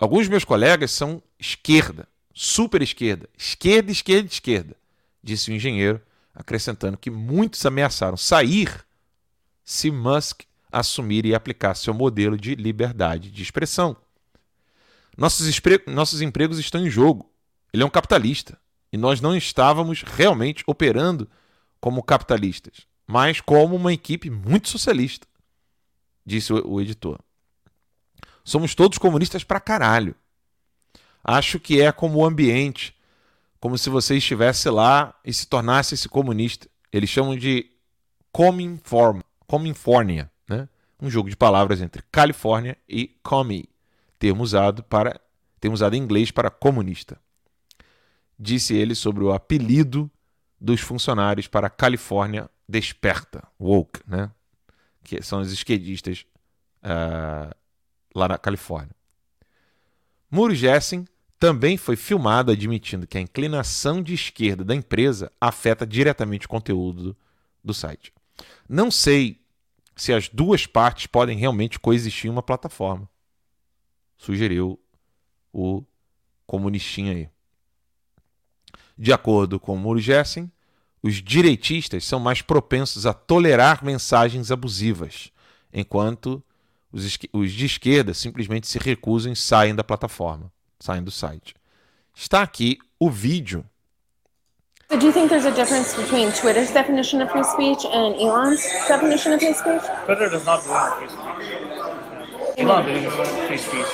Alguns 0.00 0.28
meus 0.28 0.46
colegas 0.46 0.92
são 0.92 1.22
esquerda, 1.38 2.08
super 2.32 2.80
esquerda, 2.80 3.28
esquerda, 3.36 3.92
esquerda, 3.92 4.28
esquerda, 4.28 4.76
disse 5.22 5.50
o 5.50 5.54
engenheiro, 5.54 6.00
acrescentando 6.34 6.96
que 6.96 7.10
muitos 7.10 7.66
ameaçaram 7.66 8.16
sair 8.16 8.82
se 9.62 9.90
Musk 9.90 10.40
assumir 10.72 11.26
e 11.26 11.34
aplicar 11.34 11.74
seu 11.74 11.92
modelo 11.92 12.38
de 12.38 12.54
liberdade 12.54 13.30
de 13.30 13.42
expressão. 13.42 13.94
Nossos, 15.18 15.60
nossos 15.86 16.22
empregos 16.22 16.58
estão 16.58 16.80
em 16.80 16.88
jogo. 16.88 17.30
Ele 17.70 17.82
é 17.82 17.86
um 17.86 17.90
capitalista 17.90 18.58
e 18.90 18.96
nós 18.96 19.20
não 19.20 19.36
estávamos 19.36 20.02
realmente 20.02 20.64
operando 20.66 21.28
como 21.78 22.02
capitalistas, 22.02 22.86
mas 23.06 23.42
como 23.42 23.76
uma 23.76 23.92
equipe 23.92 24.30
muito 24.30 24.70
socialista, 24.70 25.26
disse 26.24 26.54
o, 26.54 26.66
o 26.66 26.80
editor. 26.80 27.18
Somos 28.50 28.74
todos 28.74 28.98
comunistas 28.98 29.44
pra 29.44 29.60
caralho. 29.60 30.12
Acho 31.22 31.60
que 31.60 31.80
é 31.80 31.92
como 31.92 32.18
o 32.18 32.24
ambiente, 32.24 32.92
como 33.60 33.78
se 33.78 33.88
você 33.88 34.16
estivesse 34.16 34.68
lá 34.68 35.14
e 35.24 35.32
se 35.32 35.46
tornasse 35.46 35.94
esse 35.94 36.08
comunista. 36.08 36.68
Eles 36.92 37.08
chamam 37.08 37.36
de 37.36 37.70
Cominform, 38.32 39.20
Cominfornia, 39.46 40.28
né? 40.48 40.68
Um 41.00 41.08
jogo 41.08 41.30
de 41.30 41.36
palavras 41.36 41.80
entre 41.80 42.02
Califórnia 42.10 42.76
e 42.88 43.16
commie, 43.22 43.68
termo 44.18 44.42
usado 44.42 44.82
para 44.82 45.20
termo 45.60 45.74
usado 45.74 45.94
em 45.94 46.02
inglês 46.02 46.32
para 46.32 46.50
comunista. 46.50 47.20
Disse 48.36 48.74
ele 48.74 48.96
sobre 48.96 49.22
o 49.22 49.32
apelido 49.32 50.10
dos 50.60 50.80
funcionários 50.80 51.46
para 51.46 51.68
a 51.68 51.70
Califórnia 51.70 52.50
Desperta, 52.68 53.46
woke, 53.60 54.00
né? 54.08 54.28
Que 55.04 55.22
são 55.22 55.40
os 55.40 55.52
esquerdistas 55.52 56.26
uh, 56.82 57.59
lá 58.14 58.28
na 58.28 58.38
Califórnia. 58.38 58.94
Muro 60.30 60.54
Jessen 60.54 61.06
também 61.38 61.76
foi 61.76 61.96
filmado 61.96 62.52
admitindo 62.52 63.06
que 63.06 63.16
a 63.16 63.20
inclinação 63.20 64.02
de 64.02 64.14
esquerda 64.14 64.62
da 64.62 64.74
empresa 64.74 65.32
afeta 65.40 65.86
diretamente 65.86 66.46
o 66.46 66.48
conteúdo 66.48 67.16
do 67.64 67.72
site. 67.72 68.12
Não 68.68 68.90
sei 68.90 69.40
se 69.96 70.12
as 70.12 70.28
duas 70.28 70.66
partes 70.66 71.06
podem 71.06 71.36
realmente 71.36 71.78
coexistir 71.78 72.28
em 72.28 72.30
uma 72.30 72.42
plataforma, 72.42 73.08
sugeriu 74.16 74.78
o 75.52 75.82
comunistinha 76.46 77.12
aí. 77.12 77.28
De 78.96 79.12
acordo 79.12 79.58
com 79.58 79.76
Muro 79.76 79.98
Jessen, 79.98 80.50
os 81.02 81.14
direitistas 81.22 82.04
são 82.04 82.20
mais 82.20 82.42
propensos 82.42 83.06
a 83.06 83.14
tolerar 83.14 83.82
mensagens 83.82 84.50
abusivas, 84.50 85.32
enquanto 85.72 86.42
os, 86.92 87.18
os 87.32 87.52
de 87.52 87.66
esquerda 87.66 88.14
simplesmente 88.14 88.66
se 88.66 88.78
recusam 88.78 89.32
e 89.32 89.36
saem 89.36 89.74
da 89.74 89.84
plataforma, 89.84 90.52
saem 90.78 91.02
do 91.02 91.10
site. 91.10 91.54
Está 92.14 92.42
aqui 92.42 92.78
o 92.98 93.08
vídeo. 93.10 93.64
So 94.90 94.98
do 94.98 95.06
you 95.06 95.12
think 95.12 95.28
there's 95.28 95.46
a 95.46 95.52
difference 95.52 95.94
between 95.94 96.32
Twitter's 96.32 96.72
definition 96.72 97.22
of 97.22 97.30
free 97.30 97.44
speech 97.44 97.86
and 97.86 98.16
Elon's 98.20 98.60
definition 98.88 99.32
of 99.32 99.40
free 99.40 99.54
speech? 99.54 99.82
Twitter 100.04 100.28
does 100.28 100.44
not 100.44 100.62
free 100.64 101.08
speech. 101.08 101.79
Love 102.58 102.84
doing 102.86 103.10
free 103.46 103.56
speech. 103.56 103.86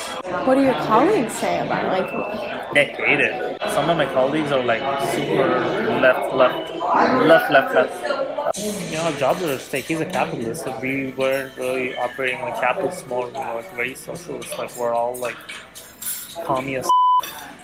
What 0.46 0.54
do 0.56 0.62
your 0.62 0.74
colleagues 0.74 1.32
say 1.34 1.60
about 1.64 1.84
it? 1.84 2.12
Like, 2.12 2.74
They 2.74 2.84
hate 2.86 3.20
it. 3.20 3.60
Some 3.70 3.88
of 3.90 3.96
my 3.96 4.06
colleagues 4.06 4.52
are 4.52 4.62
like 4.62 4.82
super 5.12 5.48
left, 6.00 6.34
left, 6.34 6.70
left, 6.74 7.50
left, 7.50 7.74
left. 7.74 8.56
You 8.90 8.96
know, 8.96 9.02
our 9.04 9.12
jobs 9.12 9.42
are 9.42 9.52
at 9.52 9.60
stake. 9.60 9.84
He's 9.86 10.00
a 10.00 10.06
capitalist, 10.06 10.64
so 10.64 10.78
we 10.80 11.12
weren't 11.12 11.56
really 11.56 11.96
operating 11.96 12.40
like 12.42 12.54
capitalists 12.60 13.06
more. 13.06 13.26
We 13.28 13.32
were 13.38 13.64
very 13.74 13.94
socialist. 13.94 14.56
Like 14.58 14.74
we're 14.76 14.94
all 14.94 15.16
like 15.16 15.36
commie 16.44 16.76
as 16.76 16.88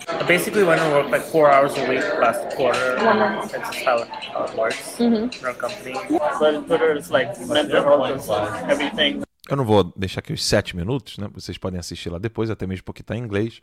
I 0.09 0.23
basically 0.23 0.63
went 0.63 0.81
to 0.81 0.89
work 0.89 1.09
like 1.09 1.21
four 1.21 1.49
hours 1.49 1.77
a 1.77 1.87
week 1.89 2.03
last 2.19 2.55
quarter. 2.55 2.95
That's 2.95 3.51
just 3.51 3.85
how, 3.85 4.03
how 4.33 4.43
it 4.45 4.57
works 4.57 4.97
Mhm. 4.97 5.39
in 5.39 5.45
our 5.45 5.53
company. 5.53 5.95
But 6.39 6.67
Twitter 6.67 6.93
is 6.95 7.09
like 7.09 7.39
mental 7.47 7.83
health 7.83 8.29
everything. 8.69 9.23
Eu 9.53 9.57
não 9.57 9.65
vou 9.65 9.83
deixar 9.95 10.19
aqui 10.19 10.33
os 10.33 10.43
sete 10.43 10.75
minutos, 10.75 11.19
né? 11.19 11.29
Vocês 11.31 11.59
podem 11.59 11.79
assistir 11.79 12.09
lá 12.09 12.17
depois, 12.17 12.49
até 12.49 12.65
mesmo 12.65 12.83
porque 12.83 13.01
está 13.01 13.15
em 13.15 13.19
inglês. 13.19 13.61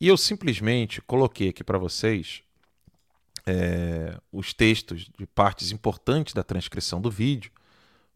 E 0.00 0.06
eu 0.06 0.16
simplesmente 0.16 1.02
coloquei 1.02 1.48
aqui 1.48 1.64
para 1.64 1.76
vocês 1.76 2.44
é, 3.44 4.16
os 4.30 4.54
textos 4.54 5.10
de 5.18 5.26
partes 5.26 5.72
importantes 5.72 6.34
da 6.34 6.44
transcrição 6.44 7.00
do 7.00 7.10
vídeo, 7.10 7.50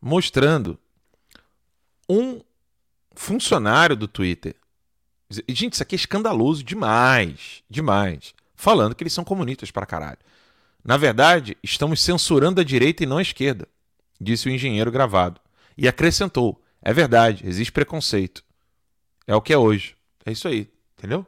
mostrando 0.00 0.78
um 2.08 2.40
funcionário 3.16 3.96
do 3.96 4.06
Twitter. 4.06 4.54
Gente, 5.48 5.72
isso 5.72 5.82
aqui 5.82 5.96
é 5.96 5.98
escandaloso 5.98 6.62
demais, 6.62 7.64
demais. 7.68 8.32
Falando 8.54 8.94
que 8.94 9.02
eles 9.02 9.12
são 9.12 9.24
comunistas 9.24 9.72
para 9.72 9.84
caralho. 9.84 10.18
Na 10.84 10.96
verdade, 10.96 11.56
estamos 11.64 12.00
censurando 12.00 12.60
a 12.60 12.64
direita 12.64 13.02
e 13.02 13.06
não 13.06 13.18
a 13.18 13.22
esquerda, 13.22 13.66
disse 14.20 14.48
o 14.48 14.52
engenheiro 14.52 14.92
gravado. 14.92 15.40
E 15.76 15.88
acrescentou: 15.88 16.62
é 16.82 16.92
verdade, 16.92 17.46
existe 17.46 17.72
preconceito. 17.72 18.44
É 19.26 19.34
o 19.34 19.42
que 19.42 19.52
é 19.52 19.58
hoje. 19.58 19.96
É 20.24 20.32
isso 20.32 20.48
aí, 20.48 20.70
entendeu? 20.96 21.26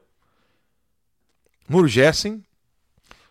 Murgessen 1.68 2.44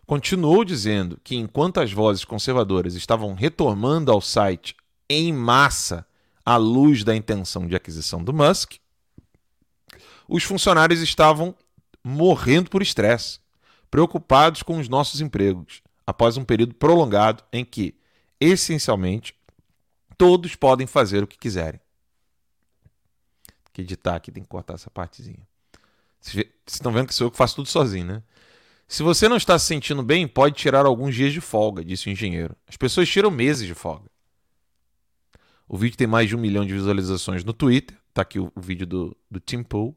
continuou 0.06 0.64
dizendo 0.66 1.20
que 1.24 1.36
enquanto 1.36 1.80
as 1.80 1.92
vozes 1.92 2.26
conservadoras 2.26 2.96
estavam 2.96 3.34
retomando 3.34 4.12
ao 4.12 4.22
site 4.22 4.76
em 5.10 5.32
massa 5.32 6.06
à 6.46 6.56
luz 6.56 7.04
da 7.04 7.16
intenção 7.16 7.68
de 7.68 7.76
aquisição 7.76 8.24
do 8.24 8.34
Musk, 8.34 8.78
os 10.28 10.44
funcionários 10.44 11.02
estavam 11.02 11.56
morrendo 12.04 12.70
por 12.70 12.82
estresse, 12.82 13.40
preocupados 13.92 14.64
com 14.64 14.80
os 14.80 14.88
nossos 14.88 15.22
empregos, 15.22 15.82
após 16.06 16.38
um 16.38 16.44
período 16.44 16.74
prolongado 16.76 17.44
em 17.52 17.66
que, 17.66 17.96
essencialmente, 18.40 19.36
todos 20.18 20.56
podem 20.56 20.88
fazer 20.88 21.24
o 21.24 21.28
que 21.28 21.38
quiserem. 21.38 21.80
Que 23.80 23.84
editar 23.84 24.16
aqui, 24.16 24.30
tem 24.30 24.44
que 24.44 24.50
cortar 24.50 24.74
essa 24.74 24.90
partezinha. 24.90 25.48
Vocês 26.20 26.46
estão 26.68 26.92
vendo 26.92 27.08
que 27.08 27.14
sou 27.14 27.28
eu 27.28 27.32
que 27.32 27.38
faço 27.38 27.56
tudo 27.56 27.70
sozinho, 27.70 28.06
né? 28.06 28.24
Se 28.90 29.04
você 29.04 29.30
não 29.30 29.38
está 29.38 29.58
se 29.58 29.68
sentindo 29.68 30.04
bem, 30.04 30.28
pode 30.28 30.56
tirar 30.56 30.86
alguns 30.86 31.16
dias 31.16 31.32
de 31.32 31.40
folga, 31.40 31.86
disse 31.86 32.10
o 32.10 32.12
engenheiro. 32.12 32.56
As 32.68 32.76
pessoas 32.76 33.08
tiram 33.08 33.32
meses 33.32 33.66
de 33.66 33.74
folga. 33.74 34.10
O 35.68 35.78
vídeo 35.78 35.96
tem 35.96 36.08
mais 36.08 36.28
de 36.28 36.36
um 36.36 36.40
milhão 36.40 36.66
de 36.66 36.74
visualizações 36.74 37.44
no 37.44 37.54
Twitter. 37.54 37.98
Tá 38.14 38.24
aqui 38.24 38.40
o, 38.40 38.52
vídeo 38.58 38.86
do, 38.86 39.16
do 39.32 39.40
Tim 39.40 39.64
Pool. 39.64 39.96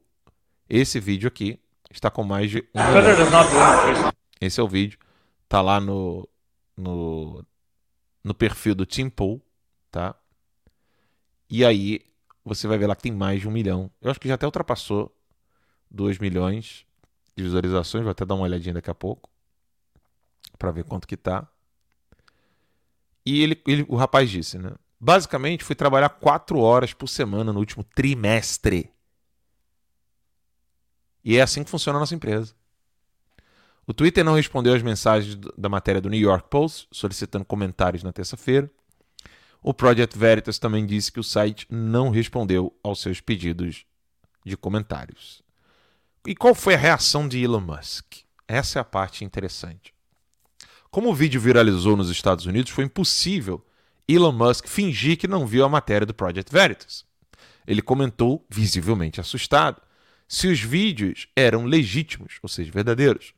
Esse 0.69 1.01
vídeo 1.01 1.27
aqui 1.27 1.59
está 1.91 2.11
com 2.11 2.23
mais 2.23 2.51
de 2.51 2.59
um 2.59 2.81
milhão. 2.81 4.13
Esse 4.41 4.61
é 4.61 4.63
o 4.63 4.69
vídeo. 4.69 4.99
Tá 5.49 5.61
lá 5.61 5.81
no, 5.81 6.29
no, 6.77 7.45
no 8.23 8.35
perfil 8.35 8.75
do 8.75 8.87
Tim 8.87 9.09
Pool, 9.09 9.43
tá? 9.91 10.15
E 11.51 11.65
aí 11.65 12.12
você 12.45 12.67
vai 12.67 12.79
ver 12.79 12.87
lá 12.87 12.97
que 12.97 13.03
tem 13.03 13.13
mais 13.13 13.41
de 13.41 13.49
um 13.49 13.51
milhão. 13.51 13.91
Eu 14.01 14.11
acho 14.11 14.21
que 14.21 14.29
já 14.29 14.35
até 14.35 14.47
ultrapassou 14.47 15.15
2 15.91 16.19
milhões 16.19 16.85
de 17.37 17.43
visualizações. 17.43 18.03
Vou 18.03 18.11
até 18.11 18.25
dar 18.25 18.35
uma 18.35 18.45
olhadinha 18.45 18.75
daqui 18.75 18.91
a 18.91 18.95
pouco 18.95 19.31
para 20.59 20.71
ver 20.71 20.85
quanto 20.85 21.07
que 21.07 21.17
tá. 21.17 21.49
E 23.25 23.43
ele, 23.43 23.61
ele, 23.67 23.85
o 23.89 23.97
rapaz 23.97 24.29
disse, 24.31 24.59
né? 24.59 24.73
Basicamente, 24.99 25.65
fui 25.65 25.75
trabalhar 25.75 26.09
quatro 26.09 26.59
horas 26.59 26.93
por 26.93 27.09
semana 27.09 27.53
no 27.53 27.59
último 27.59 27.83
trimestre. 27.83 28.93
E 31.25 31.37
é 31.37 31.43
assim 31.43 31.65
que 31.65 31.71
funciona 31.71 31.99
a 31.99 32.01
nossa 32.01 32.15
empresa. 32.15 32.55
O 33.87 33.93
Twitter 33.93 34.25
não 34.25 34.35
respondeu 34.35 34.75
às 34.75 34.83
mensagens 34.83 35.37
da 35.57 35.69
matéria 35.69 36.01
do 36.01 36.09
New 36.09 36.21
York 36.21 36.49
Post, 36.49 36.89
solicitando 36.93 37.45
comentários 37.45 38.03
na 38.03 38.13
terça-feira. 38.13 38.71
O 39.63 39.73
Project 39.73 40.19
Veritas 40.19 40.59
também 40.59 40.85
disse 40.85 41.13
que 41.13 41.21
o 41.21 41.25
site 41.25 41.67
não 41.71 42.11
respondeu 42.11 42.77
aos 42.83 43.01
seus 43.01 43.21
pedidos 43.21 43.87
de 44.45 44.57
comentários. 44.57 45.41
E 46.27 46.35
qual 46.35 46.53
foi 46.53 46.75
a 46.75 46.79
reação 46.79 47.29
de 47.29 47.43
Elon 47.43 47.61
Musk? 47.61 48.23
Essa 48.49 48.79
é 48.79 48.83
a 48.83 48.85
parte 48.85 49.25
interessante. 49.25 49.95
Como 50.91 51.11
o 51.11 51.15
vídeo 51.15 51.41
viralizou 51.41 51.97
nos 51.97 52.11
Estados 52.11 52.45
Unidos, 52.45 52.73
foi 52.73 52.85
impossível 52.85 53.65
Elon 54.09 54.33
Musk 54.33 54.67
fingir 54.67 55.17
que 55.17 55.29
não 55.29 55.47
viu 55.47 55.65
a 55.65 55.69
matéria 55.69 56.07
do 56.07 56.13
Project 56.13 56.53
Veritas. 56.53 57.05
Ele 57.65 57.81
comentou, 57.81 58.45
visivelmente 58.51 59.21
assustado, 59.21 59.81
se 60.27 60.49
os 60.49 60.61
vídeos 60.61 61.29
eram 61.37 61.65
legítimos, 61.67 62.39
ou 62.43 62.49
seja, 62.49 62.73
verdadeiros. 62.73 63.33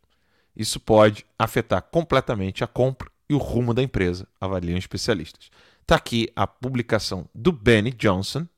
Isso 0.56 0.80
pode 0.80 1.26
afetar 1.38 1.82
completamente 1.82 2.64
a 2.64 2.66
compra 2.66 3.10
e 3.28 3.34
o 3.34 3.38
rumo 3.38 3.74
da 3.74 3.82
empresa, 3.82 4.26
avaliam 4.40 4.78
especialistas. 4.78 5.50
Está 5.84 5.96
aqui 5.96 6.32
a 6.34 6.46
publicação 6.46 7.28
do 7.34 7.52
Benny 7.52 7.90
Johnson, 7.90 8.48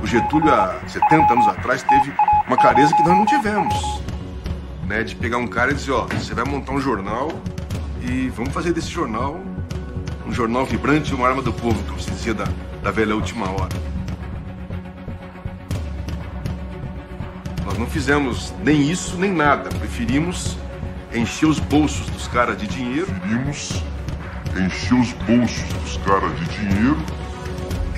O 0.00 0.06
Getúlio, 0.06 0.52
há 0.52 0.80
70 0.86 1.32
anos 1.32 1.48
atrás, 1.48 1.82
teve 1.82 2.12
uma 2.46 2.56
clareza 2.56 2.94
que 2.94 3.02
nós 3.02 3.16
não 3.16 3.26
tivemos. 3.26 3.74
Né? 4.86 5.02
De 5.02 5.16
pegar 5.16 5.38
um 5.38 5.46
cara 5.46 5.72
e 5.72 5.74
dizer, 5.74 5.92
ó, 5.92 6.06
você 6.06 6.34
vai 6.34 6.44
montar 6.44 6.72
um 6.72 6.80
jornal 6.80 7.28
e 8.00 8.28
vamos 8.28 8.52
fazer 8.52 8.72
desse 8.72 8.88
jornal 8.88 9.40
um 10.26 10.32
jornal 10.32 10.66
vibrante 10.66 11.10
e 11.10 11.14
uma 11.14 11.26
arma 11.26 11.40
do 11.40 11.52
povo, 11.52 11.82
como 11.84 11.98
se 11.98 12.10
dizia 12.10 12.34
da, 12.34 12.44
da 12.82 12.90
velha 12.90 13.14
última 13.14 13.50
hora. 13.50 13.74
Nós 17.64 17.78
não 17.78 17.86
fizemos 17.86 18.52
nem 18.62 18.90
isso, 18.90 19.16
nem 19.16 19.32
nada. 19.32 19.70
Preferimos 19.70 20.56
encher 21.14 21.46
os 21.46 21.58
bolsos 21.58 22.08
dos 22.10 22.28
caras 22.28 22.58
de 22.58 22.66
dinheiro. 22.66 23.06
Preferimos 23.06 23.82
encher 24.56 24.94
os 24.98 25.12
bolsos 25.12 25.62
dos 25.82 25.96
caras 25.98 26.30
de 26.38 26.44
dinheiro. 26.46 26.96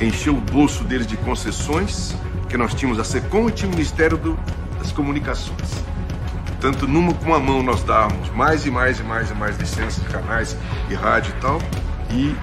Encher 0.01 0.31
o 0.31 0.41
bolso 0.41 0.85
deles 0.85 1.07
de 1.07 1.17
concessões, 1.19 2.15
que 2.49 2.57
nós 2.57 2.73
tínhamos 2.75 2.99
a 2.99 3.05
SECOM 3.05 3.51
e 3.51 3.67
o 3.67 3.69
Ministério 3.69 4.17
do- 4.17 4.39
das 4.79 4.91
Comunicações. 4.93 5.85
Tanto 6.61 6.87
numa 6.87 7.13
com 7.15 7.27
uma 7.27 7.39
mão 7.39 7.63
nós 7.63 7.83
darmos 7.83 8.29
mais 8.31 8.67
e 8.67 8.71
mais 8.71 8.99
e 8.99 9.03
mais 9.03 9.31
e 9.31 9.35
mais 9.35 9.57
licenças 9.59 10.03
de 10.03 10.09
canais 10.09 10.57
e 10.91 10.95
rádio 10.95 11.35
e 11.37 11.41
tal, 11.41 11.59
e 12.11 12.35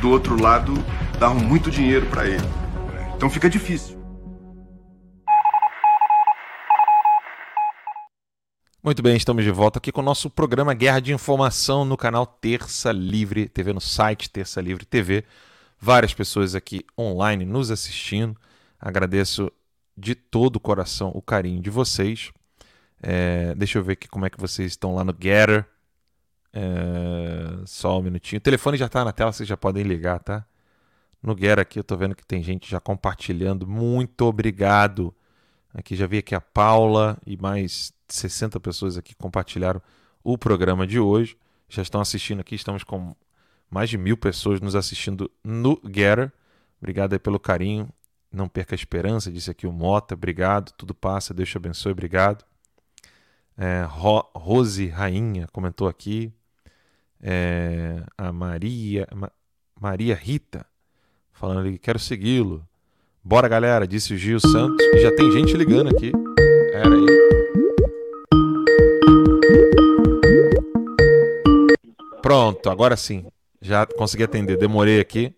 do 0.00 0.10
outro 0.10 0.40
lado 0.40 0.74
darmos 1.18 1.42
muito 1.42 1.70
dinheiro 1.70 2.06
para 2.06 2.26
ele. 2.26 2.44
Então 3.16 3.30
fica 3.30 3.48
difícil. 3.48 3.95
Muito 8.86 9.02
bem, 9.02 9.16
estamos 9.16 9.42
de 9.42 9.50
volta 9.50 9.80
aqui 9.80 9.90
com 9.90 10.00
o 10.00 10.04
nosso 10.04 10.30
programa 10.30 10.72
Guerra 10.72 11.00
de 11.00 11.12
Informação 11.12 11.84
no 11.84 11.96
canal 11.96 12.24
Terça 12.24 12.92
Livre 12.92 13.48
TV, 13.48 13.72
no 13.72 13.80
site 13.80 14.30
Terça 14.30 14.60
Livre 14.60 14.84
TV. 14.84 15.24
Várias 15.76 16.14
pessoas 16.14 16.54
aqui 16.54 16.86
online 16.96 17.44
nos 17.44 17.72
assistindo. 17.72 18.36
Agradeço 18.78 19.50
de 19.98 20.14
todo 20.14 20.54
o 20.54 20.60
coração 20.60 21.10
o 21.16 21.20
carinho 21.20 21.60
de 21.60 21.68
vocês. 21.68 22.30
É, 23.02 23.56
deixa 23.56 23.76
eu 23.76 23.82
ver 23.82 23.94
aqui 23.94 24.06
como 24.06 24.24
é 24.24 24.30
que 24.30 24.38
vocês 24.38 24.70
estão 24.70 24.94
lá 24.94 25.02
no 25.02 25.12
Getter. 25.20 25.66
É, 26.52 27.64
só 27.64 27.98
um 27.98 28.02
minutinho. 28.02 28.38
O 28.38 28.40
telefone 28.40 28.76
já 28.76 28.86
está 28.86 29.04
na 29.04 29.10
tela, 29.10 29.32
vocês 29.32 29.48
já 29.48 29.56
podem 29.56 29.82
ligar, 29.82 30.20
tá? 30.20 30.46
No 31.20 31.32
Getter 31.32 31.58
aqui 31.58 31.80
eu 31.80 31.82
estou 31.82 31.98
vendo 31.98 32.14
que 32.14 32.24
tem 32.24 32.40
gente 32.40 32.70
já 32.70 32.78
compartilhando. 32.78 33.66
Muito 33.66 34.22
obrigado. 34.26 35.12
Aqui 35.74 35.94
já 35.94 36.06
vi 36.06 36.18
aqui 36.18 36.34
a 36.34 36.40
Paula 36.40 37.18
e 37.26 37.36
mais 37.36 37.92
60 38.08 38.58
pessoas 38.60 38.96
aqui 38.96 39.14
compartilharam 39.14 39.80
o 40.22 40.38
programa 40.38 40.86
de 40.86 40.98
hoje. 40.98 41.36
Já 41.68 41.82
estão 41.82 42.00
assistindo 42.00 42.40
aqui, 42.40 42.54
estamos 42.54 42.84
com 42.84 43.14
mais 43.70 43.90
de 43.90 43.98
mil 43.98 44.16
pessoas 44.16 44.60
nos 44.60 44.74
assistindo 44.74 45.30
no 45.44 45.80
Getter. 45.84 46.32
Obrigado 46.80 47.12
aí 47.12 47.18
pelo 47.18 47.38
carinho. 47.38 47.88
Não 48.32 48.48
perca 48.48 48.74
a 48.74 48.76
esperança, 48.76 49.30
disse 49.30 49.50
aqui 49.50 49.66
o 49.66 49.72
Mota. 49.72 50.14
Obrigado, 50.14 50.72
tudo 50.72 50.94
passa, 50.94 51.34
Deus 51.34 51.48
te 51.48 51.56
abençoe, 51.56 51.92
obrigado. 51.92 52.44
É, 53.56 53.84
Ro 53.88 54.28
Rose 54.34 54.86
Rainha 54.88 55.46
comentou 55.52 55.88
aqui. 55.88 56.32
É, 57.20 58.04
a 58.16 58.32
Maria, 58.32 59.08
Ma 59.14 59.30
Maria 59.78 60.14
Rita 60.14 60.66
falando 61.36 61.60
ali, 61.60 61.78
quero 61.78 61.98
segui-lo. 61.98 62.66
Bora, 63.28 63.48
galera, 63.48 63.88
disse 63.88 64.14
o 64.14 64.16
Gil 64.16 64.38
Santos. 64.38 64.86
E 64.94 65.00
já 65.00 65.12
tem 65.16 65.32
gente 65.32 65.52
ligando 65.56 65.88
aqui. 65.88 66.12
Era 66.72 66.94
aí. 66.94 67.06
Pronto, 72.22 72.70
agora 72.70 72.96
sim. 72.96 73.26
Já 73.60 73.84
consegui 73.84 74.22
atender. 74.22 74.56
Demorei 74.56 75.00
aqui. 75.00 75.36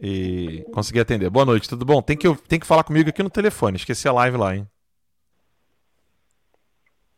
E 0.00 0.64
consegui 0.72 1.00
atender. 1.00 1.28
Boa 1.28 1.44
noite, 1.44 1.68
tudo 1.68 1.84
bom? 1.84 2.00
Tem 2.00 2.16
que, 2.16 2.32
tem 2.46 2.60
que 2.60 2.66
falar 2.66 2.84
comigo 2.84 3.10
aqui 3.10 3.24
no 3.24 3.30
telefone. 3.30 3.76
Esqueci 3.76 4.06
a 4.06 4.12
live 4.12 4.36
lá, 4.36 4.54
hein? 4.54 4.64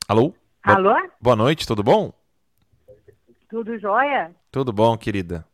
Alô? 0.08 0.32
Alô? 0.62 0.94
Boa 1.20 1.36
noite, 1.36 1.66
tudo 1.66 1.82
bom? 1.82 2.10
Tudo 3.50 3.78
jóia? 3.78 4.34
Tudo 4.50 4.72
bom, 4.72 4.96
querida. 4.96 5.46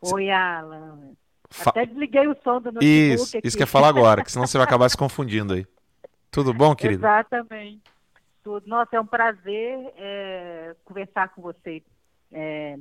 Oi, 0.00 0.30
Alan. 0.30 1.14
Fa... 1.54 1.70
Até 1.70 1.86
desliguei 1.86 2.26
o 2.26 2.36
som 2.42 2.60
do 2.60 2.72
notebook 2.72 2.84
Isso, 2.84 3.36
aqui. 3.36 3.46
isso 3.46 3.56
que 3.56 3.62
ia 3.62 3.66
falar 3.66 3.88
agora, 3.88 4.24
que 4.24 4.32
senão 4.32 4.46
você 4.46 4.58
vai 4.58 4.66
acabar 4.66 4.88
se 4.88 4.96
confundindo 4.98 5.54
aí. 5.54 5.66
Tudo 6.30 6.52
bom, 6.52 6.74
querida? 6.74 7.06
Exatamente 7.06 7.94
tudo. 8.44 8.68
Nossa, 8.68 8.94
é 8.94 9.00
um 9.00 9.06
prazer 9.06 9.92
é, 9.96 10.76
conversar 10.84 11.30
com 11.30 11.40
você 11.40 11.82
é, 12.30 12.78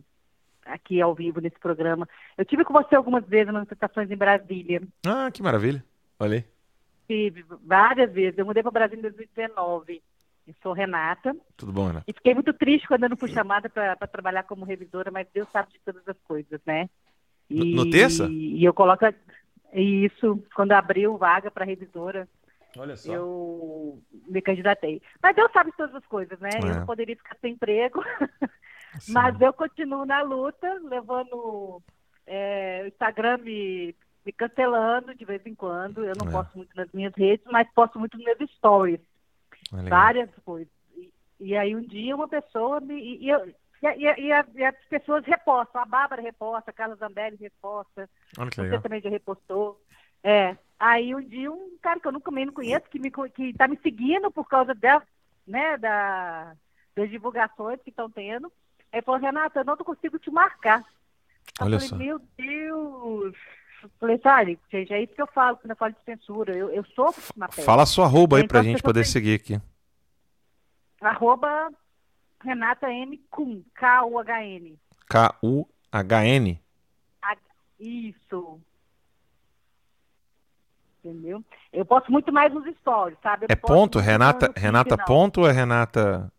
aqui 0.65 1.01
ao 1.01 1.15
vivo 1.15 1.39
nesse 1.39 1.57
programa. 1.57 2.07
Eu 2.37 2.45
tive 2.45 2.65
com 2.65 2.73
você 2.73 2.95
algumas 2.95 3.25
vezes 3.25 3.47
nas 3.47 3.55
manifestações 3.55 4.11
em 4.11 4.17
Brasília. 4.17 4.81
Ah, 5.07 5.31
que 5.31 5.41
maravilha. 5.41 5.83
Olha 6.19 6.35
aí. 6.35 6.45
Tive 7.07 7.45
várias 7.65 8.11
vezes. 8.11 8.37
Eu 8.37 8.45
mudei 8.45 8.61
para 8.61 8.71
Brasília 8.71 8.99
em 8.99 9.03
2019. 9.03 10.03
Eu 10.45 10.53
sou 10.61 10.73
Renata. 10.73 11.35
Tudo 11.55 11.71
bom, 11.71 11.87
Renata? 11.87 12.05
E 12.07 12.13
fiquei 12.13 12.33
muito 12.33 12.53
triste 12.53 12.87
quando 12.87 13.03
eu 13.03 13.09
não 13.09 13.17
fui 13.17 13.29
chamada 13.29 13.69
para 13.69 13.95
trabalhar 14.07 14.43
como 14.43 14.65
revisora, 14.65 15.09
mas 15.09 15.27
Deus 15.33 15.47
sabe 15.51 15.71
de 15.71 15.79
todas 15.79 16.05
as 16.07 16.17
coisas, 16.27 16.59
né? 16.65 16.89
E, 17.49 17.75
no, 17.75 17.89
terça? 17.89 18.27
E 18.29 18.63
eu 18.63 18.73
coloco 18.73 19.05
isso, 19.73 20.43
quando 20.55 20.71
abriu 20.71 21.17
vaga 21.17 21.49
para 21.51 21.65
revisora, 21.65 22.27
Olha 22.77 22.95
só. 22.97 23.13
Eu 23.13 24.01
me 24.27 24.41
candidatei. 24.41 24.99
Mas 25.21 25.35
Deus 25.35 25.51
sabe 25.51 25.71
todas 25.77 25.93
as 25.93 26.05
coisas, 26.07 26.39
né? 26.39 26.49
É. 26.55 26.79
Eu 26.81 26.85
poderia 26.85 27.15
ficar 27.15 27.37
sem 27.39 27.53
emprego. 27.53 28.03
Mas 29.09 29.39
eu 29.39 29.53
continuo 29.53 30.05
na 30.05 30.21
luta, 30.21 30.81
levando 30.83 31.81
é, 32.25 32.81
o 32.83 32.87
Instagram 32.87 33.37
me, 33.39 33.95
me 34.25 34.31
cancelando 34.31 35.13
de 35.13 35.25
vez 35.25 35.45
em 35.45 35.53
quando. 35.55 36.03
Eu 36.03 36.13
não 36.19 36.27
É. 36.29 36.31
posto 36.31 36.57
muito 36.57 36.75
nas 36.75 36.91
minhas 36.91 37.13
redes, 37.15 37.45
mas 37.51 37.67
posto 37.73 37.99
muito 37.99 38.17
nos 38.17 38.25
meus 38.25 38.51
stories. 38.51 38.99
É. 39.73 39.89
Várias 39.89 40.29
coisas. 40.45 40.71
E, 40.95 41.11
e 41.39 41.55
aí 41.57 41.75
um 41.75 41.81
dia 41.81 42.15
uma 42.15 42.27
pessoa 42.27 42.79
me. 42.79 42.95
E, 42.95 43.25
e 43.25 43.29
eu- 43.29 43.53
e 43.83 44.03
e 44.05 44.27
e 44.27 44.31
a- 44.31 44.45
e 44.55 44.63
as 44.63 44.75
pessoas 44.89 45.25
repostam. 45.25 45.81
A 45.81 45.85
Bárbara 45.85 46.21
reposta, 46.21 46.71
a 46.71 46.73
Carla 46.73 46.95
Zambelli 46.95 47.37
reposta. 47.37 48.09
Olha 48.37 48.49
que 48.49 48.55
Você 48.55 48.61
legal. 48.61 48.81
também 48.81 49.01
já 49.01 49.09
repostou. 49.09 49.81
É. 50.23 50.55
Aí 50.79 51.13
um 51.15 51.21
dia 51.21 51.51
um 51.51 51.77
cara 51.81 51.99
que 51.99 52.07
eu 52.07 52.11
nunca 52.11 52.31
nem 52.31 52.45
não 52.45 52.53
conheço, 52.53 52.89
que, 52.89 52.99
me, 52.99 53.11
que 53.33 53.53
tá 53.53 53.67
me 53.67 53.77
seguindo 53.81 54.29
por 54.31 54.47
causa 54.47 54.73
da, 54.73 55.01
né, 55.47 55.77
da, 55.77 56.53
das 56.95 57.09
divulgações 57.09 57.79
que 57.81 57.89
estão 57.89 58.09
tendo. 58.09 58.51
Ele 58.91 59.01
falou, 59.01 59.19
Renata, 59.21 59.59
eu 59.61 59.65
não 59.65 59.75
consigo 59.77 60.19
te 60.19 60.29
marcar. 60.31 60.79
Eu 61.59 61.65
Olha 61.65 61.79
falei, 61.79 61.89
só. 61.89 61.95
meu 61.95 62.19
Deus. 62.37 63.35
Eu 63.83 63.89
Falei, 63.99 64.17
sabe, 64.19 64.59
gente, 64.71 64.93
é 64.93 65.03
isso 65.03 65.13
que 65.13 65.21
eu 65.21 65.27
falo 65.27 65.57
quando 65.57 65.71
eu 65.71 65.75
falo 65.75 65.91
de 65.93 65.99
censura. 66.05 66.55
Eu, 66.55 66.69
eu 66.71 66.85
sofro 66.85 67.33
na 67.35 67.49
pele. 67.49 67.65
Fala 67.65 67.85
sua 67.85 68.05
arroba 68.05 68.37
aí 68.37 68.43
Então, 68.43 68.47
pra 68.53 68.63
gente 68.63 68.81
poder 68.81 69.05
seguir 69.05 69.35
aqui. 69.35 69.59
Arroba 71.01 71.69
Renata 72.43 72.91
M. 72.91 73.17
Kuhn, 73.29 73.63
K-U-H-N. 73.75 74.77
K-U-H-N. 75.09 76.59
Isso. 77.79 78.61
Entendeu? 81.03 81.43
Eu 81.71 81.85
posto 81.85 82.11
muito 82.11 82.31
mais 82.31 82.53
nos 82.53 82.65
stories, 82.77 83.17
sabe? 83.21 83.45
Eu 83.45 83.47
É 83.49 83.55
ponto? 83.55 83.99
Renata, 83.99 84.53
Renata 84.55 84.97
ponto 84.97 85.41
ou 85.41 85.47
é 85.47 85.51
Renata... 85.51 86.31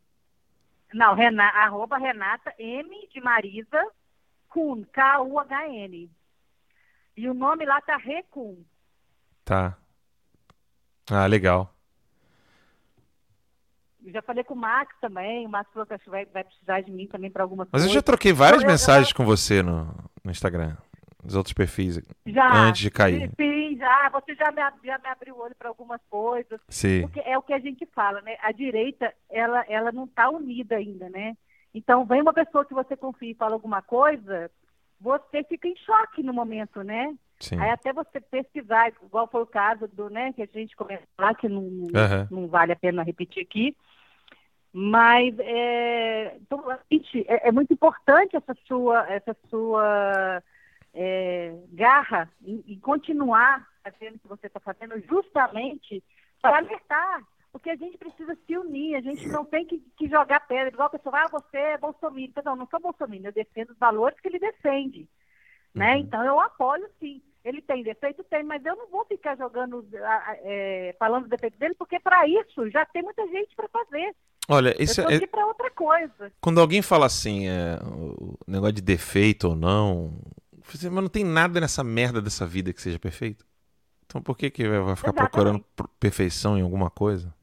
Não, 0.93 1.15
Rena, 1.15 1.45
arroba 1.49 1.99
Renata 1.99 2.55
M 2.57 3.09
de 3.13 3.21
Marisa 3.21 3.85
Kuhn, 4.49 4.85
K-U-H-N. 4.93 6.09
E 7.17 7.29
o 7.29 7.35
nome 7.35 7.67
lá 7.67 7.81
tá 7.81 7.97
Recun. 7.97 8.65
Tá. 9.45 9.77
Ah, 11.11 11.27
legal. 11.27 11.74
Eu 14.05 14.13
já 14.13 14.23
falei 14.23 14.45
com 14.45 14.55
o 14.55 14.57
Max 14.57 14.95
também, 15.01 15.47
o 15.47 15.49
Max 15.49 15.71
falou 15.73 15.87
que 15.87 15.95
acho 15.95 16.05
que 16.05 16.11
vai, 16.11 16.25
vai 16.27 16.45
precisar 16.45 16.81
de 16.83 16.91
mim 16.93 17.07
também 17.07 17.31
para 17.31 17.43
algumas 17.43 17.67
Mas 17.73 17.83
eu 17.83 17.87
coisas. 17.87 17.95
já 17.95 18.03
troquei 18.03 18.33
várias 18.33 18.63
Eu- 18.63 18.69
eu- 18.69 18.73
mensagens 18.73 19.13
com 19.13 19.25
você 19.25 19.63
no, 19.63 19.87
no 20.23 20.31
Instagram. 20.31 20.77
Nos 21.23 21.35
outros 21.37 21.55
perfis. 21.55 21.99
Já, 22.27 22.53
Antes 22.67 22.83
de 22.83 22.91
cair. 22.91 23.31
Sim, 23.41 23.79
já. 23.79 24.11
Você 24.11 24.35
já 24.35 24.51
me, 24.53 24.61
já 24.87 24.99
me 24.99 25.09
abriu 25.09 25.35
o 25.35 25.41
olho 25.41 25.55
para 25.59 25.71
algumas 25.71 25.99
coisas. 26.11 26.61
Sim. 26.69 27.01
Porque 27.01 27.21
é 27.21 27.39
o 27.39 27.43
que 27.43 27.55
a 27.55 27.59
gente 27.59 27.87
fala, 27.95 28.21
né? 28.21 28.37
A 28.43 28.53
direita, 28.53 29.11
ela, 29.31 29.65
ela 29.67 29.91
não 29.91 30.05
está 30.05 30.29
unida 30.29 30.77
ainda, 30.77 31.09
né? 31.09 31.35
Então, 31.73 32.05
vem 32.05 32.21
uma 32.21 32.35
pessoa 32.35 32.63
que 32.67 32.75
você 32.75 32.95
confia 32.95 33.31
e 33.31 33.35
fala 33.35 33.55
alguma 33.55 33.81
coisa, 33.81 34.51
você 35.01 35.43
fica 35.45 35.67
em 35.67 35.77
choque 35.77 36.23
no 36.23 36.35
momento, 36.35 36.83
né? 36.83 37.15
Sim. 37.41 37.59
Aí 37.59 37.71
até 37.71 37.91
você 37.93 38.21
pesquisar, 38.21 38.93
igual 39.03 39.27
foi 39.27 39.43
o 39.43 39.47
caso 39.47 39.89
do, 39.89 40.09
né, 40.11 40.33
que 40.35 40.43
a 40.43 40.47
gente 40.47 40.77
começou 40.77 41.07
lá, 41.19 41.35
que 41.35 41.49
não, 41.49 41.87
Aham. 41.95 42.29
não 42.31 42.47
vale 42.49 42.73
a 42.73 42.77
pena 42.77 43.03
repetir 43.03 43.43
aqui. 43.43 43.75
Mas 44.77 45.39
é, 45.39 46.37
então, 46.37 46.65
gente, 46.91 47.25
é, 47.29 47.49
é 47.49 47.53
muito 47.53 47.73
importante 47.73 48.35
essa 48.35 48.57
sua, 48.67 49.09
essa 49.09 49.37
sua 49.49 50.43
é, 50.93 51.55
garra 51.71 52.29
em, 52.45 52.65
em 52.67 52.81
continuar 52.81 53.65
fazendo 53.85 54.17
o 54.17 54.19
que 54.19 54.27
você 54.27 54.49
está 54.49 54.59
fazendo, 54.59 54.99
justamente 55.09 56.03
para 56.43 56.59
alertar. 56.59 57.23
Porque 57.53 57.71
a 57.71 57.77
gente 57.77 57.97
precisa 57.97 58.37
se 58.45 58.59
unir, 58.59 58.97
a 58.97 59.01
gente 59.01 59.29
não 59.29 59.45
tem 59.45 59.65
que, 59.65 59.79
que 59.97 60.09
jogar 60.09 60.41
pedra. 60.41 60.71
Igual 60.71 60.89
a 60.89 60.91
pessoa, 60.91 61.21
ah, 61.21 61.29
você 61.29 61.57
é 61.57 61.79
bolsominion. 61.79 62.33
Não, 62.45 62.57
não 62.57 62.67
sou 62.67 62.81
bolsominion, 62.81 63.29
eu 63.29 63.33
defendo 63.33 63.71
os 63.71 63.79
valores 63.79 64.19
que 64.19 64.27
ele 64.27 64.41
defende. 64.41 65.09
Né? 65.73 65.99
Então 65.99 66.25
eu 66.25 66.41
apoio 66.41 66.91
sim. 66.99 67.23
Ele 67.45 67.63
tem 67.63 67.85
defeito? 67.85 68.25
Tem, 68.25 68.43
mas 68.43 68.65
eu 68.65 68.75
não 68.75 68.89
vou 68.89 69.05
ficar 69.05 69.37
jogando, 69.37 69.87
é, 70.43 70.97
falando 70.99 71.25
do 71.25 71.29
defeito 71.29 71.57
dele, 71.59 71.77
porque 71.79 72.01
para 72.01 72.27
isso 72.27 72.69
já 72.71 72.85
tem 72.87 73.05
muita 73.05 73.25
gente 73.29 73.55
para 73.55 73.69
fazer. 73.69 74.17
Olha, 74.49 74.75
isso 74.83 75.01
eu 75.01 75.07
tô 75.07 75.13
é, 75.13 75.17
aqui 75.17 75.27
para 75.27 75.47
outra 75.47 75.71
coisa. 75.71 76.33
Quando 76.41 76.61
alguém 76.61 76.83
fala 76.83 77.07
assim, 77.07 77.47
é, 77.49 77.79
o 77.83 78.37
negócio 78.47 78.75
de 78.75 78.83
defeito 78.83 79.49
ou 79.49 79.57
não, 79.57 80.19
mas 80.71 80.83
não 80.83 81.09
tem 81.09 81.25
nada 81.25 81.61
nessa 81.61 81.83
merda 81.83 82.21
dessa 82.21 82.47
vida 82.47 82.73
que 82.73 82.81
seja 82.83 82.99
perfeito. 82.99 83.45
Então 84.07 84.21
por 84.23 84.37
que, 84.37 84.51
que 84.51 84.69
vai 84.69 84.97
ficar 84.97 85.13
procurando 85.13 85.61
per- 85.75 85.87
perfeição 85.99 86.59
em 86.59 86.63
alguma 86.63 86.91
coisa? 86.91 87.35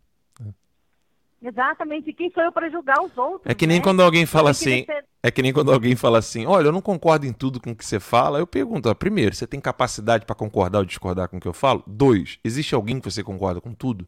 Exatamente. 1.41 2.12
E 2.12 2.14
quem 2.14 2.32
sou 2.32 2.43
eu 2.43 2.52
para 2.52 2.70
julgar 2.70 3.02
os 3.02 3.18
outros? 3.18 3.41
É 3.45 3.56
que 3.56 3.66
nem 3.66 3.78
né? 3.78 3.84
quando 3.84 4.02
alguém 4.02 4.26
fala 4.26 4.45
que 4.45 4.52
assim, 4.52 4.82
defender- 4.82 5.06
é 5.24 5.32
que 5.32 5.41
nem 5.41 5.52
quando 5.52 5.72
alguém 5.74 5.95
fala 5.95 6.20
assim, 6.20 6.45
olha, 6.45 6.68
eu 6.68 6.72
não 6.72 6.82
concordo 6.82 7.26
em 7.26 7.34
tudo 7.34 7.60
com 7.60 7.72
o 7.72 7.76
que 7.76 7.84
você 7.84 7.99
fala. 7.99 8.38
Eu 8.39 8.45
pergunto, 8.45 8.89
ó, 8.89 8.93
primeiro, 8.93 9.36
você 9.36 9.47
tem 9.47 9.60
capacidade 9.60 10.26
para 10.26 10.36
concordar 10.36 10.80
ou 10.80 10.86
discordar 10.86 11.28
com 11.28 11.38
o 11.38 11.39
que 11.39 11.47
eu 11.47 11.54
falo? 11.54 11.84
Dois, 11.88 12.38
existe 12.43 12.76
alguém 12.76 12.99
que 12.99 13.10
você 13.10 13.24
concorda 13.24 13.60
com 13.60 13.74
tudo? 13.74 14.08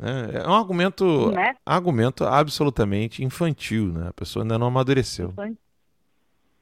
Né? 0.00 0.42
É 0.42 0.48
um 0.48 0.54
argumento, 0.54 1.30
Né? 1.30 1.54
argumento 1.64 2.24
absolutamente 2.24 3.22
infantil, 3.22 3.92
né? 3.92 4.08
A 4.08 4.12
pessoa 4.14 4.42
ainda 4.42 4.58
não 4.58 4.68
amadureceu. 4.68 5.34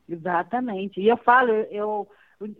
Exatamente. 0.08 1.00
E 1.00 1.08
eu 1.08 1.16
falo, 1.18 1.52
eu 1.70 2.08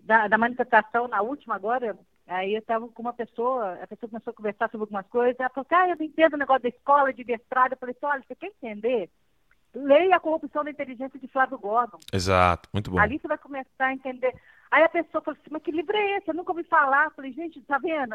da, 0.04 0.28
da 0.28 0.38
manifestação 0.38 1.08
na 1.08 1.20
última 1.22 1.54
agora, 1.54 1.96
aí 2.26 2.54
eu 2.54 2.60
estava 2.60 2.86
com 2.88 3.02
uma 3.02 3.12
pessoa, 3.12 3.74
a 3.82 3.86
pessoa 3.86 4.10
começou 4.10 4.30
a 4.30 4.34
conversar 4.34 4.70
sobre 4.70 4.82
algumas 4.82 5.06
coisas, 5.06 5.38
ela 5.38 5.50
falou, 5.50 5.66
ah, 5.70 5.88
eu 5.88 5.96
não 5.96 6.04
entendo 6.04 6.34
o 6.34 6.38
negócio 6.38 6.62
da 6.62 6.68
escola, 6.68 7.12
de 7.12 7.24
mestrado. 7.24 7.72
Eu 7.72 7.78
falei 7.78 7.94
assim, 7.96 8.06
olha, 8.06 8.24
você 8.26 8.34
quer 8.34 8.46
entender? 8.46 9.10
Leia 9.74 10.16
a 10.16 10.20
corrupção 10.20 10.64
da 10.64 10.70
inteligência 10.70 11.18
de 11.18 11.28
Flávio 11.28 11.58
Gordon. 11.58 11.98
Exato, 12.12 12.68
muito 12.72 12.90
bom. 12.90 12.98
Ali 12.98 13.18
você 13.18 13.28
vai 13.28 13.38
começar 13.38 13.86
a 13.86 13.92
entender. 13.92 14.34
Aí 14.70 14.84
a 14.84 14.88
pessoa 14.88 15.22
falou 15.22 15.38
assim, 15.40 15.50
mas 15.50 15.62
que 15.62 15.70
livro 15.70 15.96
é 15.96 16.18
esse? 16.18 16.28
Eu 16.28 16.34
nunca 16.34 16.52
ouvi 16.52 16.64
falar. 16.64 17.06
Eu 17.06 17.10
falei, 17.12 17.32
gente, 17.32 17.60
tá 17.62 17.78
vendo? 17.78 18.14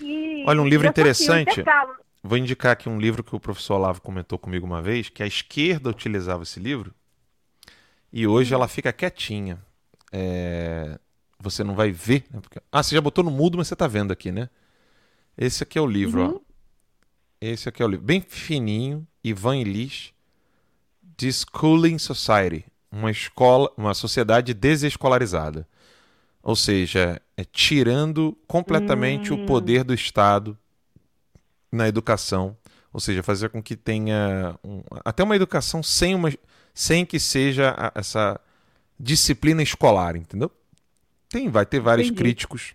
E- 0.00 0.44
Olha, 0.46 0.60
um 0.60 0.66
livro 0.66 0.86
assim, 0.86 0.90
interessante. 0.90 1.52
intercalo. 1.52 1.94
Vou 2.22 2.38
indicar 2.38 2.72
aqui 2.72 2.88
um 2.88 2.98
livro 3.00 3.22
que 3.24 3.34
o 3.34 3.40
professor 3.40 3.74
Olavo 3.74 4.00
comentou 4.00 4.38
comigo 4.38 4.64
uma 4.66 4.80
vez, 4.82 5.08
que 5.08 5.22
a 5.22 5.26
esquerda 5.26 5.90
utilizava 5.90 6.42
esse 6.44 6.58
livro 6.60 6.94
e 8.12 8.26
hoje 8.26 8.54
ela 8.54 8.68
fica 8.68 8.92
quietinha. 8.92 9.58
É, 10.12 10.98
Você 11.40 11.64
não 11.64 11.74
vai 11.74 11.90
ver. 11.90 12.24
né? 12.30 12.40
Porque- 12.40 12.60
Ah, 12.70 12.80
você 12.82 12.94
já 12.94 13.00
botou 13.00 13.24
no 13.24 13.30
mudo, 13.30 13.58
mas 13.58 13.66
você 13.66 13.74
tá 13.74 13.88
vendo 13.88 14.12
aqui, 14.12 14.30
né? 14.30 14.48
Esse 15.36 15.64
aqui 15.64 15.76
é 15.76 15.80
o 15.82 15.86
livro, 15.86 16.20
Uhum. 16.22 16.36
ó. 16.36 16.40
Esse 17.40 17.68
aqui 17.68 17.82
é 17.82 17.84
o 17.84 17.88
livro. 17.88 18.04
Bem 18.04 18.20
fininho, 18.20 19.04
Ivan 19.24 19.56
Illich, 19.56 20.14
The 21.16 21.30
Schooling 21.32 21.98
Society, 21.98 22.64
uma 22.92 23.10
escola, 23.10 23.72
uma 23.76 23.92
sociedade 23.94 24.54
desescolarizada. 24.54 25.66
Ou 26.42 26.56
seja, 26.56 27.20
é 27.36 27.44
tirando 27.44 28.36
completamente 28.46 29.32
o 29.32 29.46
poder 29.46 29.84
do 29.84 29.94
Estado 29.94 30.58
na 31.70 31.88
educação, 31.88 32.56
ou 32.92 33.00
seja, 33.00 33.22
fazer 33.22 33.48
com 33.48 33.62
que 33.62 33.76
tenha 33.76 34.58
um- 34.62 34.82
até 35.04 35.22
uma 35.22 35.36
educação 35.36 35.82
sem 35.82 36.14
uma 36.14 36.30
sem 36.74 37.04
que 37.04 37.20
seja 37.20 37.74
a- 37.76 37.92
essa 37.94 38.40
disciplina 38.98 39.62
escolar, 39.62 40.16
entendeu? 40.16 40.50
Tem, 41.28 41.48
vai 41.50 41.66
ter 41.66 41.80
vários 41.80 42.06
Entendi. 42.08 42.22
críticos. 42.22 42.74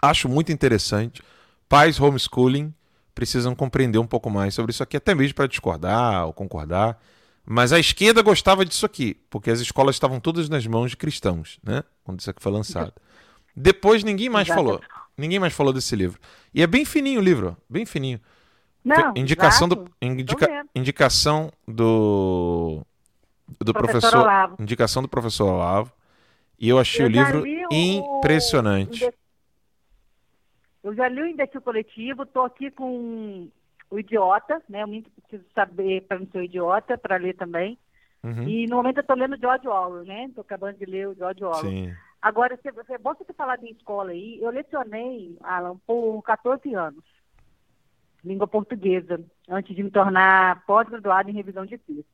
Acho 0.00 0.28
muito 0.28 0.52
interessante. 0.52 1.22
Pais 1.68 1.98
homeschooling 2.00 2.72
precisam 3.14 3.54
compreender 3.54 3.98
um 3.98 4.06
pouco 4.06 4.30
mais 4.30 4.54
sobre 4.54 4.70
isso 4.70 4.82
aqui, 4.82 4.96
até 4.96 5.14
mesmo 5.14 5.34
para 5.34 5.48
discordar 5.48 6.26
ou 6.26 6.32
concordar. 6.32 7.00
Mas 7.50 7.72
a 7.72 7.78
esquerda 7.78 8.20
gostava 8.20 8.64
disso 8.64 8.84
aqui, 8.84 9.14
porque 9.30 9.50
as 9.50 9.60
escolas 9.60 9.96
estavam 9.96 10.20
todas 10.20 10.48
nas 10.48 10.66
mãos 10.66 10.90
de 10.90 10.96
cristãos, 10.98 11.58
né? 11.62 11.82
Quando 12.04 12.20
isso 12.20 12.28
aqui 12.30 12.42
foi 12.42 12.52
lançado. 12.52 12.92
Depois 13.56 14.04
ninguém 14.04 14.28
mais 14.28 14.46
Exato. 14.48 14.62
falou. 14.62 14.80
Ninguém 15.16 15.38
mais 15.40 15.52
falou 15.54 15.72
desse 15.72 15.96
livro. 15.96 16.20
E 16.54 16.62
é 16.62 16.66
bem 16.66 16.84
fininho 16.84 17.20
o 17.20 17.22
livro, 17.24 17.56
bem 17.68 17.86
fininho. 17.86 18.20
Não, 18.84 19.12
indicação 19.16 19.66
exato. 19.66 19.84
do 19.84 19.90
indica- 20.00 20.46
Tô 20.46 20.68
indicação 20.78 21.50
do 21.66 22.82
do 23.60 23.72
Professor 23.72 24.00
professor, 24.00 24.18
Olavo. 24.20 24.56
indicação 24.62 25.02
do 25.02 25.08
professor 25.08 25.46
Olavo. 25.52 25.92
E 26.58 26.68
eu 26.68 26.78
achei 26.78 27.02
Eu 27.04 27.08
o 27.08 27.10
livro 27.10 27.44
li 27.44 27.64
o- 27.66 28.18
impressionante. 28.18 29.10
Eu 30.84 30.94
já 30.94 31.08
li 31.08 31.20
o 31.22 31.26
Imbecil 31.26 31.60
Coletivo, 31.62 32.22
estou 32.22 32.44
aqui 32.44 32.70
com 32.70 33.48
o 33.90 33.98
Idiota, 33.98 34.62
né? 34.68 34.82
Eu 34.82 34.88
muito 34.88 35.10
preciso 35.10 35.44
saber 35.54 36.02
para 36.02 36.18
não 36.18 36.26
ser 36.26 36.44
Idiota, 36.44 36.98
para 36.98 37.16
ler 37.16 37.34
também. 37.34 37.78
Uhum. 38.22 38.42
E 38.48 38.66
no 38.66 38.76
momento 38.76 38.98
eu 38.98 39.02
estou 39.02 39.16
lendo 39.16 39.38
George 39.38 39.68
Orwell, 39.68 40.04
né? 40.04 40.24
Estou 40.24 40.42
acabando 40.42 40.78
de 40.78 40.84
ler 40.84 41.08
o 41.08 41.14
George 41.14 41.44
Orwell. 41.44 41.70
Sim. 41.70 41.94
Agora, 42.20 42.58
se 42.60 42.70
você, 42.72 42.94
é 42.94 42.98
bom 42.98 43.14
você 43.14 43.24
ter 43.24 43.34
falado 43.34 43.64
em 43.64 43.70
escola 43.70 44.10
aí. 44.10 44.40
Eu 44.42 44.50
lecionei, 44.50 45.36
Alan, 45.40 45.76
por 45.86 46.20
14 46.22 46.74
anos, 46.74 47.04
língua 48.24 48.46
portuguesa, 48.46 49.20
antes 49.48 49.74
de 49.74 49.82
me 49.82 49.90
tornar 49.90 50.64
pós-graduada 50.66 51.30
em 51.30 51.34
revisão 51.34 51.64
de 51.64 51.78
textos. 51.78 52.06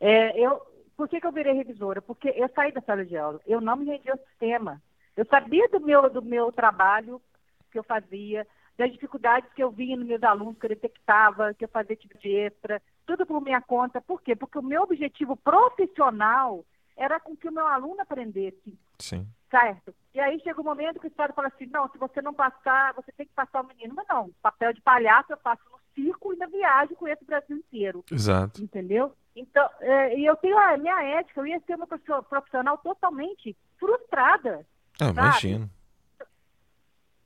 É, 0.00 0.38
eu, 0.38 0.60
por 0.96 1.08
que, 1.08 1.20
que 1.20 1.26
eu 1.26 1.32
virei 1.32 1.52
revisora? 1.52 2.02
Porque 2.02 2.28
eu 2.36 2.50
saí 2.54 2.72
da 2.72 2.80
sala 2.80 3.04
de 3.04 3.16
aula, 3.16 3.40
eu 3.46 3.60
não 3.60 3.76
me 3.76 3.86
rendi 3.86 4.10
ao 4.10 4.18
sistema. 4.18 4.82
Eu 5.16 5.24
sabia 5.26 5.68
do 5.68 5.78
meu, 5.80 6.10
do 6.10 6.20
meu 6.20 6.50
trabalho 6.50 7.22
que 7.70 7.78
eu 7.78 7.84
fazia, 7.84 8.46
das 8.76 8.92
dificuldades 8.92 9.52
que 9.54 9.62
eu 9.62 9.70
via 9.70 9.96
nos 9.96 10.06
meus 10.06 10.22
alunos, 10.22 10.58
que 10.58 10.66
eu 10.66 10.70
detectava, 10.70 11.54
que 11.54 11.64
eu 11.64 11.68
fazia 11.68 11.96
tipo 11.96 12.18
de 12.18 12.28
extra, 12.28 12.82
tudo 13.06 13.24
por 13.24 13.40
minha 13.40 13.60
conta. 13.60 14.00
Por 14.00 14.20
quê? 14.20 14.34
Porque 14.34 14.58
o 14.58 14.62
meu 14.62 14.82
objetivo 14.82 15.36
profissional 15.36 16.64
era 16.96 17.18
com 17.20 17.36
que 17.36 17.48
o 17.48 17.52
meu 17.52 17.66
aluno 17.66 18.00
aprendesse, 18.00 18.78
Sim. 18.98 19.26
certo? 19.50 19.94
E 20.14 20.20
aí 20.20 20.40
chega 20.40 20.60
um 20.60 20.64
momento 20.64 21.00
que 21.00 21.06
o 21.06 21.08
Estado 21.08 21.34
fala 21.34 21.48
assim, 21.48 21.66
não, 21.66 21.88
se 21.90 21.98
você 21.98 22.22
não 22.22 22.32
passar, 22.32 22.94
você 22.94 23.10
tem 23.12 23.26
que 23.26 23.32
passar 23.32 23.62
o 23.62 23.66
menino. 23.66 23.94
Mas 23.94 24.06
não, 24.08 24.30
papel 24.40 24.72
de 24.72 24.80
palhaço 24.80 25.32
eu 25.32 25.38
faço 25.38 25.62
no 25.70 25.78
circo 25.94 26.32
e 26.32 26.36
na 26.36 26.46
viagem 26.46 26.96
com 26.96 27.08
esse 27.08 27.24
Brasil 27.24 27.56
inteiro. 27.56 28.04
Exato. 28.10 28.62
Entendeu? 28.62 29.12
Então, 29.34 29.68
é, 29.80 30.16
e 30.16 30.24
eu 30.24 30.36
tenho 30.36 30.56
a 30.56 30.76
minha 30.76 31.02
ética, 31.02 31.40
eu 31.40 31.46
ia 31.46 31.60
ser 31.60 31.74
uma 31.74 31.86
profissional 31.86 32.78
totalmente 32.78 33.56
frustrada. 33.78 34.64
Ah, 35.00 35.08
imagino. 35.08 35.68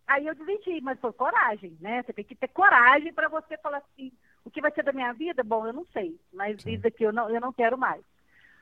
Aí 0.09 0.27
eu 0.27 0.35
desisti, 0.35 0.81
mas 0.81 0.99
foi 0.99 1.13
coragem, 1.13 1.77
né? 1.81 2.03
Você 2.03 2.13
tem 2.15 2.25
que 2.25 2.35
ter 2.35 2.49
coragem 2.49 3.13
para 3.13 3.29
você 3.29 3.57
falar 3.59 3.79
assim, 3.79 4.11
o 4.45 4.51
que 4.51 4.61
vai 4.61 4.73
ser 4.73 4.83
da 4.83 4.93
minha 4.93 5.13
vida? 5.13 5.45
Bom, 5.45 5.67
eu 5.67 5.73
não 5.73 5.85
sei, 5.93 6.19
mas 6.33 6.57
isso 6.67 6.87
aqui 6.87 7.05
eu 7.05 7.13
não, 7.13 7.29
eu 7.29 7.41
não 7.41 7.53
quero 7.53 7.77
mais. 7.77 8.01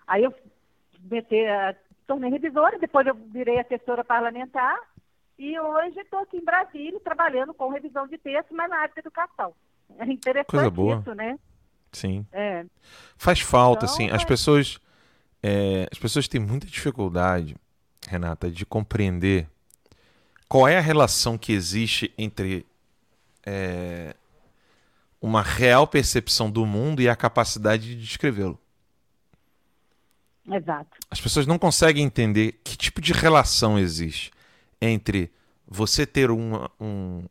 Aí 0.08 0.24
eu 0.24 0.34
meti, 1.08 1.46
a- 1.46 1.74
tornei 2.06 2.30
revisora, 2.30 2.78
depois 2.78 3.06
eu 3.06 3.14
virei 3.14 3.60
assessora 3.60 4.02
parlamentar 4.04 4.76
e 5.38 5.58
hoje 5.58 6.00
estou 6.00 6.18
aqui 6.20 6.36
em 6.36 6.44
Brasília 6.44 6.98
trabalhando 7.00 7.54
com 7.54 7.68
revisão 7.70 8.06
de 8.08 8.18
texto, 8.18 8.52
mas 8.54 8.68
na 8.68 8.78
área 8.78 8.92
de 8.94 9.00
educação. 9.00 9.54
É 9.98 10.04
interessante 10.04 10.50
Coisa 10.50 10.70
boa. 10.70 10.98
isso, 11.00 11.14
né? 11.14 11.38
Sim. 11.92 12.26
É. 12.32 12.64
Faz 13.16 13.40
falta, 13.40 13.84
Então, 13.84 13.94
assim. 13.94 14.10
As 14.10 14.22
é- 14.22 14.26
pessoas. 14.26 14.80
é, 15.42 15.86
as 15.92 15.98
pessoas 15.98 16.26
têm 16.26 16.40
muita 16.40 16.66
dificuldade, 16.66 17.54
Renata, 18.08 18.50
de 18.50 18.66
compreender 18.66 19.48
qual 20.48 20.68
é 20.68 20.78
a 20.78 20.80
relação 20.80 21.36
que 21.36 21.52
existe 21.52 22.12
entre 22.16 22.66
é, 23.44 24.14
uma 25.20 25.42
real 25.42 25.86
percepção 25.86 26.50
do 26.50 26.64
mundo 26.66 27.00
e 27.02 27.08
a 27.08 27.16
capacidade 27.16 27.96
de 27.96 28.00
descrevê-lo. 28.02 28.58
Exato. 30.48 30.96
As 31.10 31.20
pessoas 31.20 31.46
não 31.46 31.58
conseguem 31.58 32.04
entender 32.04 32.60
que 32.62 32.76
tipo 32.76 33.00
de 33.00 33.12
relação 33.12 33.78
existe 33.78 34.30
entre 34.80 35.30
você 35.66 36.06
ter 36.06 36.30
uma, 36.30 36.70
um- 36.80 37.24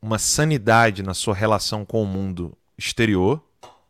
uma 0.00 0.18
sanidade 0.18 1.02
na 1.02 1.12
sua 1.12 1.34
relação 1.34 1.84
com 1.84 2.02
o 2.02 2.06
mundo 2.06 2.56
exterior, 2.78 3.42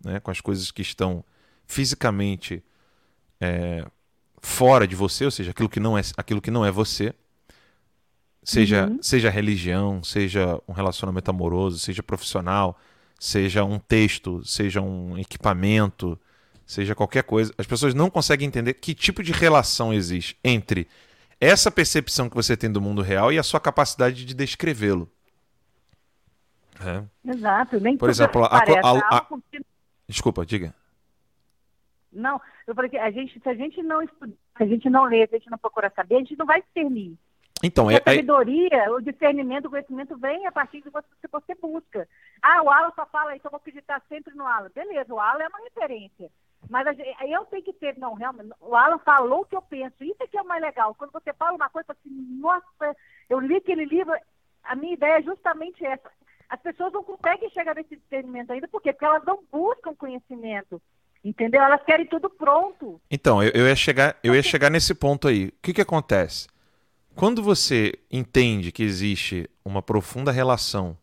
né, 0.04 0.18
com 0.18 0.30
as 0.30 0.40
coisas 0.40 0.70
que 0.70 0.82
estão 0.82 1.24
fisicamente 1.66 2.62
é, 3.40 3.86
fora 4.42 4.86
de 4.86 4.96
você, 4.96 5.24
ou 5.24 5.30
seja, 5.30 5.50
aquilo 5.52 5.68
que 5.68 5.80
não 5.80 5.96
é, 5.96 6.02
aquilo 6.16 6.40
que 6.40 6.50
não 6.50 6.64
é 6.64 6.70
você, 6.70 7.14
seja, 8.44 8.86
Uhum. 8.86 9.02
seja 9.02 9.30
religião, 9.30 10.02
seja 10.04 10.60
um 10.68 10.72
relacionamento 10.72 11.30
amoroso, 11.30 11.78
seja 11.78 12.02
profissional, 12.02 12.78
seja 13.18 13.64
um 13.64 13.78
texto, 13.78 14.44
seja 14.44 14.80
um 14.80 15.16
equipamento, 15.18 16.16
seja 16.66 16.94
qualquer 16.94 17.22
coisa. 17.24 17.52
As 17.58 17.66
pessoas 17.66 17.94
não 17.94 18.10
conseguem 18.10 18.46
entender 18.46 18.74
que 18.74 18.94
tipo 18.94 19.22
de 19.22 19.32
relação 19.32 19.92
existe 19.92 20.36
entre 20.44 20.86
essa 21.40 21.70
percepção 21.70 22.28
que 22.28 22.36
você 22.36 22.56
tem 22.56 22.70
do 22.70 22.80
mundo 22.80 23.02
real 23.02 23.32
e 23.32 23.38
a 23.38 23.42
sua 23.42 23.58
capacidade 23.60 24.24
de 24.24 24.34
descrevê-lo. 24.34 25.10
É. 26.80 27.30
Exato. 27.30 27.80
Nem 27.80 27.96
Por 27.96 28.10
exemplo, 28.10 28.44
a- 28.44 28.48
a- 28.48 28.58
a- 28.60 29.16
algo 29.18 29.42
que- 29.50 29.64
Desculpa, 30.08 30.44
diga. 30.44 30.74
Não, 32.12 32.40
eu 32.66 32.74
falei 32.74 32.90
que 32.90 32.96
a 32.98 33.10
gente, 33.10 33.40
se 33.40 33.48
a 33.48 33.54
gente 33.54 33.82
não 33.82 34.02
estudar, 34.02 34.34
se 34.56 34.62
a 34.62 34.66
gente 34.66 34.88
não 34.90 35.04
ler, 35.04 35.28
se 35.28 35.34
a 35.34 35.38
gente 35.38 35.50
não 35.50 35.58
procurar 35.58 35.90
saber, 35.94 36.16
a 36.16 36.18
gente 36.18 36.36
não 36.36 36.46
vai 36.46 36.62
discernir. 36.62 37.16
Então, 37.64 37.88
a 37.88 37.92
é, 37.92 37.96
é- 37.96 37.98
sabedoria, 37.98 38.92
o 38.92 39.00
discernimento, 39.00 39.66
o 39.66 39.70
conhecimento 39.70 40.16
vem 40.18 40.46
a 40.46 40.52
partir 40.52 40.80
de 40.82 40.90
você 40.90 41.06
que 41.20 41.28
você 41.30 41.54
busca. 41.54 42.08
Ah, 42.42 42.62
o 42.62 42.70
Alan 42.70 42.92
só 42.94 43.06
fala 43.06 43.34
isso, 43.34 43.46
eu 43.46 43.50
vou 43.50 43.58
acreditar 43.58 44.02
sempre 44.08 44.34
no 44.34 44.46
Alan. 44.46 44.70
Beleza, 44.74 45.12
o 45.12 45.20
Alan 45.20 45.42
é 45.44 45.48
uma 45.48 45.60
referência. 45.64 46.30
Mas 46.68 46.86
gente- 46.96 47.16
eu 47.30 47.44
tenho 47.46 47.62
que 47.62 47.72
ter, 47.74 47.98
não, 47.98 48.14
realmente, 48.14 48.50
o 48.60 48.74
Alan 48.74 48.98
falou 48.98 49.40
o 49.40 49.44
que 49.44 49.56
eu 49.56 49.62
penso. 49.62 50.02
Isso 50.02 50.22
é 50.22 50.26
que 50.26 50.38
é 50.38 50.42
o 50.42 50.46
mais 50.46 50.62
legal. 50.62 50.94
Quando 50.94 51.12
você 51.12 51.32
fala 51.34 51.56
uma 51.56 51.68
coisa 51.68 51.92
assim, 51.92 52.10
nossa, 52.40 52.96
eu 53.28 53.38
li 53.40 53.56
aquele 53.56 53.84
livro, 53.84 54.14
a 54.62 54.74
minha 54.74 54.94
ideia 54.94 55.18
é 55.18 55.22
justamente 55.22 55.84
essa. 55.84 56.10
As 56.48 56.60
pessoas 56.60 56.92
não 56.92 57.02
conseguem 57.02 57.50
chegar 57.50 57.74
nesse 57.74 57.96
discernimento 57.96 58.50
ainda, 58.50 58.68
por 58.68 58.80
quê? 58.80 58.92
Porque 58.92 59.04
elas 59.04 59.24
não 59.24 59.42
buscam 59.50 59.94
conhecimento. 59.94 60.80
Entendeu? 61.24 61.62
Elas 61.62 61.82
querem 61.84 62.04
tudo 62.06 62.28
pronto. 62.28 63.00
Então, 63.10 63.42
eu, 63.42 63.50
eu 63.54 63.66
ia 63.66 63.74
chegar, 63.74 64.14
eu 64.22 64.34
ia 64.34 64.42
chegar 64.42 64.70
nesse 64.70 64.94
ponto 64.94 65.26
aí. 65.26 65.46
O 65.46 65.52
que, 65.62 65.72
que 65.72 65.80
acontece? 65.80 66.46
Quando 67.14 67.42
você 67.42 67.94
entende 68.10 68.72
que 68.72 68.82
existe 68.82 69.48
uma 69.64 69.80
profunda 69.82 70.32
relação 70.32 70.96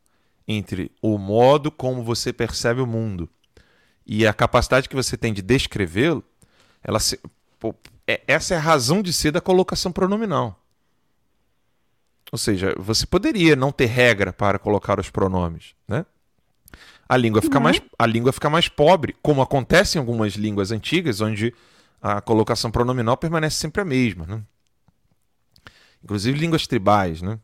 entre 0.47 0.91
o 1.01 1.17
modo 1.17 1.71
como 1.71 2.03
você 2.03 2.33
percebe 2.33 2.81
o 2.81 2.87
mundo 2.87 3.29
e 4.05 4.27
a 4.27 4.33
capacidade 4.33 4.89
que 4.89 4.95
você 4.95 5.15
tem 5.15 5.33
de 5.33 5.41
descrevê-lo, 5.41 6.23
ela 6.83 6.99
se- 6.99 7.19
pô, 7.59 7.73
é- 8.07 8.21
essa 8.27 8.53
é 8.53 8.57
a 8.57 8.61
razão 8.61 9.01
de 9.01 9.13
ser 9.13 9.31
da 9.31 9.39
colocação 9.39 9.91
pronominal. 9.91 10.59
Ou 12.31 12.37
seja, 12.37 12.73
você 12.77 13.05
poderia 13.05 13.55
não 13.55 13.71
ter 13.71 13.85
regra 13.87 14.33
para 14.33 14.57
colocar 14.59 14.99
os 14.99 15.09
pronomes, 15.09 15.75
né? 15.87 16.05
a 17.07 17.17
língua 17.17 17.41
fica 17.41 17.57
Uhum. 17.57 17.63
mais 17.65 17.81
a 17.99 18.05
língua 18.05 18.31
fica 18.31 18.49
mais 18.49 18.69
pobre, 18.69 19.13
como 19.21 19.41
acontece 19.41 19.97
em 19.97 19.99
algumas 19.99 20.33
línguas 20.33 20.71
antigas, 20.71 21.19
onde 21.19 21.53
a 22.01 22.21
colocação 22.21 22.71
pronominal 22.71 23.17
permanece 23.17 23.57
sempre 23.57 23.81
a 23.81 23.85
mesma, 23.85 24.25
né? 24.25 24.41
Inclusive 26.03 26.37
línguas 26.39 26.65
tribais, 26.67 27.21
né? 27.21 27.39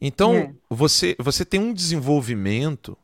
Então, 0.00 0.34
É. 0.34 0.52
você 0.68 1.16
você 1.18 1.44
tem 1.44 1.60
um 1.60 1.72
desenvolvimento 1.72 2.96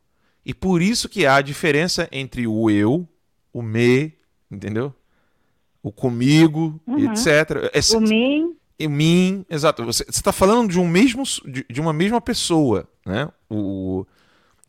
e 0.45 0.53
por 0.53 0.81
isso 0.81 1.09
que 1.09 1.25
há 1.25 1.35
a 1.37 1.41
diferença 1.41 2.07
entre 2.11 2.45
o 2.47 2.69
eu, 2.69 3.07
o 3.51 3.61
me, 3.61 4.13
entendeu? 4.51 4.93
O 5.81 5.91
comigo, 5.91 6.79
Uhum. 6.87 7.11
etc. 7.11 7.27
É- 7.73 7.97
O 7.97 7.99
mim. 8.01 8.55
e 8.79 8.87
mim, 8.87 9.45
exato. 9.49 9.83
Você 9.85 10.05
está 10.07 10.31
falando 10.31 10.69
de 10.71 10.79
um 10.79 10.87
mesmo 10.87 11.23
de, 11.45 11.65
de 11.69 11.81
uma 11.81 11.91
mesma 11.93 12.21
pessoa, 12.21 12.87
né? 13.05 13.29
O, 13.49 14.05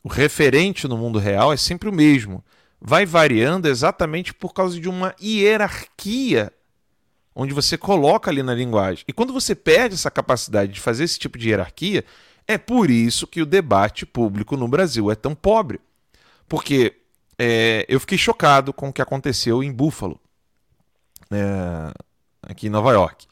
o 0.03 0.09
referente 0.09 0.89
no 0.89 0.97
mundo 0.97 1.19
real 1.19 1.53
é 1.53 1.57
sempre 1.57 1.89
o 1.89 1.93
mesmo. 1.93 2.45
Vai 2.81 3.07
variando 3.07 3.67
exatamente 3.67 4.35
por 4.35 4.53
causa 4.53 4.79
de 4.81 4.89
uma 4.89 5.15
hierarquia 5.23 6.53
onde 7.35 7.53
você 7.53 7.76
coloca 7.76 8.30
ali 8.30 8.43
na 8.43 8.55
linguagem. 8.55 9.05
E 9.09 9.12
quando 9.12 9.32
você 9.32 9.55
perde 9.55 9.95
essa 9.95 10.11
capacidade 10.11 10.72
de 10.72 10.80
fazer 10.80 11.05
esse 11.05 11.18
tipo 11.18 11.37
de 11.37 11.49
hierarquia, 11.49 12.05
é 12.47 12.57
por 12.59 12.91
isso 12.91 13.26
que 13.26 13.43
o 13.43 13.47
debate 13.47 14.07
público 14.07 14.57
no 14.57 14.68
Brasil 14.68 15.11
é 15.11 15.14
tão 15.14 15.35
pobre. 15.35 15.80
Porque 16.49 16.95
é, 17.39 17.85
eu 17.89 17.99
fiquei 17.99 18.18
chocado 18.18 18.72
com 18.72 18.89
o 18.89 18.93
que 18.93 19.03
aconteceu 19.03 19.62
em 19.62 19.72
Buffalo, 19.72 20.20
é, 21.30 21.93
aqui 22.43 22.66
em 22.66 22.70
Nova 22.70 22.93
York 22.93 23.26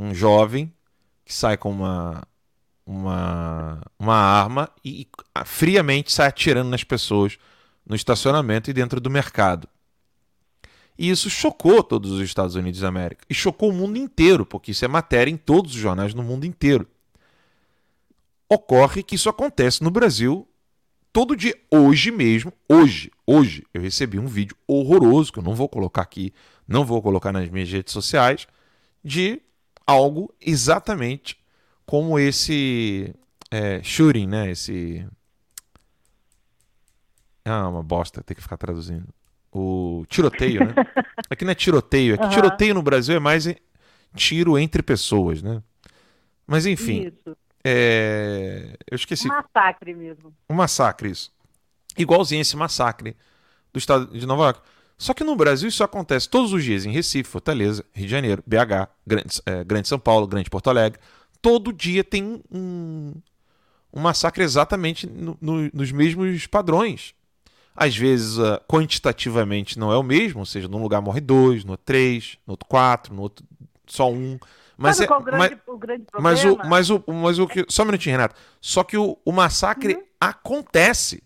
um 0.00 0.14
jovem 0.14 0.72
que 1.24 1.34
sai 1.34 1.56
com 1.56 1.70
uma 1.70 2.22
uma, 2.86 3.80
uma 3.96 4.16
arma 4.16 4.68
e, 4.84 5.02
e 5.02 5.08
friamente 5.44 6.10
sai 6.10 6.26
atirando 6.26 6.70
nas 6.70 6.82
pessoas 6.82 7.38
no 7.86 7.94
estacionamento 7.94 8.68
e 8.68 8.72
dentro 8.72 9.00
do 9.00 9.08
mercado. 9.08 9.68
E 11.00 11.08
isso 11.08 11.30
chocou 11.30 11.82
todos 11.82 12.10
os 12.12 12.20
Estados 12.20 12.56
Unidos 12.56 12.80
da 12.80 12.88
América. 12.88 13.24
E 13.26 13.32
chocou 13.32 13.70
o 13.70 13.72
mundo 13.72 13.96
inteiro, 13.96 14.44
porque 14.44 14.72
isso 14.72 14.84
é 14.84 14.88
matéria 14.88 15.30
em 15.30 15.36
todos 15.38 15.74
os 15.74 15.80
jornais 15.80 16.12
no 16.12 16.22
mundo 16.22 16.44
inteiro. 16.44 16.86
Ocorre 18.46 19.02
que 19.02 19.14
isso 19.14 19.30
acontece 19.30 19.82
no 19.82 19.90
Brasil 19.90 20.46
todo 21.10 21.34
dia, 21.34 21.58
hoje 21.70 22.10
mesmo, 22.10 22.52
hoje, 22.68 23.10
hoje, 23.26 23.64
eu 23.72 23.80
recebi 23.80 24.18
um 24.18 24.26
vídeo 24.26 24.54
horroroso, 24.66 25.32
que 25.32 25.38
eu 25.38 25.42
não 25.42 25.54
vou 25.54 25.70
colocar 25.70 26.02
aqui, 26.02 26.34
não 26.68 26.84
vou 26.84 27.00
colocar 27.00 27.32
nas 27.32 27.48
minhas 27.48 27.70
redes 27.70 27.94
sociais, 27.94 28.46
de 29.02 29.40
algo 29.86 30.30
exatamente 30.38 31.38
como 31.86 32.18
esse 32.18 33.14
é, 33.50 33.82
shooting, 33.82 34.26
né? 34.26 34.50
Esse. 34.50 35.08
Ah, 37.42 37.66
uma 37.70 37.82
bosta, 37.82 38.22
tem 38.22 38.34
que 38.34 38.42
ficar 38.42 38.58
traduzindo. 38.58 39.08
O 39.52 40.04
tiroteio, 40.08 40.60
né? 40.64 40.74
Aqui 41.28 41.44
não 41.44 41.52
é 41.52 41.54
tiroteio, 41.54 42.14
é 42.14 42.16
que 42.16 42.22
Aham. 42.24 42.32
tiroteio 42.32 42.74
no 42.74 42.82
Brasil 42.82 43.16
é 43.16 43.18
mais 43.20 43.52
tiro 44.14 44.58
entre 44.58 44.82
pessoas, 44.82 45.42
né? 45.42 45.62
Mas 46.46 46.66
enfim, 46.66 47.06
Isso. 47.06 47.36
é, 47.64 48.76
eu 48.90 48.96
esqueci. 48.96 49.28
Massacre 49.28 49.94
mesmo. 49.94 50.32
Um 50.48 50.54
massacre, 50.54 51.10
isso. 51.10 51.32
Igualzinho 51.96 52.40
esse 52.42 52.56
massacre 52.56 53.16
do 53.72 53.78
estado 53.78 54.06
de 54.06 54.26
Nova 54.26 54.44
York. 54.44 54.60
Só 54.98 55.14
que 55.14 55.24
no 55.24 55.34
Brasil 55.34 55.68
isso 55.68 55.82
acontece 55.82 56.28
todos 56.28 56.52
os 56.52 56.62
dias 56.62 56.84
em 56.84 56.90
Recife, 56.92 57.28
Fortaleza, 57.30 57.84
Rio 57.94 58.06
de 58.06 58.10
Janeiro, 58.10 58.42
BH, 58.46 58.88
Grande, 59.06 59.40
eh, 59.46 59.64
Grande 59.64 59.88
São 59.88 59.98
Paulo, 59.98 60.26
Grande 60.26 60.50
Porto 60.50 60.68
Alegre. 60.68 61.00
Todo 61.40 61.72
dia 61.72 62.04
tem 62.04 62.42
um, 62.50 63.14
um 63.92 64.00
massacre 64.00 64.42
exatamente 64.44 65.06
no- 65.06 65.38
no- 65.40 65.70
nos 65.72 65.90
mesmos 65.90 66.46
padrões. 66.46 67.14
Às 67.74 67.96
vezes, 67.96 68.38
ah, 68.38 68.60
quantitativamente, 68.68 69.78
não 69.78 69.92
é 69.92 69.96
o 69.96 70.02
mesmo, 70.02 70.40
ou 70.40 70.46
seja, 70.46 70.68
num 70.68 70.82
lugar 70.82 71.00
morre 71.00 71.20
dois, 71.20 71.64
no 71.64 71.72
outro 71.72 71.84
três, 71.86 72.36
no 72.46 72.52
outro 72.52 72.68
quatro, 72.68 73.14
no 73.14 73.22
outro 73.22 73.44
só 73.86 74.10
um. 74.10 74.38
Mas 74.76 74.96
Sabe 74.96 75.04
é, 75.04 75.08
qual 75.08 75.20
o 75.20 75.24
grande, 75.24 75.38
mas- 75.38 75.60
o 75.66 75.78
grande 75.78 76.04
mas 76.18 76.38
o, 76.44 76.48
problema? 76.56 76.70
mas 76.70 76.90
o, 76.90 77.04
mas 77.08 77.38
o 77.38 77.46
que. 77.46 77.66
Só 77.68 77.82
um 77.82 77.86
minutinho, 77.86 78.14
Renato. 78.16 78.34
Só 78.60 78.82
que 78.84 78.96
o, 78.96 79.18
o 79.24 79.32
massacre 79.32 79.94
Uhum. 79.94 80.02
acontece. 80.20 81.22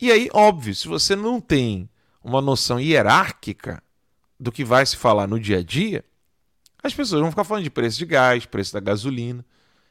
E 0.00 0.10
aí, 0.10 0.28
óbvio, 0.32 0.74
se 0.74 0.88
você 0.88 1.14
não 1.14 1.40
tem 1.40 1.88
uma 2.24 2.40
noção 2.40 2.80
hierárquica 2.80 3.82
do 4.38 4.50
que 4.50 4.64
vai 4.64 4.84
se 4.86 4.96
falar 4.96 5.26
no 5.26 5.38
dia 5.38 5.58
a 5.58 5.62
dia, 5.62 6.04
as 6.82 6.94
pessoas 6.94 7.20
vão 7.20 7.30
ficar 7.30 7.44
falando 7.44 7.64
de 7.64 7.70
preço 7.70 7.98
de 7.98 8.06
gás, 8.06 8.46
preço 8.46 8.72
da 8.72 8.80
gasolina. 8.80 9.44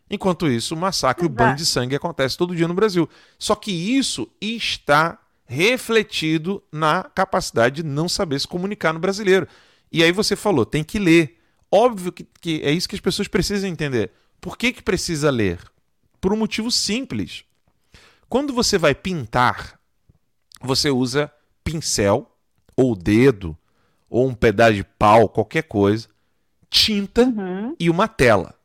Enquanto 0.10 0.48
isso, 0.48 0.74
o 0.74 0.78
massacre, 0.78 1.26
o 1.26 1.30
banho 1.30 1.56
de 1.56 1.66
sangue 1.66 1.96
acontece 1.96 2.38
todo 2.38 2.56
dia 2.56 2.68
no 2.68 2.74
Brasil. 2.74 3.08
Só 3.38 3.56
que 3.56 3.72
isso 3.72 4.28
está 4.42 5.20
refletido 5.46 6.64
na 6.72 7.04
capacidade 7.04 7.82
de 7.82 7.84
não 7.84 8.10
saber 8.10 8.40
se 8.40 8.48
comunicar 8.48 8.94
no 8.94 9.00
brasileiro. 9.00 9.48
E 9.92 10.04
aí 10.04 10.12
você 10.12 10.36
falou, 10.36 10.66
tem 10.66 10.84
que 10.84 10.98
ler. 10.98 11.40
Óbvio 11.72 12.12
que, 12.12 12.28
que 12.42 12.62
é 12.64 12.72
isso 12.72 12.90
que 12.90 12.96
as 12.96 13.02
pessoas 13.02 13.28
precisam 13.28 13.70
entender. 13.70 14.12
Por 14.42 14.58
que, 14.58 14.72
que 14.72 14.82
precisa 14.82 15.30
ler? 15.30 15.60
Por 16.20 16.34
um 16.34 16.38
motivo 16.38 16.72
simples. 16.72 17.44
Quando 18.28 18.54
você 18.54 18.78
vai 18.78 18.96
pintar, 18.96 19.80
você 20.62 20.90
usa 20.90 21.32
pincel, 21.64 22.32
ou 22.76 22.96
dedo, 22.96 23.58
ou 24.10 24.28
um 24.28 24.34
pedaço 24.34 24.76
de 24.76 24.84
pau, 24.84 25.30
qualquer 25.30 25.64
coisa, 25.64 26.08
tinta 26.70 27.34
e 27.80 27.90
uma 27.90 28.08
tela. 28.08 28.59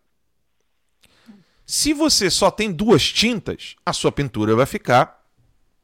Se 1.66 1.92
você 1.94 2.30
só 2.30 2.50
tem 2.50 2.70
duas 2.70 3.02
tintas, 3.10 3.74
a 3.84 3.92
sua 3.92 4.12
pintura 4.12 4.54
vai 4.54 4.66
ficar 4.66 5.24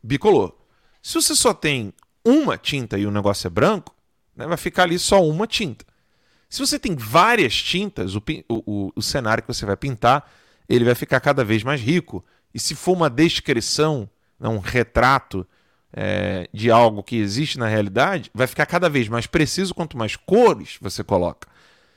bicolor. 0.03 0.55
Se 1.03 1.15
você 1.15 1.35
só 1.35 1.55
tem 1.55 1.93
uma 2.25 2.59
tinta 2.59 2.99
e 2.99 3.07
o 3.07 3.11
negócio 3.11 3.47
é 3.47 3.51
branco, 3.51 3.95
né, 4.37 4.47
vai 4.47 4.57
ficar 4.59 4.83
ali 4.83 4.99
só 4.99 5.25
uma 5.27 5.47
tinta. 5.47 5.85
Se 6.49 6.59
você 6.59 6.79
tem 6.79 6.95
várias 6.97 7.55
tintas, 7.55 8.15
o, 8.15 8.23
o- 8.49 8.93
o 8.95 9.03
cenário 9.03 9.43
que 9.43 9.49
você 9.53 9.65
vai 9.65 9.77
pintar, 9.77 10.31
ele 10.69 10.85
vai 10.85 10.95
ficar 10.95 11.21
cada 11.21 11.45
vez 11.45 11.63
mais 11.63 11.81
rico. 11.81 12.25
E 12.53 12.59
se 12.59 12.75
for 12.75 12.93
uma 12.93 13.09
descrição, 13.09 14.09
né, 14.39 14.49
um 14.49 14.59
retrato 14.59 15.47
é, 15.93 16.49
de 16.53 16.71
algo 16.71 17.03
que 17.03 17.17
existe 17.17 17.59
na 17.59 17.67
realidade, 17.69 18.31
vai 18.35 18.47
ficar 18.47 18.67
cada 18.67 18.89
vez 18.89 19.09
mais 19.09 19.27
preciso 19.27 19.75
quanto 19.75 19.97
mais 19.97 20.15
cores 20.15 20.77
você 20.81 21.03
coloca. 21.03 21.49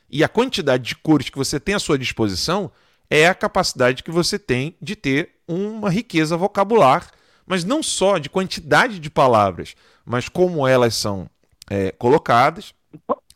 E 0.09 0.23
a 0.23 0.29
quantidade 0.29 0.83
de 0.83 0.95
cores 0.95 1.29
que 1.29 1.37
você 1.37 1.59
tem 1.59 1.75
à 1.75 1.79
sua 1.79 1.97
disposição 1.97 2.71
é 3.13 3.27
a 3.27 3.35
capacidade 3.35 4.01
que 4.01 4.09
você 4.09 4.39
tem 4.39 4.75
de 4.81 4.95
ter 4.95 5.35
uma 5.47 5.87
riqueza 5.87 6.35
vocabular, 6.35 7.11
mas 7.45 7.63
não 7.63 7.83
só 7.83 8.17
de 8.17 8.27
quantidade 8.27 8.97
de 8.97 9.07
palavras, 9.07 9.75
mas 10.03 10.27
como 10.27 10.67
elas 10.67 10.95
são 10.95 11.29
é, 11.69 11.91
colocadas 11.91 12.73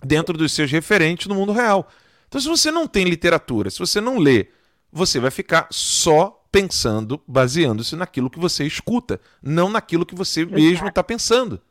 dentro 0.04 0.36
dos 0.36 0.52
seus 0.52 0.72
referentes 0.72 1.28
no 1.28 1.36
mundo 1.36 1.52
real. 1.52 1.88
Então, 2.28 2.42
se 2.42 2.48
você 2.48 2.72
não 2.72 2.88
tem 2.88 3.04
literatura, 3.04 3.70
se 3.70 3.78
você 3.78 4.02
não 4.02 4.18
lê, 4.18 4.48
você 4.92 5.20
vai 5.20 5.30
ficar 5.30 5.68
só 5.70 6.44
pensando, 6.52 7.22
baseando-se 7.28 7.96
naquilo 7.96 8.32
que 8.32 8.40
você 8.40 8.66
escuta, 8.66 9.22
não 9.44 9.70
naquilo 9.70 10.08
que 10.08 10.16
você 10.16 10.44
mesmo 10.44 10.88
está 10.88 11.04
pensando. 11.04 11.62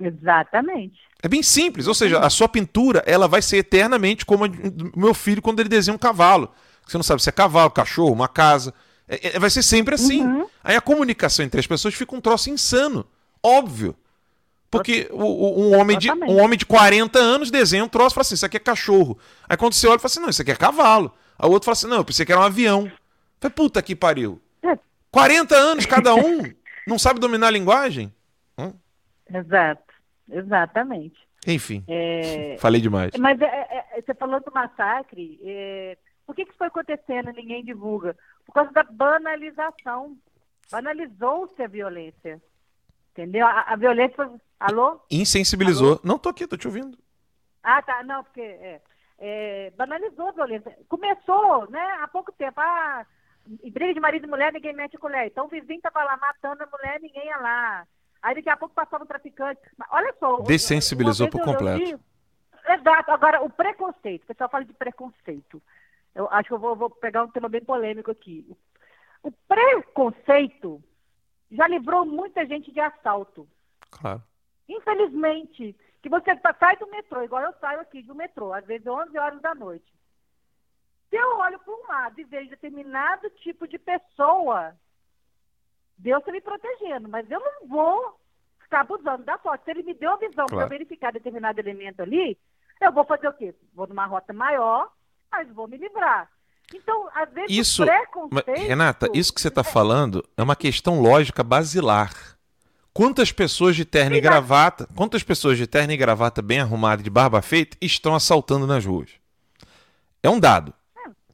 Exatamente. 0.00 0.98
É 1.22 1.28
bem 1.28 1.42
simples, 1.42 1.86
ou 1.86 1.94
seja, 1.94 2.18
a 2.18 2.28
sua 2.28 2.48
pintura 2.48 3.04
ela 3.06 3.28
vai 3.28 3.42
ser 3.42 3.58
eternamente 3.58 4.26
como 4.26 4.44
a 4.44 4.48
do 4.48 4.90
meu 4.96 5.14
filho 5.14 5.40
quando 5.40 5.60
ele 5.60 5.68
desenha 5.68 5.94
um 5.94 5.98
cavalo. 5.98 6.50
Você 6.86 6.96
não 6.98 7.02
sabe 7.02 7.22
se 7.22 7.28
é 7.28 7.32
cavalo, 7.32 7.70
cachorro, 7.70 8.12
uma 8.12 8.28
casa. 8.28 8.74
É- 9.08 9.36
é- 9.36 9.38
vai 9.38 9.50
ser 9.50 9.62
sempre 9.62 9.94
assim. 9.94 10.44
Aí 10.62 10.76
a 10.76 10.80
comunicação 10.80 11.44
entre 11.44 11.58
as 11.60 11.66
pessoas 11.66 11.94
fica 11.94 12.14
um 12.14 12.20
troço 12.20 12.50
insano. 12.50 13.06
Óbvio. 13.42 13.94
Porque 14.70 15.08
o- 15.10 15.18
o- 15.24 15.60
um, 15.62 15.78
homem 15.80 15.98
de, 15.98 16.10
um 16.12 16.40
homem 16.40 16.56
de 16.56 16.64
40 16.64 17.18
anos 17.18 17.50
desenha 17.50 17.84
um 17.84 17.88
troço 17.88 18.12
e 18.12 18.16
fala 18.16 18.22
assim: 18.22 18.34
Isso 18.34 18.46
aqui 18.46 18.56
é 18.56 18.60
cachorro. 18.60 19.18
Aí 19.48 19.56
quando 19.56 19.72
você 19.72 19.86
olha, 19.88 19.98
fala 19.98 20.06
assim: 20.06 20.20
Não, 20.20 20.28
isso 20.28 20.42
aqui 20.42 20.52
é 20.52 20.56
cavalo. 20.56 21.12
Aí 21.38 21.48
o 21.48 21.52
outro 21.52 21.64
fala 21.64 21.72
assim: 21.72 21.88
Não, 21.88 21.96
eu 21.98 22.04
pensei 22.04 22.24
que 22.24 22.30
era 22.30 22.40
um 22.40 22.44
avião. 22.44 22.90
Falei, 23.40 23.54
puta 23.54 23.82
que 23.82 23.96
pariu. 23.96 24.40
40 25.10 25.56
anos 25.56 25.86
cada 25.86 26.14
um. 26.14 26.42
Não 26.86 26.98
sabe 26.98 27.18
dominar 27.18 27.48
a 27.48 27.50
linguagem? 27.50 28.12
Hum? 28.56 28.72
Exato. 29.32 29.82
Exatamente. 30.30 31.16
Enfim. 31.46 31.82
É, 31.88 32.56
Falei 32.60 32.80
demais. 32.80 33.10
Mas 33.18 33.40
é, 33.40 33.44
é, 33.44 33.84
é, 33.98 34.02
você 34.02 34.14
falou 34.14 34.40
do 34.40 34.52
massacre. 34.52 35.38
Por 36.30 36.36
que, 36.36 36.44
que 36.44 36.50
isso 36.50 36.58
foi 36.58 36.68
acontecendo 36.68 37.32
ninguém 37.32 37.64
divulga? 37.64 38.16
Por 38.46 38.52
causa 38.52 38.70
da 38.70 38.84
banalização. 38.84 40.16
Banalizou-se 40.70 41.60
a 41.60 41.66
violência. 41.66 42.40
Entendeu? 43.10 43.44
A, 43.46 43.62
a 43.62 43.74
violência 43.76 44.14
foi. 44.14 44.30
Alô? 44.60 45.00
Insensibilizou. 45.10 46.00
Não 46.04 46.18
tô 46.18 46.28
aqui, 46.28 46.46
tô 46.46 46.56
te 46.56 46.68
ouvindo. 46.68 46.96
Ah, 47.62 47.82
tá. 47.82 48.04
Não, 48.04 48.22
porque 48.22 48.40
é, 48.40 48.80
é, 49.18 49.72
banalizou 49.76 50.28
a 50.28 50.32
violência. 50.32 50.76
Começou, 50.88 51.68
né, 51.68 51.82
há 52.00 52.06
pouco 52.06 52.30
tempo. 52.30 52.60
Ah, 52.60 53.04
em 53.64 53.70
briga 53.72 53.92
de 53.94 53.98
marido 54.00 54.26
e 54.26 54.30
mulher, 54.30 54.52
ninguém 54.52 54.72
mete 54.72 54.96
colher. 54.96 55.26
Então 55.26 55.46
o 55.46 55.48
vizinho 55.48 55.78
estava 55.78 56.04
lá 56.04 56.16
matando 56.16 56.62
a 56.62 56.66
mulher, 56.66 57.00
ninguém 57.00 57.26
ia 57.26 57.38
lá. 57.38 57.86
Aí 58.22 58.36
daqui 58.36 58.50
a 58.50 58.56
pouco 58.56 58.74
passava 58.74 59.02
um 59.02 59.06
traficante. 59.06 59.60
Mas 59.76 59.88
Olha 59.90 60.14
só. 60.20 60.36
Dessensibilizou 60.42 61.28
por 61.28 61.40
completo. 61.42 61.82
li- 61.84 61.98
Exato. 62.68 63.10
Agora, 63.10 63.42
o 63.42 63.50
preconceito. 63.50 64.22
O 64.22 64.26
pessoal 64.26 64.48
fala 64.50 64.64
de 64.64 64.72
preconceito. 64.74 65.60
Eu 66.14 66.28
acho 66.30 66.48
que 66.48 66.54
eu 66.54 66.58
vou, 66.58 66.74
vou 66.76 66.90
pegar 66.90 67.22
um 67.24 67.30
tema 67.30 67.48
bem 67.48 67.62
polêmico 67.64 68.10
aqui. 68.10 68.46
O 69.22 69.30
preconceito 69.30 70.82
já 71.50 71.66
livrou 71.68 72.04
muita 72.04 72.44
gente 72.46 72.72
de 72.72 72.80
assalto. 72.80 73.48
Claro. 73.90 74.22
Infelizmente, 74.68 75.76
que 76.02 76.08
você 76.08 76.34
tá- 76.36 76.54
sai 76.58 76.76
do 76.76 76.86
metrô, 76.88 77.22
igual 77.22 77.42
eu 77.42 77.52
saio 77.60 77.80
aqui 77.80 78.02
do 78.02 78.14
metrô, 78.14 78.52
às 78.52 78.64
vezes 78.64 78.86
11 78.86 79.16
horas 79.18 79.40
da 79.40 79.54
noite. 79.54 79.92
Se 81.08 81.16
eu 81.16 81.38
olho 81.38 81.58
para 81.58 81.74
um 81.74 81.86
lado 81.88 82.20
e 82.20 82.24
vejo 82.24 82.50
determinado 82.50 83.28
tipo 83.30 83.66
de 83.66 83.78
pessoa, 83.78 84.74
Deus 85.98 86.20
está 86.20 86.32
me 86.32 86.40
protegendo, 86.40 87.08
mas 87.08 87.28
eu 87.30 87.40
não 87.40 87.66
vou 87.68 88.18
ficar 88.60 88.80
abusando 88.82 89.24
da 89.24 89.36
foto. 89.38 89.64
Se 89.64 89.70
ele 89.72 89.82
me 89.82 89.92
deu 89.94 90.12
a 90.12 90.16
visão 90.16 90.46
para 90.46 90.56
Claro. 90.56 90.62
eu 90.66 90.68
verificar 90.68 91.12
determinado 91.12 91.58
elemento 91.60 92.00
ali, 92.00 92.38
eu 92.80 92.92
vou 92.92 93.04
fazer 93.04 93.28
o 93.28 93.32
quê? 93.34 93.54
Vou 93.74 93.86
numa 93.88 94.06
rota 94.06 94.32
maior, 94.32 94.90
mas 95.30 95.48
vou 95.52 95.68
me 95.68 95.76
livrar. 95.76 96.28
Então, 96.74 97.08
às 97.14 97.32
vezes, 97.32 97.50
Isso, 97.50 97.84
preconceito... 97.84 98.68
Renata, 98.68 99.08
isso 99.12 99.32
que 99.34 99.40
você 99.40 99.48
está 99.48 99.64
falando 99.64 100.24
é 100.36 100.42
uma 100.42 100.54
questão 100.54 101.00
lógica 101.00 101.42
basilar. 101.42 102.12
Quantas 102.92 103.32
pessoas 103.32 103.74
de 103.76 103.84
terno 103.84 104.16
e 104.16 104.20
gravata, 104.20 104.88
quantas 104.94 105.22
pessoas 105.22 105.56
de 105.56 105.66
terno 105.66 105.92
e 105.92 105.96
gravata 105.96 106.42
bem 106.42 106.60
arrumadas, 106.60 107.02
de 107.02 107.10
barba 107.10 107.40
feita, 107.42 107.76
estão 107.80 108.14
assaltando 108.14 108.66
nas 108.66 108.84
ruas? 108.84 109.10
É 110.22 110.30
um 110.30 110.38
dado. 110.38 110.72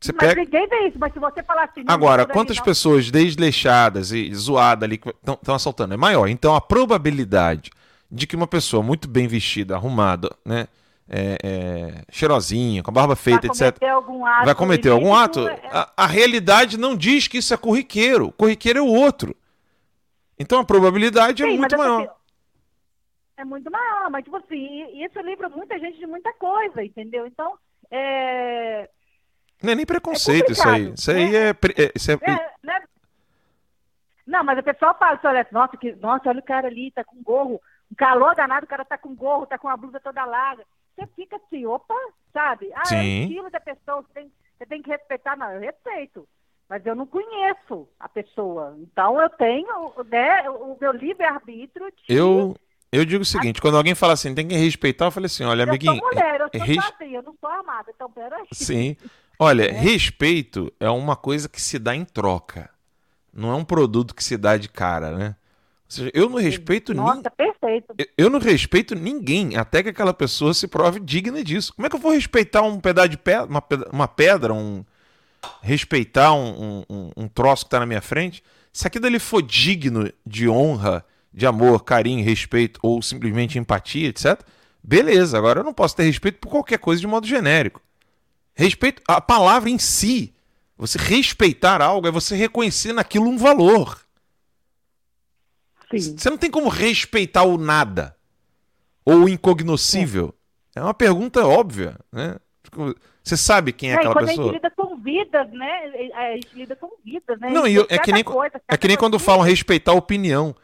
Você 0.01 0.13
mas 0.13 0.29
pega... 0.29 0.43
ninguém 0.43 0.69
vê 0.69 0.89
isso, 0.89 0.99
mas 0.99 1.13
se 1.13 1.19
você 1.19 1.43
falar 1.43 1.65
assim... 1.65 1.83
Agora, 1.87 2.27
quantas 2.27 2.61
pessoas 2.61 3.11
desleixadas 3.11 4.13
e 4.13 4.33
zoadas 4.35 4.85
ali 4.85 5.01
estão 5.39 5.55
assaltando? 5.55 5.95
É 5.95 5.97
maior. 5.97 6.29
Então, 6.29 6.55
a 6.55 6.61
probabilidade 6.61 7.71
de 8.11 8.27
que 8.27 8.37
uma 8.37 8.47
pessoa 8.47 8.83
muito 8.83 9.09
bem 9.09 9.27
vestida, 9.27 9.75
arrumada, 9.75 10.31
né, 10.45 10.69
é, 11.09 11.39
é, 11.43 12.03
cheirosinha, 12.11 12.83
com 12.83 12.91
a 12.91 12.95
barba 12.95 13.15
feita, 13.15 13.49
vai 13.49 13.69
etc., 13.69 13.83
algum 13.91 14.27
ato 14.27 14.45
vai 14.45 14.55
cometer 14.55 14.91
algum 14.91 15.15
ato, 15.15 15.49
é- 15.49 15.61
a, 15.71 15.93
a 15.97 16.07
realidade 16.07 16.77
não 16.77 16.97
diz 16.97 17.29
que 17.29 17.39
isso 17.39 17.55
é 17.55 17.57
corriqueiro. 17.57 18.33
Corriqueiro 18.33 18.81
é 18.81 18.83
o 18.83 18.87
outro. 18.87 19.35
Então, 20.39 20.61
a 20.61 20.65
probabilidade 20.65 21.43
é 21.43 21.47
Sim, 21.47 21.57
muito 21.59 21.77
mas 21.77 21.81
essa 21.81 21.97
maior. 21.97 22.17
É 23.39 23.45
muito 23.45 23.71
maior, 23.71 24.11
mas 24.11 24.25
tipo 24.25 24.37
assim, 24.37 25.05
isso 25.05 25.21
livra 25.21 25.49
muita 25.49 25.79
gente 25.79 25.99
de 25.99 26.07
muita 26.07 26.33
coisa, 26.35 26.83
entendeu? 26.83 27.27
Então, 27.27 27.57
é... 27.91 28.89
Não 29.63 29.73
é 29.73 29.75
nem 29.75 29.87
preconceito 29.87 30.53
isso 30.53 30.69
aí. 30.69 30.93
Isso 30.93 31.11
aí 31.11 31.37
é... 31.37 31.53
pre- 31.53 31.75
é- 31.77 31.93
isso 31.95 32.11
é- 32.11 32.15
é, 32.15 32.51
né? 32.63 32.83
Não, 34.27 34.43
mas 34.43 34.59
o 34.59 34.63
pessoal 34.63 34.97
fala 34.99 35.17
assim, 35.17 35.27
olha, 35.29 35.47
nossa, 35.53 35.77
que, 35.77 35.93
nossa, 35.97 36.29
olha 36.29 36.41
o 36.41 36.45
cara 36.45 36.67
ali, 36.67 36.91
tá 36.91 37.05
com 37.05 37.23
gorro, 37.23 37.61
um 37.91 37.95
calor 37.95 38.35
danado, 38.35 38.67
o 38.67 38.69
cara 38.69 38.85
tá 38.85 38.99
com 38.99 39.15
gorro, 39.15 39.47
tá 39.47 39.57
com 39.57 39.69
a 39.69 39.77
blusa 39.77 40.01
toda 40.01 40.25
larga. 40.25 40.65
Você 40.97 41.07
fica 41.15 41.37
assim, 41.37 41.67
opa, 41.67 41.95
sabe? 42.33 42.71
Ah, 42.75 42.83
é 42.83 42.87
Sim. 42.87 42.97
o 42.97 43.23
estilo 43.23 43.51
da 43.51 43.61
pessoa, 43.61 44.03
você 44.03 44.13
tem, 44.15 44.33
você 44.57 44.67
tem 44.67 44.83
que 44.83 44.91
respeitar. 44.91 45.37
Não, 45.37 45.53
eu 45.53 45.61
respeito, 45.61 46.27
mas 46.69 46.85
eu 46.87 46.95
não 46.95 47.07
conheço 47.07 47.87
a 48.01 48.09
pessoa. 48.09 48.77
Então 48.81 49.21
eu 49.21 49.29
tenho 49.31 49.93
né, 50.09 50.49
o 50.49 50.77
meu 50.81 50.93
livre-arbítrio 50.93 51.91
de... 51.91 52.15
Eu, 52.15 52.57
eu 52.91 53.05
digo 53.05 53.23
o 53.23 53.27
seguinte, 53.27 53.61
quando 53.61 53.77
alguém 53.77 53.95
fala 53.95 54.15
assim, 54.15 54.35
tem 54.35 54.49
que 54.49 54.57
respeitar, 54.57 55.07
eu 55.07 55.11
falei 55.11 55.27
assim, 55.27 55.45
olha, 55.45 55.63
eu 55.65 55.69
amiguinho... 55.69 55.97
sou 55.97 56.09
mulher, 56.09 56.41
eu 56.41 56.49
sou 56.55 56.67
res- 56.67 56.85
sozinha, 56.85 57.19
eu 57.19 57.23
não 57.23 57.35
sou 57.39 57.51
armada, 57.51 57.93
então 57.95 58.11
peraí. 58.11 58.47
Sim. 58.53 58.97
Olha, 59.39 59.71
respeito 59.73 60.73
é 60.81 60.89
uma 60.89 61.15
coisa 61.15 61.49
que 61.49 61.61
se 61.61 61.79
dá 61.79 61.95
em 61.95 62.05
troca. 62.05 62.71
Não 63.33 63.51
é 63.51 63.55
um 63.55 63.65
produto 63.65 64.15
que 64.15 64.25
se 64.25 64.39
dá 64.39 64.57
de 64.57 64.69
cara, 64.69 65.11
né? 65.11 65.37
Ou 65.89 65.91
seja, 65.91 66.11
eu 66.12 66.28
não 66.28 66.39
respeito 66.39 66.93
ninguém. 66.93 67.22
Perfeito. 67.37 67.95
Eu- 67.97 68.07
Eu 68.18 68.30
não 68.30 68.41
respeito 68.41 68.95
ninguém 68.95 69.57
até 69.57 69.82
que 69.82 69.89
aquela 69.91 70.12
pessoa 70.12 70.53
se 70.53 70.66
prove 70.66 70.99
digna 71.01 71.43
disso. 71.45 71.72
Como 71.74 71.87
é 71.87 71.89
que 71.91 71.95
eu 71.97 72.01
vou 72.01 72.12
respeitar 72.12 72.62
um 72.62 72.80
pedaço 72.80 73.09
de 73.11 73.16
pedra, 73.16 73.45
uma 73.47 73.62
pedra, 73.62 73.89
uma 73.93 74.09
pedra 74.09 74.53
um, 74.55 74.84
respeitar 75.62 76.32
um, 76.34 76.82
um- 76.89 76.95
um, 76.97 77.11
um 77.24 77.28
troço 77.28 77.64
que 77.64 77.68
está 77.68 77.80
na 77.80 77.87
minha 77.87 78.01
frente? 78.01 78.43
Se 78.72 78.87
aquilo 78.87 79.07
ali 79.07 79.18
for 79.18 79.41
digno 79.43 80.11
de 80.26 80.49
honra, 80.49 81.05
de 81.32 81.47
amor, 81.47 81.84
carinho, 81.84 82.24
respeito 82.24 82.80
ou 82.82 83.01
simplesmente 83.01 83.59
empatia, 83.59 84.09
etc., 84.09 84.41
beleza. 84.82 85.39
Agora 85.39 85.61
eu 85.61 85.64
não 85.64 85.72
posso 85.74 85.95
ter 85.97 86.03
respeito 86.05 86.39
por 86.41 86.49
qualquer 86.51 86.78
coisa 86.78 87.01
de 87.01 87.07
modo 87.07 87.26
genérico. 87.26 87.80
Respeito, 88.55 89.03
a 89.07 89.20
palavra 89.20 89.68
em 89.70 89.78
si, 89.78 90.34
você 90.76 90.99
respeitar 90.99 91.80
algo 91.82 92.09
é 92.09 92.11
você 92.11 92.34
reconhecer 92.34 92.93
naquilo 92.93 93.26
um 93.28 93.37
valor. 93.39 94.01
Você 95.91 96.30
não 96.30 96.37
tem 96.39 96.51
como 96.51 96.68
respeitar 96.68 97.43
o 97.45 97.57
nada 97.57 98.16
ou 99.05 99.24
o 99.24 99.28
incognoscível. 99.28 100.34
É, 100.74 100.80
uma 100.80 100.95
pergunta 100.95 101.47
óbvia, 101.47 101.97
né? 102.12 102.37
Você 103.22 103.37
sabe 103.37 103.72
quem 103.72 103.91
é 103.91 103.95
e 103.95 103.97
aquela 103.97 104.14
quando 104.14 104.24
a 104.24 104.28
pessoa? 104.28 104.47
gente 104.53 104.55
lida 104.57 104.70
com 104.76 104.97
vidas, 104.97 105.51
né? 105.53 106.11
A 106.14 106.32
gente 106.34 106.49
lida 106.55 106.76
com 106.76 106.89
vidas, 107.05 107.41
né? 107.41 107.51
Não, 107.51 107.66
E 107.66 107.74
eu- 107.74 107.87
é 107.89 107.99
que 107.99 108.12
nem, 108.12 108.22
coisa, 108.24 108.61
é 108.68 108.76
que 108.76 108.89
nem 108.89 108.97
quando 108.97 109.18
falam 109.18 109.45
respeitar 109.45 109.93
a 109.93 109.95
opinião. 109.97 110.55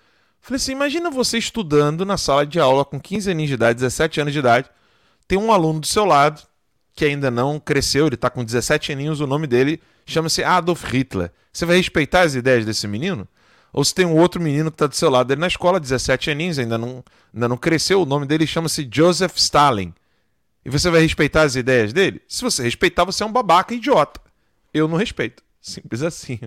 Falei 0.41 0.57
assim, 0.57 0.73
imagina 0.73 1.11
você 1.11 1.39
estudando 1.39 2.05
na 2.05 2.17
sala 2.19 2.45
de 2.45 2.59
aula 2.61 2.85
com 2.85 3.01
15 3.01 3.31
anos 3.31 3.47
de 3.47 3.55
idade, 3.55 3.77
17 3.77 4.21
anos 4.21 4.33
de 4.33 4.41
idade, 4.41 4.69
tem 5.29 5.39
um 5.39 5.53
aluno 5.53 5.81
do 5.81 5.87
seu 5.87 6.05
lado 6.05 6.43
que 6.95 7.05
ainda 7.05 7.31
não 7.31 7.59
cresceu, 7.61 8.07
ele 8.07 8.17
está 8.17 8.29
com 8.29 8.45
17 8.45 8.93
aninhos, 8.93 9.21
o 9.21 9.27
nome 9.27 9.47
dele 9.47 9.81
chama-se 10.05 10.43
Adolf 10.45 10.85
Hitler. 10.85 11.33
Você 11.53 11.65
vai 11.65 11.77
respeitar 11.77 12.23
as 12.23 12.35
ideias 12.35 12.67
desse 12.67 12.87
menino? 12.89 13.27
Ou 13.73 13.83
se 13.85 13.95
tem 13.95 14.05
um 14.05 14.19
outro 14.19 14.41
menino 14.41 14.71
que 14.71 14.75
está 14.75 14.87
do 14.87 14.95
seu 14.95 15.09
lado 15.09 15.29
dele 15.29 15.41
na 15.41 15.47
escola, 15.47 15.81
17 15.81 16.31
aninhos, 16.31 16.59
ainda 16.59 16.77
não, 16.77 17.03
ainda 17.33 17.49
não 17.49 17.57
cresceu, 17.57 18.03
o 18.03 18.07
nome 18.07 18.27
dele 18.27 18.47
chama-se 18.47 18.89
Joseph 18.93 19.37
Stalin. 19.37 19.95
E 20.65 20.71
você 20.71 20.91
vai 20.91 21.01
respeitar 21.01 21.43
as 21.43 21.57
ideias 21.57 21.93
dele? 21.93 22.23
Se 22.29 22.43
você 22.43 22.63
respeitar, 22.63 23.05
você 23.05 23.23
é 23.23 23.27
um 23.27 23.33
babaca 23.33 23.75
idiota. 23.75 24.21
Eu 24.73 24.87
não 24.87 24.97
respeito. 24.97 25.43
Simples 25.61 26.03
assim. 26.03 26.39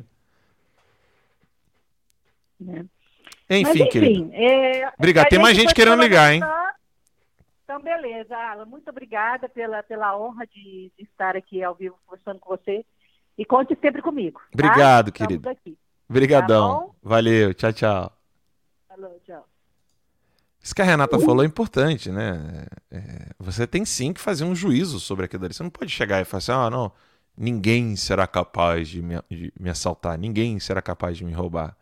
Né? 2.60 2.86
Enfim, 3.50 3.80
Mas, 3.80 3.92
querido. 3.92 4.30
é, 4.34 4.92
Obrigado. 4.98 5.28
Tem 5.28 5.40
mais 5.40 5.56
gente 5.58 5.74
querendo 5.74 6.02
ligar, 6.02 6.34
hein? 6.34 6.42
Então, 7.64 7.82
beleza, 7.82 8.36
Alan. 8.36 8.66
Muito 8.66 8.90
obrigada 8.90 9.50
pela, 9.50 9.84
pela 9.84 10.18
honra 10.18 10.46
de, 10.48 10.92
de 10.98 11.04
estar 11.04 11.36
aqui 11.36 11.64
ao 11.64 11.76
vivo 11.76 11.98
conversando 12.06 12.40
com 12.40 12.50
você. 12.56 12.86
E 13.38 13.44
conte 13.46 13.78
sempre 13.82 14.02
comigo. 14.02 14.40
tá? 14.40 14.48
Obrigado, 14.54 15.10
Estamos 15.10 15.28
querido. 15.28 15.50
aqui. 15.50 15.78
Obrigadão. 16.10 16.88
Tá? 16.88 16.96
Valeu. 17.04 17.54
Tchau, 17.54 17.74
tchau. 17.74 18.18
Falou, 18.88 19.20
tchau. 19.24 19.48
Isso 20.62 20.74
que 20.74 20.82
a 20.82 20.86
Renata 20.86 21.20
falou 21.20 21.44
é 21.44 21.46
importante, 21.48 22.10
né? 22.10 22.66
É, 22.90 23.30
você 23.38 23.68
tem 23.68 23.86
sim 23.86 24.14
que 24.14 24.20
fazer 24.20 24.44
um 24.44 24.56
juízo 24.56 25.00
sobre 25.00 25.26
aquilo 25.26 25.46
ali. 25.46 25.54
Você 25.54 25.62
não 25.62 25.70
pode 25.70 25.92
chegar 25.92 26.22
e 26.22 26.26
falar 26.26 26.40
assim, 26.40 26.52
ah, 26.52 26.70
não, 26.70 26.92
ninguém 27.38 27.96
será 27.96 28.26
capaz 28.26 28.88
de 28.88 29.02
me, 29.02 29.22
de 29.30 29.54
me 29.60 29.70
assaltar, 29.70 30.18
ninguém 30.18 30.60
será 30.60 30.82
capaz 30.82 31.18
de 31.18 31.24
me 31.24 31.34
roubar. 31.34 31.78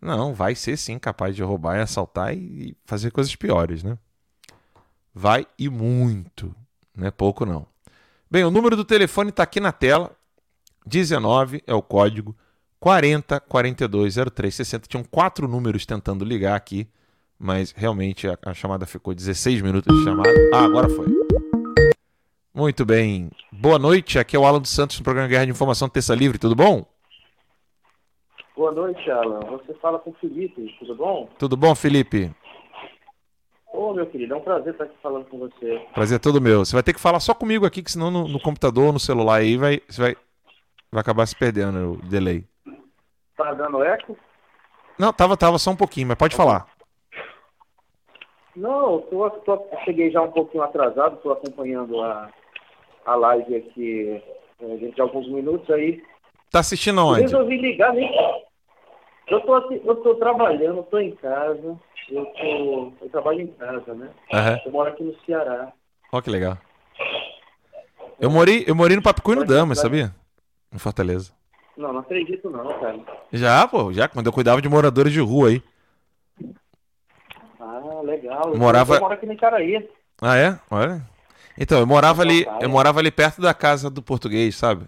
Não, 0.00 0.32
vai 0.32 0.54
ser 0.54 0.76
sim 0.76 0.98
capaz 0.98 1.34
de 1.34 1.42
roubar 1.42 1.78
e 1.78 1.82
assaltar 1.82 2.34
e 2.34 2.76
fazer 2.84 3.10
coisas 3.10 3.34
piores, 3.34 3.82
né? 3.82 3.98
Vai 5.12 5.46
e 5.58 5.68
muito, 5.68 6.54
não 6.94 7.06
é 7.06 7.10
pouco 7.10 7.44
não. 7.44 7.66
Bem, 8.30 8.44
o 8.44 8.50
número 8.50 8.76
do 8.76 8.84
telefone 8.84 9.30
está 9.30 9.42
aqui 9.42 9.58
na 9.58 9.72
tela. 9.72 10.16
19 10.86 11.62
é 11.66 11.74
o 11.74 11.82
código 11.82 12.34
40 12.80 13.40
42 13.40 14.16
03 14.34 14.54
60. 14.54 14.88
Tinham 14.88 15.04
quatro 15.04 15.46
números 15.46 15.84
tentando 15.84 16.24
ligar 16.24 16.56
aqui, 16.56 16.88
mas 17.38 17.72
realmente 17.72 18.26
a, 18.26 18.38
a 18.46 18.54
chamada 18.54 18.86
ficou 18.86 19.14
16 19.14 19.60
minutos 19.60 19.94
de 19.94 20.02
chamada. 20.02 20.30
Ah, 20.52 20.64
agora 20.64 20.88
foi. 20.88 21.06
Muito 22.54 22.84
bem. 22.84 23.30
Boa 23.52 23.78
noite, 23.78 24.18
aqui 24.18 24.34
é 24.34 24.38
o 24.38 24.46
Alan 24.46 24.60
dos 24.60 24.70
Santos 24.70 24.98
no 24.98 25.04
programa 25.04 25.28
Guerra 25.28 25.44
de 25.44 25.50
Informação 25.52 25.88
Terça 25.88 26.14
Livre, 26.14 26.38
tudo 26.38 26.56
bom? 26.56 26.86
Boa 28.56 28.72
noite, 28.72 29.10
Alan. 29.10 29.40
Você 29.40 29.74
fala 29.74 29.98
com 29.98 30.10
o 30.10 30.14
Felipe, 30.14 30.74
tudo 30.78 30.94
bom? 30.94 31.28
Tudo 31.38 31.56
bom, 31.56 31.74
Felipe? 31.74 32.30
Ô, 33.72 33.94
meu 33.94 34.06
querido, 34.06 34.34
é 34.34 34.36
um 34.36 34.40
prazer 34.40 34.72
estar 34.72 34.84
aqui 34.84 34.96
falando 35.02 35.26
com 35.26 35.38
você. 35.38 35.86
Prazer 35.94 36.16
é 36.16 36.18
todo 36.18 36.40
meu. 36.40 36.64
Você 36.64 36.74
vai 36.74 36.82
ter 36.82 36.92
que 36.92 37.00
falar 37.00 37.20
só 37.20 37.32
comigo 37.32 37.64
aqui, 37.64 37.82
que 37.82 37.92
senão 37.92 38.10
no, 38.10 38.26
no 38.26 38.40
computador 38.40 38.86
ou 38.86 38.92
no 38.92 39.00
celular 39.00 39.36
aí 39.36 39.56
vai, 39.56 39.80
você 39.88 40.00
vai, 40.00 40.16
vai 40.90 41.00
acabar 41.00 41.24
se 41.26 41.36
perdendo 41.36 41.92
o 41.92 41.96
delay. 42.08 42.44
Tá 43.40 43.54
dando 43.54 43.82
eco? 43.82 44.18
Não, 44.98 45.12
tava, 45.14 45.34
tava 45.34 45.58
só 45.58 45.70
um 45.70 45.76
pouquinho, 45.76 46.08
mas 46.08 46.18
pode 46.18 46.36
falar. 46.36 46.66
Não, 48.54 48.96
eu 48.96 49.00
tô, 49.10 49.30
tô- 49.56 49.66
cheguei 49.84 50.10
já 50.10 50.20
um 50.20 50.30
pouquinho 50.30 50.62
atrasado, 50.62 51.16
estou 51.16 51.32
acompanhando 51.32 52.02
a, 52.02 52.28
a 53.06 53.14
live 53.14 53.56
aqui 53.56 54.22
é, 54.60 54.66
dentro 54.76 54.94
de 54.94 55.00
alguns 55.00 55.26
minutos 55.28 55.70
aí. 55.70 56.02
Tá 56.50 56.58
assistindo 56.60 57.00
Eu 57.00 57.04
aonde? 57.06 57.22
resolvi 57.22 57.56
ligar, 57.56 57.94
nem... 57.94 58.12
Eu 59.28 59.40
tô, 59.40 59.56
eu 59.72 59.96
tô 60.02 60.14
trabalhando, 60.16 60.78
eu 60.78 60.82
tô 60.82 60.98
em 60.98 61.14
casa. 61.16 61.78
Eu, 62.10 62.26
tô, 62.26 62.92
eu 63.00 63.08
trabalho 63.10 63.40
em 63.40 63.46
casa, 63.46 63.94
né? 63.94 64.10
Aham. 64.34 64.60
Eu 64.66 64.72
moro 64.72 64.90
aqui 64.90 65.02
no 65.02 65.14
Ceará. 65.24 65.72
Ó, 66.12 66.20
que 66.20 66.28
legal. 66.28 66.58
Eu 68.18 68.28
morei, 68.28 68.64
eu 68.66 68.74
morei 68.74 68.96
no 68.96 69.02
Papicu 69.02 69.32
e 69.32 69.36
no 69.36 69.46
Damas, 69.46 69.78
sabia? 69.78 70.12
No 70.70 70.78
Fortaleza. 70.78 71.32
Não, 71.76 71.92
não 71.92 72.00
acredito 72.00 72.50
não, 72.50 72.66
cara. 72.78 72.98
Já, 73.32 73.66
pô, 73.66 73.92
já, 73.92 74.08
quando 74.08 74.26
eu 74.26 74.32
cuidava 74.32 74.60
de 74.60 74.68
moradores 74.68 75.12
de 75.12 75.20
rua 75.20 75.48
aí. 75.48 75.62
Ah, 77.58 78.00
legal. 78.04 78.52
Eu- 78.52 78.58
Morava- 78.58 78.96
Eu 78.96 79.00
moro 79.00 79.14
aqui 79.14 79.26
no 79.26 79.32
Icaraí. 79.32 79.88
Ah, 80.20 80.36
é? 80.36 80.58
Olha. 80.70 81.02
Então, 81.58 81.78
eu 81.78 81.86
morava 81.86 82.22
ali, 82.22 82.46
eu 82.60 82.68
morava 82.68 83.00
ali 83.00 83.10
perto 83.10 83.40
da 83.40 83.52
casa 83.54 83.90
do 83.90 84.02
português, 84.02 84.56
sabe? 84.56 84.86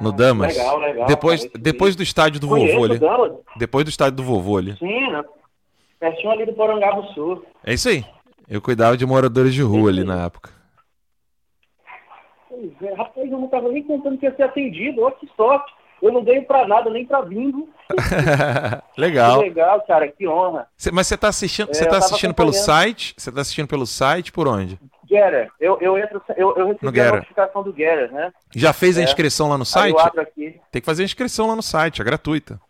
no 0.00 0.10
Damas. 0.10 0.56
legal, 0.56 0.78
legal, 0.78 1.06
depois, 1.06 1.44
cara, 1.46 1.58
depois 1.58 1.94
do 1.94 2.02
estádio 2.02 2.40
do 2.40 2.48
Conheço 2.48 2.72
vovô 2.74 2.84
ali. 2.84 2.98
Damas. 2.98 3.32
Depois 3.56 3.84
do 3.84 3.88
estádio 3.90 4.16
do 4.16 4.24
vovô 4.24 4.56
ali. 4.58 4.76
Sim, 4.76 5.10
né? 5.12 5.22
Pertinho 6.00 6.30
ali 6.32 6.44
do 6.46 6.52
Porangaba 6.52 7.02
Sul. 7.14 7.44
É 7.64 7.74
isso 7.74 7.88
aí. 7.88 8.04
Eu 8.48 8.60
cuidava 8.60 8.96
de 8.96 9.06
moradores 9.06 9.54
de 9.54 9.62
rua 9.62 9.90
ali 9.90 10.02
na 10.02 10.24
época. 10.24 10.50
Pois 12.78 12.90
é, 12.90 12.94
rapaz, 12.94 13.30
eu 13.30 13.38
não 13.38 13.48
tava 13.48 13.68
nem 13.70 13.82
contando 13.82 14.18
que 14.18 14.26
ia 14.26 14.34
ser 14.34 14.42
atendido. 14.44 15.02
Olha 15.02 15.14
que 15.14 15.28
sorte. 15.36 15.72
Eu 16.02 16.12
não 16.12 16.22
ganho 16.22 16.44
pra 16.44 16.66
nada, 16.68 16.90
nem 16.90 17.06
pra 17.06 17.22
bingo. 17.22 17.68
Legal. 18.98 19.38
Que 19.40 19.48
legal, 19.48 19.80
cara, 19.86 20.08
que 20.08 20.26
honra. 20.28 20.66
Cê- 20.76 20.90
mas 20.92 21.06
você 21.06 21.16
tá 21.16 21.28
assistindo, 21.28 21.70
É, 21.70 21.74
você 21.74 21.84
eu 21.84 21.88
tá 21.90 21.98
assistindo 21.98 22.34
pelo 22.34 22.50
acompanhando. 22.50 22.66
site? 22.66 23.14
Você 23.16 23.32
tá 23.32 23.40
assistindo 23.40 23.68
pelo 23.68 23.86
site 23.86 24.30
por 24.32 24.46
onde? 24.48 24.78
Getter, 25.08 25.50
eu, 25.60 25.78
eu, 25.80 25.96
entro, 25.98 26.20
eu, 26.36 26.54
eu 26.56 26.66
No 26.66 26.72
recebi 26.72 27.00
a 27.00 27.04
Getter. 27.04 27.14
notificação 27.16 27.62
do 27.62 27.70
Getter, 27.72 28.12
né? 28.12 28.32
Já 28.54 28.72
fez 28.72 28.98
a 28.98 29.00
É. 29.00 29.04
inscrição 29.04 29.48
lá 29.48 29.56
no 29.58 29.64
site? 29.64 29.96
Tem 30.70 30.80
que 30.82 30.86
fazer 30.86 31.02
a 31.02 31.06
inscrição 31.06 31.46
lá 31.46 31.56
no 31.56 31.62
site, 31.62 32.00
é 32.00 32.04
gratuita. 32.04 32.60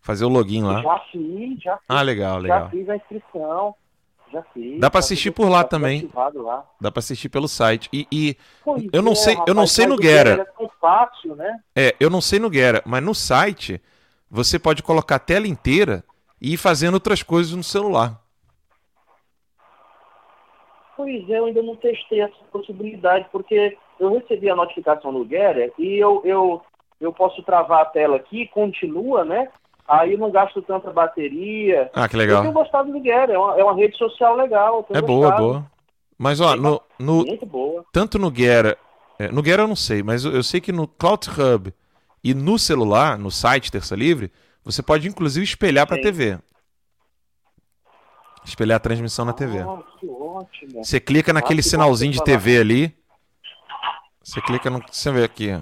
Fazer 0.00 0.24
o 0.24 0.28
login 0.28 0.62
lá. 0.64 0.82
Já 0.82 0.98
fiz, 1.12 1.62
já 1.62 1.76
fiz. 1.76 1.84
Ah, 1.88 2.02
legal, 2.02 2.34
Já 2.34 2.38
legal. 2.40 2.70
fiz 2.70 2.88
a 2.88 2.96
inscrição. 2.96 3.74
Já 4.32 4.42
fiz. 4.54 4.80
Dá 4.80 4.90
já 4.90 4.98
assistir 4.98 5.30
por 5.30 5.48
lá 5.48 5.62
também. 5.62 6.10
Lá. 6.14 6.64
Dá 6.80 6.90
pra 6.90 7.00
assistir 7.00 7.28
pelo 7.28 7.46
site. 7.46 7.88
E, 7.92 8.06
e 8.10 8.36
eu 8.92 9.02
não 9.02 9.12
é, 9.12 9.14
sei, 9.14 9.34
eu 9.34 9.38
rapaz, 9.38 9.56
não 9.56 9.66
sei 9.66 9.86
no 9.86 9.96
Guera. 9.96 10.46
É 10.58 10.68
fácil, 10.80 11.36
né? 11.36 11.60
É, 11.76 11.94
eu 12.00 12.08
não 12.08 12.20
sei 12.20 12.38
no 12.38 12.48
Guera, 12.48 12.82
mas 12.86 13.02
no 13.02 13.14
site 13.14 13.80
você 14.30 14.58
pode 14.58 14.82
colocar 14.82 15.16
a 15.16 15.20
tela 15.20 15.46
inteira 15.46 16.02
e 16.40 16.54
ir 16.54 16.56
fazendo 16.56 16.94
outras 16.94 17.22
coisas 17.22 17.52
no 17.52 17.62
celular. 17.62 18.18
Pois 20.96 21.28
é, 21.28 21.38
eu 21.38 21.46
ainda 21.46 21.62
não 21.62 21.76
testei 21.76 22.20
essa 22.20 22.34
possibilidade, 22.50 23.26
porque 23.30 23.76
eu 24.00 24.14
recebi 24.14 24.48
a 24.48 24.56
notificação 24.56 25.12
no 25.12 25.26
Getter 25.26 25.72
e 25.78 25.98
eu, 25.98 26.22
eu, 26.24 26.62
eu 27.00 27.12
posso 27.12 27.42
travar 27.42 27.82
a 27.82 27.86
tela 27.86 28.16
aqui, 28.16 28.46
continua, 28.48 29.24
né? 29.24 29.48
Aí 29.94 30.16
não 30.16 30.30
gasto 30.30 30.62
tanta 30.62 30.90
bateria. 30.90 31.90
Ah, 31.92 32.08
que 32.08 32.16
legal. 32.16 32.38
Eu 32.38 32.42
tenho 32.42 32.54
gostado 32.54 32.90
do 32.90 32.98
Getter, 33.02 33.34
é 33.34 33.38
uma, 33.38 33.60
é 33.60 33.62
uma 33.64 33.74
rede 33.76 33.96
social 33.98 34.34
legal. 34.36 34.86
É 34.90 35.02
boa, 35.02 35.26
gostado. 35.28 35.42
boa. 35.42 35.70
Mas 36.16 36.40
ó, 36.40 36.56
no, 36.56 36.80
no- 36.98 37.24
Muito 37.26 37.44
boa. 37.44 37.84
tanto 37.92 38.18
no 38.18 38.30
Guera, 38.30 38.78
é, 39.18 39.28
no 39.28 39.42
Guera 39.42 39.64
eu 39.64 39.68
não 39.68 39.76
sei, 39.76 40.02
mas 40.02 40.24
eu, 40.24 40.32
eu 40.32 40.42
sei 40.42 40.60
que 40.60 40.72
no 40.72 40.86
Cloud 40.88 41.28
Hub 41.28 41.74
e 42.24 42.32
no 42.32 42.58
celular, 42.58 43.18
no 43.18 43.30
site 43.30 43.70
Terça 43.70 43.94
Livre, 43.94 44.32
você 44.64 44.82
pode 44.82 45.06
inclusive 45.08 45.44
espelhar 45.44 45.86
para 45.86 45.96
Sim. 45.96 46.02
TV. 46.02 46.38
Espelhar 48.44 48.76
a 48.76 48.80
transmissão 48.80 49.24
na 49.24 49.32
TV. 49.32 49.58
Ah, 49.60 49.78
que 50.00 50.06
ótimo. 50.08 50.82
Você 50.84 50.98
clica 51.00 51.32
naquele 51.32 51.60
Ah, 51.60 51.64
sinalzinho 51.64 52.12
de. 52.12 52.22
TV 52.24 52.58
ali. 52.58 52.96
Você 54.22 54.40
clica 54.40 54.70
no. 54.70 54.80
Você 54.90 55.10
vê 55.12 55.24
aqui. 55.24 55.50
ó. 55.52 55.60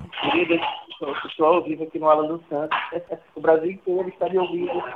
Estou 1.40 1.54
ao 1.54 1.62
vivo 1.62 1.84
aqui 1.84 1.98
no 1.98 2.10
Alan 2.10 2.26
dos 2.28 2.46
Santos. 2.48 2.78
o 3.34 3.40
Brasil 3.40 3.70
inteiro 3.70 4.08
está 4.10 4.28
me 4.28 4.38
ouvindo. 4.38 4.70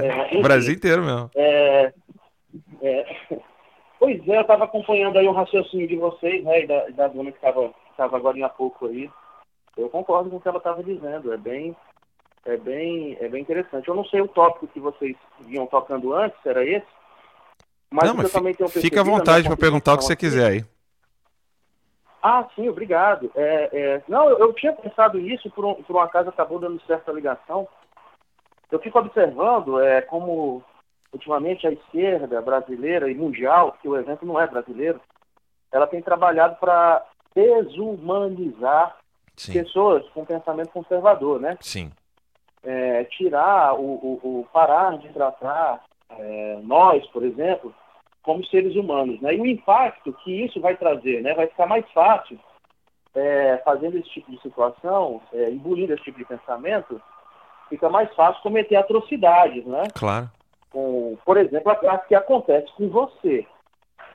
É, 0.00 0.26
enfim. 0.26 0.38
o 0.38 0.42
Brasil 0.42 0.74
inteiro 0.74 1.02
mesmo. 1.02 1.30
É, 1.34 1.92
é, 2.80 3.16
pois 3.98 4.28
é, 4.28 4.36
eu 4.36 4.42
estava 4.42 4.64
acompanhando 4.64 5.18
aí 5.18 5.26
o 5.26 5.32
raciocínio 5.32 5.88
de 5.88 5.96
vocês, 5.96 6.44
né, 6.44 6.62
e 6.62 6.66
da, 6.66 6.88
da 6.90 7.08
dona 7.08 7.32
que 7.32 7.38
estava 7.38 8.16
agora 8.16 8.46
há 8.46 8.48
pouco 8.48 8.86
aí. 8.86 9.10
Eu 9.76 9.88
concordo 9.88 10.30
com 10.30 10.36
o 10.36 10.40
que 10.40 10.46
ela 10.46 10.58
estava 10.58 10.84
dizendo, 10.84 11.32
é 11.32 11.36
bem, 11.36 11.76
é, 12.46 12.56
bem, 12.56 13.16
é 13.20 13.28
bem 13.28 13.42
interessante. 13.42 13.88
Eu 13.88 13.94
não 13.94 14.04
sei 14.04 14.20
o 14.20 14.28
tópico 14.28 14.68
que 14.68 14.78
vocês 14.78 15.16
vinham 15.40 15.66
tocando 15.66 16.14
antes, 16.14 16.38
era 16.46 16.64
esse? 16.64 16.86
Mas 17.90 18.08
não, 18.08 18.16
mas 18.16 18.26
eu 18.26 18.32
também 18.32 18.54
tenho 18.54 18.68
fica 18.68 19.00
à 19.00 19.04
vontade 19.04 19.48
para 19.48 19.56
perguntar 19.56 19.94
o 19.94 19.98
que 19.98 20.04
você 20.04 20.16
quiser 20.16 20.46
aí. 20.46 20.64
Ah, 22.26 22.48
sim, 22.54 22.70
obrigado. 22.70 23.30
É, 23.34 23.68
é, 23.70 24.02
não, 24.08 24.30
eu, 24.30 24.38
eu 24.38 24.52
tinha 24.54 24.72
pensado 24.72 25.18
nisso, 25.18 25.50
por 25.50 25.62
um, 25.62 25.74
por 25.74 25.94
um 25.94 26.00
acaso 26.00 26.30
acabou 26.30 26.58
dando 26.58 26.80
certa 26.86 27.12
ligação. 27.12 27.68
Eu 28.72 28.78
fico 28.78 28.98
observando 28.98 29.78
é, 29.78 30.00
como, 30.00 30.64
ultimamente, 31.12 31.66
a 31.66 31.70
esquerda 31.70 32.40
brasileira 32.40 33.10
e 33.10 33.14
mundial, 33.14 33.76
que 33.82 33.86
o 33.86 33.94
evento 33.94 34.24
não 34.24 34.40
é 34.40 34.46
brasileiro, 34.46 34.98
ela 35.70 35.86
tem 35.86 36.00
trabalhado 36.00 36.56
para 36.56 37.04
desumanizar 37.34 38.96
Sim. 39.36 39.52
pessoas 39.52 40.08
com 40.14 40.24
pensamento 40.24 40.70
conservador, 40.70 41.38
né? 41.38 41.58
Sim. 41.60 41.92
É, 42.62 43.04
tirar, 43.04 43.74
o, 43.74 43.82
o, 43.82 44.40
o 44.40 44.48
parar 44.50 44.96
de 44.96 45.10
tratar 45.10 45.84
é, 46.08 46.58
nós, 46.62 47.06
por 47.08 47.22
exemplo, 47.22 47.74
como 48.24 48.44
seres 48.46 48.74
humanos, 48.74 49.20
né? 49.20 49.34
E 49.34 49.40
o 49.40 49.46
impacto 49.46 50.12
que 50.24 50.44
isso 50.44 50.60
vai 50.60 50.76
trazer, 50.76 51.22
né? 51.22 51.34
Vai 51.34 51.46
ficar 51.46 51.66
mais 51.66 51.88
fácil 51.92 52.38
é, 53.14 53.58
fazendo 53.64 53.96
esse 53.96 54.08
tipo 54.08 54.30
de 54.30 54.40
situação, 54.40 55.20
é, 55.32 55.50
engolindo 55.50 55.92
esse 55.92 56.02
tipo 56.02 56.18
de 56.18 56.24
pensamento, 56.24 57.00
fica 57.68 57.88
mais 57.88 58.12
fácil 58.14 58.42
cometer 58.42 58.76
atrocidades, 58.76 59.64
né? 59.66 59.84
Claro. 59.94 60.28
Com, 60.70 61.16
por 61.24 61.36
exemplo, 61.36 61.70
a 61.70 61.98
que 61.98 62.14
acontece 62.14 62.72
com 62.72 62.88
você. 62.88 63.46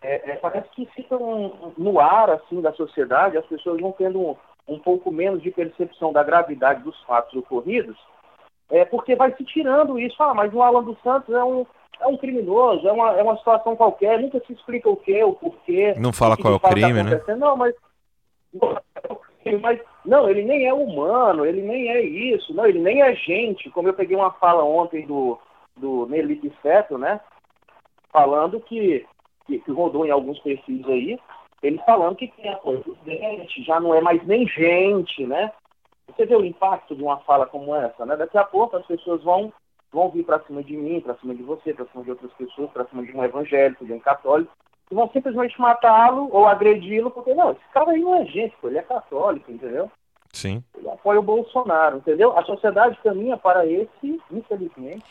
É, 0.02 0.32
é, 0.32 0.36
parece 0.38 0.70
que 0.70 0.86
fica 0.88 1.16
um- 1.16 1.74
no 1.78 2.00
ar 2.00 2.30
assim 2.30 2.62
da 2.62 2.74
sociedade, 2.74 3.38
as 3.38 3.46
pessoas 3.46 3.80
vão 3.80 3.92
tendo 3.92 4.20
um, 4.20 4.36
um 4.68 4.80
pouco 4.80 5.12
menos 5.12 5.42
de 5.42 5.52
percepção 5.52 6.12
da 6.12 6.24
gravidade 6.24 6.84
dos 6.84 7.00
fatos 7.04 7.34
ocorridos, 7.36 7.98
é 8.70 8.86
porque 8.86 9.16
vai 9.16 9.34
se 9.36 9.44
tirando 9.44 10.00
isso. 10.00 10.22
Ah, 10.22 10.34
mas 10.34 10.54
o 10.54 10.62
Alan 10.62 10.84
dos 10.84 11.00
Santos 11.02 11.34
é 11.34 11.44
um, 11.44 11.66
é 12.00 12.08
um 12.08 12.18
criminoso, 12.18 12.88
é 12.88 12.92
uma, 12.92 13.12
é 13.18 13.24
uma 13.24 13.38
situação 13.38 13.76
qualquer, 13.76 14.20
nunca 14.20 14.40
se 14.46 14.54
explica 14.54 14.90
o 14.90 14.96
que, 14.96 15.24
o 15.24 15.34
porquê. 15.34 15.94
Não 15.98 16.14
fala 16.14 16.38
qual 16.38 16.54
é 16.54 16.56
o 16.58 16.60
tá 16.60 16.70
crime, 16.70 17.04
né? 17.04 17.22
Não, 17.38 17.56
mas 17.56 17.74
mas 19.62 19.80
não, 20.06 20.30
ele 20.30 20.44
nem 20.44 20.68
é 20.68 20.74
humano, 20.74 21.46
ele 21.46 21.62
nem 21.62 21.90
é 21.90 22.02
isso, 22.02 22.54
não, 22.54 22.66
ele 22.66 22.80
nem 22.80 23.02
é 23.02 23.16
gente. 23.16 23.70
Como 23.70 23.88
eu 23.88 23.94
peguei 23.94 24.16
uma 24.16 24.32
fala 24.32 24.64
ontem 24.64 25.06
do, 25.06 25.40
do 25.78 26.06
Nelite 26.08 26.50
Feto, 26.62 26.98
né? 26.98 27.20
Falando 28.12 28.60
que, 28.60 29.06
que, 29.46 29.60
que 29.60 29.72
rodou 29.72 30.06
em 30.06 30.12
alguns 30.12 30.40
perfis 30.40 30.86
aí, 30.88 31.20
ele 31.62 31.78
falando 31.86 32.16
que 32.16 32.28
tem 32.28 32.50
a 32.50 32.56
coisa 32.56 32.84
do 32.84 32.96
dente, 33.04 33.64
já 33.64 33.80
não 33.80 33.94
é 33.94 34.02
mais 34.02 34.26
nem 34.26 34.48
gente, 34.48 35.26
né? 35.26 35.52
Você 36.08 36.26
vê 36.26 36.36
o 36.36 36.46
impacto 36.46 36.96
de 36.96 37.04
uma 37.04 37.18
fala 37.20 37.46
como 37.46 37.76
essa, 37.76 38.06
né? 38.06 38.16
Daqui 38.16 38.38
a 38.38 38.44
pouco 38.44 38.78
as 38.78 38.86
pessoas 38.86 39.24
vão, 39.24 39.54
vão 39.92 40.10
vir 40.10 40.24
para 40.24 40.40
cima 40.46 40.64
de 40.64 40.76
mim, 40.78 41.02
para 41.02 41.16
cima 41.18 41.34
de 41.34 41.44
você, 41.44 41.74
para 41.74 41.86
cima 41.88 42.04
de 42.04 42.12
outras 42.12 42.32
pessoas, 42.34 42.70
para 42.72 42.86
cima 42.88 43.04
de 43.04 43.12
um 43.16 43.24
evangélico, 43.24 43.86
de 43.86 43.94
um 43.94 44.00
católico, 44.00 44.52
e 44.92 44.96
vão 44.96 45.10
simplesmente 45.12 45.60
matá-lo 45.60 46.30
ou 46.32 46.48
agredi-lo, 46.48 47.12
porque 47.12 47.34
não, 47.34 47.52
esse 47.52 47.62
cara 47.74 47.92
aí 47.92 48.00
não 48.02 48.16
é 48.16 48.26
gente, 48.26 48.56
pô, 48.62 48.68
ele 48.68 48.78
é 48.78 48.84
católico, 48.84 49.52
entendeu? 49.52 49.92
Sim. 50.32 50.64
Ele 50.78 50.90
apoia 50.90 51.20
o 51.20 51.24
Bolsonaro, 51.24 51.98
entendeu? 51.98 52.38
A 52.38 52.44
sociedade 52.44 52.98
caminha 53.04 53.36
para 53.38 53.66
esse, 53.66 54.22
infelizmente. 54.32 55.06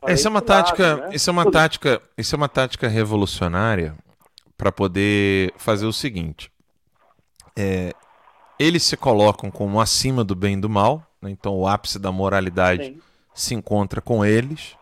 para 0.00 0.12
Essa 0.12 0.28
é 0.28 0.30
uma 0.30 0.40
lado, 0.40 0.46
tática, 0.46 0.96
né? 0.96 1.08
isso 1.14 1.30
é 1.30 1.32
uma 1.32 1.44
Tudo- 1.44 1.52
tática, 1.54 2.02
isso 2.18 2.34
é 2.34 2.36
uma 2.36 2.48
tática 2.48 2.88
revolucionária 2.88 3.94
para 4.56 4.70
poder 4.70 5.52
fazer 5.56 5.86
o 5.86 5.92
seguinte: 5.92 6.50
é, 7.58 7.92
eles 8.58 8.82
se 8.82 8.96
colocam 8.96 9.50
como 9.50 9.80
acima 9.80 10.22
do 10.22 10.34
bem 10.34 10.54
e 10.54 10.60
do 10.60 10.68
mal, 10.68 11.02
né? 11.22 11.30
então 11.30 11.54
o 11.56 11.66
ápice 11.66 11.98
da 11.98 12.12
moralidade 12.12 12.84
Sim. 12.86 13.00
Se 13.34 13.54
encontra 13.54 14.00
com 14.00 14.24
eles 14.24 14.76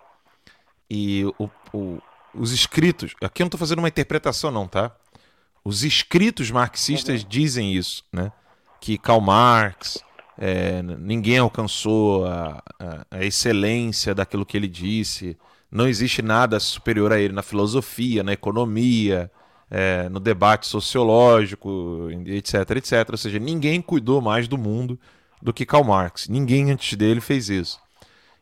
e 0.90 1.24
o- 1.38 1.50
o- 1.72 1.98
os 2.34 2.52
escritos. 2.52 3.14
Aqui 3.22 3.42
eu 3.42 3.44
não 3.44 3.48
estou 3.48 3.58
fazendo 3.58 3.78
uma 3.80 3.88
interpretação 3.88 4.50
não, 4.50 4.68
tá? 4.68 4.92
Os 5.64 5.84
escritos 5.84 6.50
marxistas 6.50 7.24
dizem 7.24 7.72
isso, 7.74 8.04
né? 8.12 8.30
Que 8.80 8.98
Karl 8.98 9.20
Marx 9.20 9.98
é, 10.38 10.82
ninguém 10.82 11.38
alcançou 11.38 12.26
a, 12.26 12.62
a- 12.80 13.06
a 13.10 13.24
excelência 13.24 14.14
daquilo 14.14 14.44
que 14.46 14.56
ele 14.56 14.66
disse. 14.66 15.36
Não 15.70 15.86
existe 15.86 16.20
nada 16.20 16.58
superior 16.58 17.12
a 17.12 17.18
ele 17.20 17.32
na 17.32 17.42
filosofia, 17.42 18.22
na 18.22 18.32
economia, 18.32 19.30
é, 19.70 20.08
no 20.08 20.18
debate 20.18 20.66
sociológico, 20.66 22.08
etc, 22.26 22.54
etc. 22.76 23.08
Ou 23.10 23.16
seja, 23.16 23.38
ninguém 23.38 23.80
cuidou 23.80 24.20
mais 24.20 24.48
do 24.48 24.58
mundo 24.58 24.98
do 25.40 25.52
que 25.52 25.64
Karl 25.66 25.84
Marx. 25.84 26.28
Ninguém 26.28 26.70
antes 26.70 26.96
dele 26.96 27.20
fez 27.20 27.48
isso. 27.48 27.78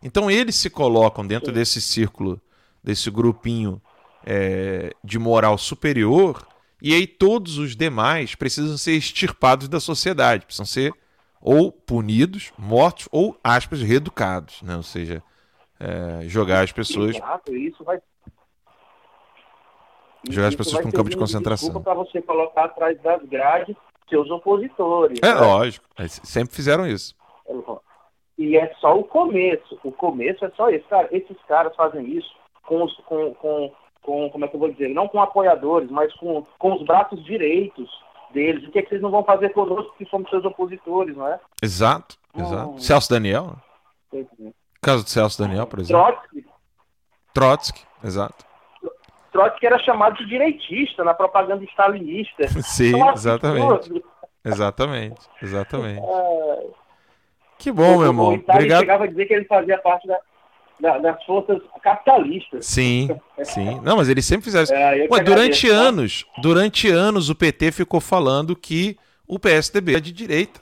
Então 0.03 0.31
eles 0.31 0.57
se 0.57 0.71
colocam 0.71 1.27
dentro 1.27 1.53
desse 1.53 1.81
círculo, 1.81 2.41
desse 2.83 3.11
grupinho 3.11 3.81
é, 4.25 4.95
de 5.05 5.19
moral 5.19 5.59
superior, 5.59 6.47
e 6.81 6.95
aí 6.95 7.07
todos 7.07 7.59
os 7.59 7.77
demais 7.77 8.35
precisam 8.35 8.79
ser 8.79 8.93
extirpados 8.93 9.69
da 9.69 9.79
sociedade, 9.79 10.47
precisam 10.47 10.67
ser 10.67 10.93
ou 11.41 11.73
punidos, 11.73 12.53
mortos, 12.59 13.09
ou, 13.11 13.37
aspas, 13.43 13.81
reeducados, 13.81 14.61
né? 14.63 14.77
ou 14.77 14.83
seja, 14.83 15.23
é, 15.79 16.29
jogar 16.29 16.63
as 16.63 16.73
pessoas, 16.73 17.17
Exato, 17.17 17.57
isso 17.57 17.83
vai. 17.83 17.99
jogar 20.29 20.49
as 20.49 20.55
pessoas 20.55 20.83
para 20.83 20.89
um 20.89 20.93
campo 20.93 21.09
de 21.09 21.17
concentração. 21.17 21.83
Para 21.83 21.95
você 21.95 22.21
colocar 22.21 22.65
atrás 22.65 23.01
das 23.01 23.23
grades 23.25 23.75
seus 24.09 24.29
opositores. 24.31 25.19
É 25.23 25.35
né? 25.35 25.41
lógico, 25.41 25.87
sempre 26.09 26.55
fizeram 26.55 26.87
isso. 26.87 27.15
E 28.41 28.57
é 28.57 28.73
só 28.81 28.99
o 28.99 29.05
começo. 29.05 29.79
O 29.85 29.93
começo 29.93 30.43
é 30.47 30.51
só 30.57 30.71
isso. 30.71 30.89
Cara, 30.89 31.07
esses 31.12 31.37
caras 31.47 31.77
fazem 31.77 32.09
isso 32.17 32.35
com 32.62 32.83
os. 32.83 32.97
Com, 33.05 33.35
com, 33.35 33.71
com, 34.03 34.31
como 34.31 34.45
é 34.47 34.49
que 34.49 34.57
eu 34.57 34.61
vou 34.61 34.73
dizer? 34.73 34.89
Não 34.89 35.07
com 35.09 35.21
apoiadores, 35.21 35.91
mas 35.91 36.11
com, 36.15 36.47
com 36.59 36.73
os 36.73 36.83
braços 36.87 37.23
direitos 37.23 37.87
deles. 38.33 38.67
O 38.67 38.71
que, 38.71 38.79
é 38.79 38.83
que 38.83 38.89
vocês 38.89 39.03
não 39.03 39.11
vão 39.11 39.23
fazer 39.25 39.51
conosco 39.51 39.95
que 39.99 40.07
somos 40.07 40.31
seus 40.31 40.43
opositores, 40.47 41.15
não 41.15 41.29
é? 41.29 41.39
Exato, 41.62 42.17
exato. 42.35 42.71
Hum. 42.71 42.79
Celso 42.79 43.11
Daniel. 43.11 43.57
Caso 44.81 45.05
do 45.05 45.11
Celso 45.11 45.43
Daniel, 45.43 45.67
por 45.67 45.81
exemplo. 45.81 46.03
Trotsky, 46.03 46.47
Trotsky, 47.35 47.87
exato. 48.03 48.47
Trotsky 49.33 49.67
era 49.67 49.79
chamado 49.81 50.17
de 50.17 50.27
direitista 50.27 51.05
na 51.05 51.12
propaganda 51.12 51.62
stalinista. 51.65 52.49
Sim, 52.65 53.07
exatamente. 53.12 53.71
absurdo. 53.71 54.05
Exatamente, 54.43 55.21
exatamente. 55.43 56.01
É, 56.03 56.71
Que 57.61 57.70
bom, 57.70 57.99
meu 57.99 58.07
irmão. 58.09 58.43
Obrigado. 58.49 58.81
chegava 58.81 59.05
a 59.05 59.07
dizer 59.07 59.27
que 59.27 59.35
ele 59.35 59.45
fazia 59.45 59.78
parte 59.78 60.09
da- 60.09 60.19
da- 60.81 60.99
das 60.99 61.24
forças 61.24 61.61
capitalistas. 61.82 62.65
Sim, 62.66 63.09
sim. 63.45 63.78
Não, 63.82 63.97
mas 63.99 64.09
eles 64.09 64.24
sempre 64.24 64.45
fizeram 64.45 64.65
isso. 64.65 64.73
É, 64.74 65.07
Ué, 65.11 65.20
durante 65.23 65.66
agradeço, 65.66 65.69
tá? 65.69 65.74
anos, 65.74 66.27
durante 66.39 66.89
anos 66.89 67.28
o 67.28 67.35
PT 67.35 67.70
ficou 67.70 68.01
falando 68.01 68.57
que 68.57 68.97
o 69.28 69.39
PSDB 69.39 69.97
é 69.97 70.01
de 70.01 70.11
direita. 70.11 70.61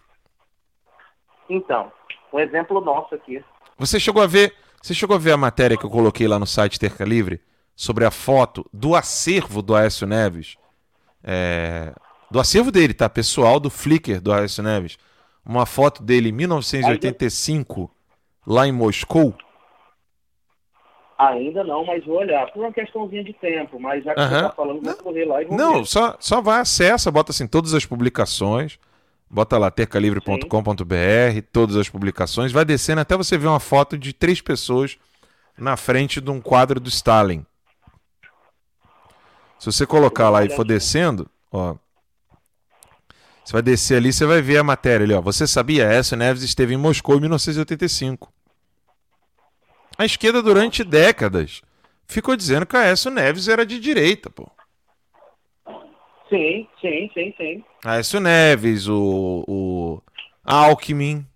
Então, 1.49 1.91
um 2.33 2.39
exemplo 2.41 2.81
nosso 2.81 3.15
aqui. 3.15 3.43
Você 3.79 3.99
chegou 4.01 4.23
a 4.23 4.27
ver, 4.27 4.55
você 4.83 4.93
chegou 4.93 5.17
a 5.17 5.19
ver 5.19 5.33
a 5.33 5.37
matéria 5.37 5.77
que 5.77 5.85
eu 5.87 5.91
coloquei 5.91 6.27
lá 6.29 6.39
no 6.39 6.47
site 6.47 6.79
Terca 6.79 7.05
Livre 7.05 7.41
sobre 7.77 8.05
a 8.05 8.11
foto 8.11 8.69
do 8.73 8.95
acervo 8.95 9.63
do 9.63 9.75
Aécio 9.75 10.07
Neves? 10.07 10.57
É, 11.23 11.95
do 12.31 12.39
acervo 12.41 12.71
dele, 12.71 12.93
tá? 12.93 13.09
Pessoal 13.09 13.59
do 13.61 13.71
Flickr 13.71 14.21
do 14.21 14.33
Aécio 14.33 14.63
Neves. 14.63 14.99
Uma 15.49 15.65
foto 15.65 16.03
dele 16.03 16.29
em 16.29 16.33
1985, 16.33 17.91
lá 18.47 18.69
em 18.69 18.73
Moscou. 18.73 19.35
Ainda 21.19 21.65
não, 21.65 21.87
mas 21.87 22.05
vou 22.05 22.19
olhar. 22.19 22.53
Por 22.53 22.61
uma 22.61 22.73
questãozinha 22.73 23.25
de 23.25 23.33
tempo, 23.33 23.81
mas 23.81 24.05
já 24.05 24.15
que 24.15 24.21
você 24.21 24.35
está 24.35 24.53
falando, 24.53 24.83
vou 24.83 24.95
correr 24.97 25.25
lá 25.25 25.41
e 25.43 25.47
vou 25.47 25.57
Não, 25.57 25.79
ver. 25.79 25.87
só, 25.87 26.17
só 26.21 26.43
vai, 26.43 26.61
acessa, 26.61 27.11
bota 27.11 27.33
assim 27.33 27.47
todas 27.47 27.73
as 27.73 27.87
publicações, 27.87 28.79
bota 29.29 29.57
lá 29.57 29.71
tercalivre.com.br, 29.71 31.43
todas 31.51 31.77
as 31.77 31.89
publicações, 31.89 32.53
vai 32.53 32.67
descendo 32.67 33.01
até 33.01 33.17
você 33.17 33.39
ver 33.39 33.47
uma 33.47 33.59
foto 33.59 33.97
de 33.97 34.13
três 34.13 34.43
pessoas 34.43 34.99
na 35.57 35.79
frente 35.79 36.21
de 36.21 36.31
um 36.31 36.43
quadro 36.43 36.79
do 36.79 36.91
Stalin. 36.91 37.45
Se 39.59 39.67
você 39.73 39.87
colocar 39.87 40.29
lá 40.29 40.45
e 40.45 40.51
for 40.51 40.65
descendo, 40.65 41.29
ó, 41.51 41.75
você 43.49 43.53
vai 43.55 43.63
descer 43.63 43.97
ali, 43.97 44.13
você 44.13 44.27
vai 44.27 44.43
ver 44.43 44.59
a 44.59 44.63
matéria 44.63 45.05
ali, 45.07 45.15
ó. 45.15 45.23
Você 45.23 45.47
sabia? 45.47 45.89
Aécio 45.89 46.15
Neves 46.19 46.43
esteve 46.43 46.75
em 46.75 46.77
Moscou 46.77 47.17
em 47.17 47.21
1985. 47.21 48.31
A 49.97 50.05
esquerda 50.05 50.43
durante 50.43 50.85
décadas 50.85 51.63
ficou 52.07 52.37
dizendo 52.37 52.67
que 52.67 52.77
Aécio 52.77 53.11
Neves 53.11 53.49
era 53.49 53.65
de 53.65 53.81
direita, 53.81 54.29
pô. 54.29 54.47
Sim, 56.29 56.69
sim, 56.79 57.11
sim, 57.15 57.35
sim. 57.39 57.65
Aécio 57.87 58.21
Neves, 58.21 58.87
o, 58.87 59.43
o 59.49 60.03
Alckmin. 60.45 61.27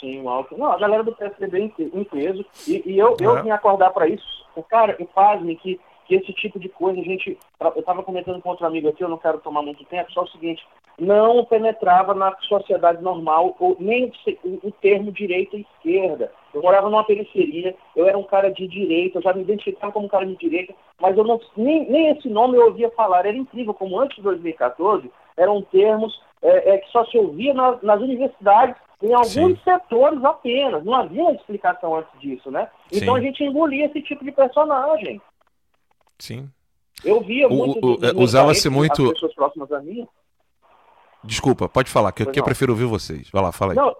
Sim, 0.00 0.22
o 0.22 0.30
Alckmin. 0.30 0.60
Não, 0.60 0.72
a 0.72 0.78
galera 0.78 1.04
do 1.04 1.14
PSDB 1.14 1.58
em 1.60 1.68
pe- 1.68 1.90
em 1.92 2.04
peso. 2.04 2.42
E, 2.66 2.82
e 2.86 2.98
eu, 2.98 3.18
eu 3.20 3.36
É. 3.36 3.42
vim 3.42 3.50
acordar 3.50 3.90
para 3.90 4.08
isso. 4.08 4.24
Cara, 4.70 4.96
e 4.98 5.04
pasme 5.04 5.56
que, 5.56 5.78
que 6.12 6.16
esse 6.16 6.32
tipo 6.34 6.58
de 6.58 6.68
coisa 6.68 7.00
a 7.00 7.04
gente. 7.04 7.38
Eu 7.60 7.80
estava 7.80 8.02
comentando 8.02 8.40
com 8.42 8.50
outro 8.50 8.66
amigo 8.66 8.88
aqui, 8.88 9.02
eu 9.02 9.08
não 9.08 9.16
quero 9.16 9.38
tomar 9.38 9.62
muito 9.62 9.84
tempo, 9.86 10.12
só 10.12 10.22
o 10.22 10.28
seguinte: 10.28 10.62
não 10.98 11.44
penetrava 11.44 12.14
na 12.14 12.36
sociedade 12.42 13.02
normal, 13.02 13.56
ou 13.58 13.76
nem 13.80 14.12
o, 14.44 14.70
termo 14.72 15.10
direita 15.10 15.56
e 15.56 15.66
esquerda. 15.74 16.30
Eu 16.52 16.60
morava 16.62 16.90
numa 16.90 17.04
periferia, 17.04 17.74
eu 17.96 18.06
era 18.06 18.18
um 18.18 18.24
cara 18.24 18.50
de 18.50 18.68
direita, 18.68 19.18
eu 19.18 19.22
já 19.22 19.32
me 19.32 19.40
identificava 19.42 19.92
como 19.92 20.04
um 20.04 20.08
cara 20.08 20.26
de 20.26 20.36
direita, 20.36 20.74
mas 21.00 21.16
eu 21.16 21.24
não, 21.24 21.40
nem, 21.56 21.88
nem 21.90 22.10
esse 22.10 22.28
nome 22.28 22.58
eu 22.58 22.66
ouvia 22.66 22.90
falar. 22.90 23.24
Era 23.24 23.36
incrível 23.36 23.72
como 23.72 23.98
antes 23.98 24.16
de 24.16 24.22
2014 24.22 25.10
eram 25.36 25.62
termos 25.62 26.20
é, 26.42 26.74
é, 26.74 26.78
que 26.78 26.90
só 26.90 27.04
se 27.06 27.16
ouvia 27.16 27.54
na- 27.54 27.78
nas 27.82 28.00
universidades, 28.00 28.76
em 29.02 29.14
alguns 29.14 29.30
Sim. 29.32 29.58
setores 29.64 30.22
apenas. 30.24 30.84
Não 30.84 30.94
havia 30.94 31.32
explicação 31.32 31.94
antes 31.96 32.20
disso, 32.20 32.50
né? 32.50 32.68
Então 32.92 33.14
Sim. 33.14 33.20
a 33.20 33.22
gente 33.22 33.42
engolia 33.42 33.86
esse 33.86 34.02
tipo 34.02 34.24
de 34.24 34.32
personagem. 34.32 35.20
Sim. 36.22 36.48
Eu 37.04 37.20
via 37.20 37.48
muito. 37.48 37.98
meus 38.00 38.14
usava-se 38.16 38.68
muito- 38.70 39.06
As 39.06 39.12
pessoas 39.14 39.34
próximas 39.34 39.72
a 39.72 39.80
mim. 39.80 40.06
Desculpa, 41.24 41.68
pode 41.68 41.90
falar, 41.90 42.12
que, 42.12 42.22
Pois 42.22 42.32
que 42.32 42.38
eu 42.40 42.44
prefiro 42.44 42.72
ouvir 42.72 42.84
vocês. 42.84 43.28
Vai 43.30 43.42
lá, 43.42 43.50
fala 43.50 43.72
aí. 43.72 43.76
Não, 43.76 43.92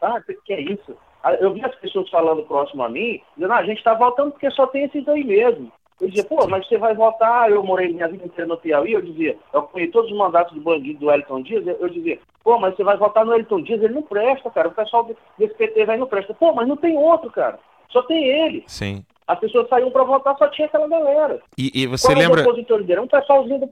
ah, 0.00 0.20
que 0.20 0.34
que 0.44 0.52
é 0.52 0.60
isso? 0.60 0.96
Ah, 1.20 1.34
Eu 1.34 1.52
vi 1.52 1.64
as 1.64 1.74
pessoas 1.76 2.08
falando 2.10 2.44
próximo 2.44 2.84
a 2.84 2.88
mim, 2.88 3.20
dizendo, 3.36 3.52
ah, 3.52 3.56
a 3.56 3.64
gente 3.64 3.82
tá 3.82 3.92
votando 3.94 4.30
porque 4.30 4.48
só 4.52 4.68
tem 4.68 4.84
esses 4.84 5.06
aí 5.08 5.24
mesmo. 5.24 5.72
Eu 6.00 6.06
dizia, 6.08 6.22
pô, 6.22 6.46
mas 6.46 6.64
você 6.68 6.78
vai 6.78 6.94
votar, 6.94 7.50
eu 7.50 7.60
morei 7.64 7.92
minha 7.92 8.06
vida 8.06 8.24
inteira 8.24 8.46
no 8.46 8.56
Piauí, 8.56 8.92
eu 8.92 9.02
dizia, 9.02 9.36
eu 9.52 9.62
conheci 9.62 9.90
todos 9.90 10.12
os 10.12 10.16
mandatos 10.16 10.54
do 10.54 10.60
bandido 10.60 11.00
do 11.00 11.10
Elton 11.10 11.42
Dias, 11.42 11.66
eu 11.66 11.74
eu 11.80 11.88
dizia, 11.88 12.20
pô, 12.44 12.56
mas 12.56 12.76
você 12.76 12.84
vai 12.84 12.96
votar 12.96 13.24
no 13.26 13.34
Elton 13.34 13.62
Dias, 13.62 13.82
ele 13.82 13.94
não 13.94 14.02
presta, 14.02 14.48
cara, 14.48 14.68
o 14.68 14.72
pessoal 14.74 15.02
de- 15.06 15.16
desse 15.36 15.54
PT 15.54 15.84
vai 15.86 15.96
não 15.98 16.06
presta. 16.06 16.32
Pô, 16.34 16.52
mas 16.52 16.68
não 16.68 16.76
tem 16.76 16.96
outro, 16.96 17.28
cara, 17.32 17.58
só 17.90 18.00
tem 18.02 18.24
ele. 18.24 18.62
Sim. 18.68 19.04
As 19.28 19.38
pessoas 19.38 19.68
saíam 19.68 19.90
pra 19.90 20.04
votar, 20.04 20.34
só 20.38 20.48
tinha 20.48 20.66
aquela 20.66 20.88
galera. 20.88 21.40
E, 21.58 21.82
e 21.82 21.86
você 21.86 22.12
é 22.12 22.14
lembra. 22.16 22.40
os 22.40 22.46
opositores 22.46 22.86
dele? 22.86 23.00
Um 23.00 23.06
pessoalzinho 23.06 23.60
do... 23.60 23.70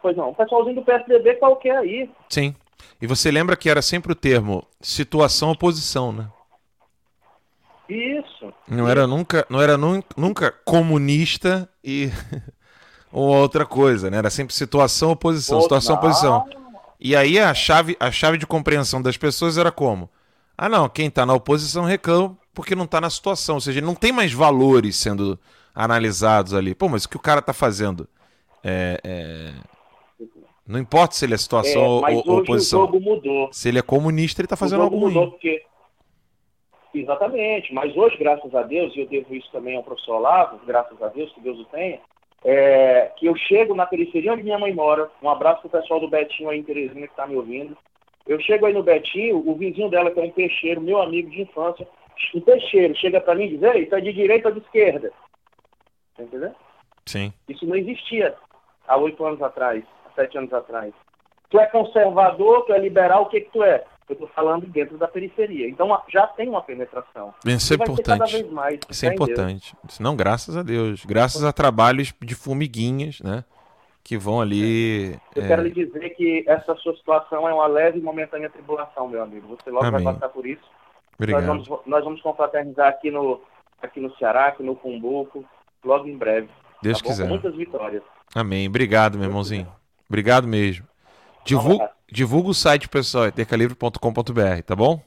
Pois 0.00 0.16
não, 0.16 0.30
um 0.30 0.34
pessoalzinho 0.34 0.76
do 0.76 0.82
PSDB 0.82 1.34
qualquer 1.34 1.76
aí. 1.76 2.10
Sim. 2.30 2.54
E 3.00 3.06
você 3.06 3.30
lembra 3.30 3.56
que 3.56 3.68
era 3.68 3.82
sempre 3.82 4.12
o 4.12 4.14
termo 4.14 4.66
situação-oposição, 4.80 6.12
né? 6.12 6.28
Isso. 7.88 8.52
Não 8.66 8.88
era 8.88 9.06
nunca, 9.06 9.46
não 9.48 9.60
era 9.60 9.76
nun- 9.76 10.02
nunca 10.16 10.50
comunista 10.64 11.68
e 11.84 12.10
ou 13.12 13.28
outra 13.28 13.64
coisa, 13.64 14.10
né? 14.10 14.16
Era 14.16 14.30
sempre 14.30 14.54
situação 14.54 15.10
oposição, 15.12 15.60
situação 15.60 15.96
oposição. 15.96 16.48
E 16.98 17.14
aí 17.14 17.38
a 17.38 17.52
chave, 17.54 17.96
a 18.00 18.10
chave 18.10 18.38
de 18.38 18.46
compreensão 18.46 19.00
das 19.02 19.16
pessoas 19.16 19.58
era 19.58 19.70
como? 19.70 20.10
Ah, 20.56 20.68
não, 20.68 20.88
quem 20.88 21.10
tá 21.10 21.26
na 21.26 21.34
oposição 21.34 21.84
reclama 21.84 22.36
porque 22.56 22.74
não 22.74 22.86
tá 22.86 23.02
na 23.02 23.10
situação, 23.10 23.56
ou 23.56 23.60
seja, 23.60 23.82
não 23.82 23.94
tem 23.94 24.10
mais 24.10 24.32
valores 24.32 24.96
sendo 24.96 25.38
analisados 25.74 26.54
ali. 26.54 26.74
Pô, 26.74 26.88
mas 26.88 27.04
o 27.04 27.08
que 27.10 27.16
o 27.18 27.20
cara 27.20 27.42
tá 27.42 27.52
fazendo? 27.52 28.08
É, 28.64 28.98
é, 29.04 29.52
Não 30.66 30.80
importa 30.80 31.14
se 31.14 31.26
ele 31.26 31.34
é 31.34 31.36
situação 31.36 31.82
É, 31.82 31.86
ou, 31.86 32.00
mas 32.00 32.16
ou 32.16 32.22
hoje 32.22 32.40
oposição. 32.40 32.80
o 32.80 32.86
jogo 32.86 32.98
mudou. 32.98 33.52
Se 33.52 33.68
ele 33.68 33.78
é 33.78 33.82
comunista, 33.82 34.40
ele 34.40 34.48
tá 34.48 34.56
fazendo 34.56 34.82
algo 34.82 34.98
mudou 34.98 35.24
ruim. 35.24 35.30
porque... 35.32 35.62
Exatamente, 36.94 37.74
mas 37.74 37.94
hoje, 37.94 38.16
graças 38.16 38.54
a 38.54 38.62
Deus, 38.62 38.96
e 38.96 39.00
eu 39.00 39.06
devo 39.06 39.34
isso 39.34 39.52
também 39.52 39.76
ao 39.76 39.82
professor 39.82 40.14
Olavo, 40.14 40.58
graças 40.64 41.00
a 41.02 41.08
Deus, 41.08 41.30
que 41.34 41.42
Deus 41.42 41.60
o 41.60 41.64
tenha, 41.66 42.00
é, 42.42 43.12
que 43.18 43.26
eu 43.26 43.36
chego 43.36 43.74
na 43.74 43.84
periferia 43.84 44.32
onde 44.32 44.42
minha 44.42 44.58
mãe 44.58 44.72
mora, 44.72 45.10
um 45.22 45.28
abraço 45.28 45.60
pro 45.60 45.78
pessoal 45.78 46.00
do 46.00 46.08
Betinho 46.08 46.48
aí 46.48 46.58
em 46.58 46.62
Teresina 46.62 47.06
que 47.06 47.12
está 47.12 47.26
me 47.26 47.36
ouvindo, 47.36 47.76
eu 48.26 48.40
chego 48.40 48.64
aí 48.64 48.72
no 48.72 48.82
Betinho, 48.82 49.46
o 49.46 49.54
vizinho 49.54 49.90
dela, 49.90 50.10
que 50.10 50.18
é 50.18 50.22
um 50.22 50.30
peixeiro, 50.30 50.80
meu 50.80 51.02
amigo 51.02 51.28
de 51.28 51.42
infância, 51.42 51.86
um 52.34 52.40
peixeiro, 52.40 52.96
chega 52.96 53.20
para 53.20 53.34
mim 53.34 53.44
e 53.44 53.56
diz, 53.56 53.62
ei, 53.62 53.86
tá 53.86 54.00
de 54.00 54.12
direita 54.12 54.48
ou 54.48 54.54
de 54.54 54.60
esquerda? 54.60 55.12
Tá 56.16 56.22
entendendo? 56.22 56.54
Sim. 57.04 57.32
Isso 57.48 57.66
não 57.66 57.76
existia 57.76 58.34
há 58.86 58.96
oito 58.96 59.24
anos 59.24 59.42
atrás, 59.42 59.84
há 60.06 60.10
sete 60.14 60.36
anos 60.38 60.52
atrás. 60.52 60.92
Tu 61.48 61.60
é 61.60 61.66
conservador, 61.66 62.64
tu 62.64 62.72
é 62.72 62.78
liberal, 62.78 63.22
o 63.22 63.26
que 63.26 63.40
que 63.40 63.50
tu 63.52 63.62
é? 63.62 63.84
Eu 64.08 64.12
estou 64.12 64.28
falando 64.28 64.66
dentro 64.66 64.96
da 64.96 65.08
periferia. 65.08 65.68
Então 65.68 66.00
já 66.08 66.26
tem 66.28 66.48
uma 66.48 66.62
penetração. 66.62 67.34
Isso 67.44 67.72
é 67.72 67.76
importante. 67.76 68.44
mais, 68.44 68.80
Isso 68.88 69.04
é 69.04 69.10
Deus. 69.10 69.20
importante. 69.20 69.76
Não, 70.00 70.14
graças 70.14 70.56
a 70.56 70.62
Deus. 70.62 71.04
Graças 71.04 71.42
a 71.42 71.52
trabalhos 71.52 72.14
de 72.20 72.34
formiguinhas, 72.34 73.20
né? 73.20 73.44
Que 74.04 74.16
vão 74.16 74.40
ali. 74.40 75.18
Eu 75.34 75.42
é, 75.42 75.48
quero 75.48 75.62
lhe 75.62 75.72
dizer 75.72 76.10
que 76.10 76.44
essa 76.46 76.76
sua 76.76 76.94
situação 76.96 77.48
é 77.48 77.52
uma 77.52 77.66
leve 77.66 77.98
e 77.98 78.02
momentânea 78.02 78.48
tribulação, 78.48 79.08
meu 79.08 79.20
amigo. 79.20 79.48
Você 79.48 79.70
logo 79.70 79.84
Amém. 79.84 80.04
vai 80.04 80.14
passar 80.14 80.28
por 80.28 80.46
isso. 80.46 80.62
Obrigado. 81.18 81.46
Nós 81.46 81.66
vamos, 81.66 81.86
nós 81.86 82.04
vamos 82.04 82.22
confraternizar 82.22 82.88
aqui 82.88 83.10
no, 83.10 83.40
aqui 83.82 84.00
no 84.00 84.14
Ceará, 84.16 84.46
aqui 84.46 84.62
no 84.62 84.76
Cumbuco, 84.76 85.44
logo 85.84 86.06
em 86.06 86.16
breve. 86.16 86.48
Deus 86.82 87.00
tá 87.00 87.08
quiser. 87.08 87.24
Com 87.24 87.30
muitas 87.30 87.54
vitórias. 87.54 88.02
Amém. 88.34 88.68
Obrigado, 88.68 89.18
meu 89.18 89.28
irmãozinho. 89.28 89.66
Obrigado 90.08 90.46
mesmo. 90.46 90.86
Divulga, 91.44 91.90
divulga 92.10 92.50
o 92.50 92.54
site, 92.54 92.88
pessoal, 92.88 93.24
é 93.24 93.30
tercalivre.com.br, 93.30 94.62
tá 94.64 94.76
bom? 94.76 95.00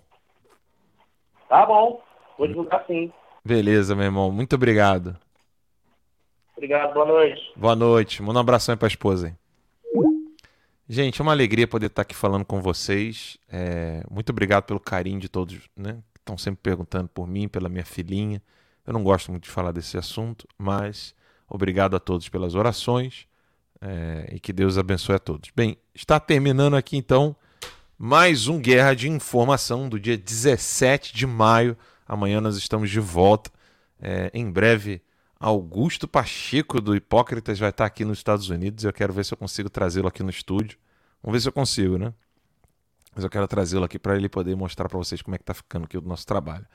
Tá 1.47 1.65
bom. 1.65 2.01
Vou 2.37 2.47
divulgar 2.47 2.85
sim. 2.87 3.11
Beleza, 3.43 3.95
meu 3.95 4.05
irmão. 4.05 4.31
Muito 4.31 4.55
obrigado. 4.55 5.17
Obrigado, 6.55 6.93
boa 6.93 7.05
noite. 7.05 7.41
Boa 7.55 7.75
noite. 7.75 8.21
Manda 8.21 8.39
um 8.39 8.41
abração 8.41 8.73
aí 8.73 8.77
pra 8.77 8.87
esposa 8.87 9.27
aí. 9.27 9.33
Gente, 10.91 11.21
é 11.21 11.23
uma 11.23 11.33
alegria 11.33 11.67
poder 11.67 11.85
estar 11.85 12.01
aqui 12.01 12.15
falando 12.15 12.43
com 12.43 12.63
vocês. 12.63 13.37
É, 13.47 14.03
muito 14.09 14.31
obrigado 14.31 14.63
pelo 14.63 14.79
carinho 14.79 15.19
de 15.19 15.29
todos, 15.29 15.59
né? 15.77 16.01
Que 16.11 16.19
estão 16.19 16.35
sempre 16.35 16.61
perguntando 16.63 17.07
por 17.07 17.27
mim, 17.27 17.47
pela 17.47 17.69
minha 17.69 17.85
filhinha. 17.85 18.41
Eu 18.87 18.93
não 18.93 19.03
gosto 19.03 19.29
muito 19.29 19.43
de 19.43 19.51
falar 19.51 19.71
desse 19.71 19.99
assunto, 19.99 20.47
mas 20.57 21.13
obrigado 21.47 21.95
a 21.95 21.99
todos 21.99 22.27
pelas 22.27 22.55
orações 22.55 23.27
é, 23.79 24.31
e 24.33 24.39
que 24.39 24.51
Deus 24.51 24.79
abençoe 24.79 25.13
a 25.13 25.19
todos. 25.19 25.51
Bem, 25.55 25.77
está 25.93 26.19
terminando 26.19 26.75
aqui 26.75 26.97
então 26.97 27.35
mais 27.95 28.47
um 28.47 28.59
Guerra 28.59 28.95
de 28.95 29.07
Informação 29.07 29.87
do 29.87 29.99
dia 29.99 30.17
17 30.17 31.15
de 31.15 31.27
maio. 31.27 31.77
Amanhã 32.07 32.41
nós 32.41 32.57
estamos 32.57 32.89
de 32.89 32.99
volta. 32.99 33.51
É, 34.01 34.31
em 34.33 34.49
breve 34.49 35.03
Augusto 35.39 36.07
Pacheco 36.07 36.81
do 36.81 36.95
Hipócritas 36.95 37.57
vai 37.57 37.69
estar 37.69 37.85
aqui 37.85 38.03
nos 38.03 38.17
Estados 38.17 38.49
Unidos. 38.49 38.83
Eu 38.83 38.91
quero 38.91 39.13
ver 39.13 39.23
se 39.23 39.33
eu 39.33 39.37
consigo 39.37 39.69
trazê-lo 39.69 40.07
aqui 40.07 40.21
no 40.21 40.29
estúdio. 40.29 40.77
Vamos 41.23 41.37
ver 41.37 41.41
se 41.41 41.47
eu 41.47 41.53
consigo, 41.53 41.97
né? 41.97 42.13
Mas 43.15 43.23
eu 43.23 43.29
quero 43.29 43.47
trazê-lo 43.47 43.85
aqui 43.85 43.97
para 43.97 44.15
ele 44.15 44.27
poder 44.27 44.55
mostrar 44.55 44.89
para 44.89 44.97
vocês 44.97 45.21
como 45.21 45.35
é 45.35 45.37
que 45.37 45.43
tá 45.45 45.53
ficando 45.53 45.85
aqui 45.85 45.97
o 45.97 46.01
nosso 46.01 46.25
trabalho. 46.25 46.65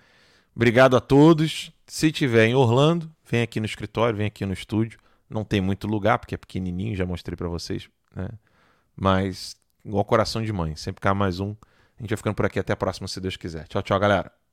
Obrigado 0.56 0.96
a 0.96 1.00
todos. 1.00 1.72
Se 1.86 2.10
tiver 2.10 2.46
em 2.46 2.54
Orlando, 2.54 3.10
vem 3.28 3.42
aqui 3.42 3.60
no 3.60 3.66
escritório, 3.66 4.16
vem 4.16 4.26
aqui 4.26 4.46
no 4.46 4.52
estúdio. 4.52 4.98
Não 5.28 5.44
tem 5.44 5.60
muito 5.60 5.86
lugar 5.86 6.18
porque 6.18 6.34
é 6.34 6.38
pequenininho, 6.38 6.96
já 6.96 7.04
mostrei 7.04 7.36
para 7.36 7.48
vocês, 7.48 7.88
né? 8.14 8.28
Mas 8.96 9.56
igual 9.84 10.04
coração 10.04 10.42
de 10.42 10.52
mãe, 10.52 10.74
sempre 10.76 11.00
cá 11.00 11.12
mais 11.12 11.40
um. 11.40 11.54
A 11.98 12.02
gente 12.02 12.10
vai 12.10 12.16
ficando 12.16 12.34
por 12.34 12.46
aqui 12.46 12.58
até 12.58 12.72
a 12.72 12.76
próxima, 12.76 13.08
se 13.08 13.20
Deus 13.20 13.36
quiser. 13.36 13.66
Tchau, 13.68 13.82
tchau, 13.82 13.98
galera. 13.98 14.43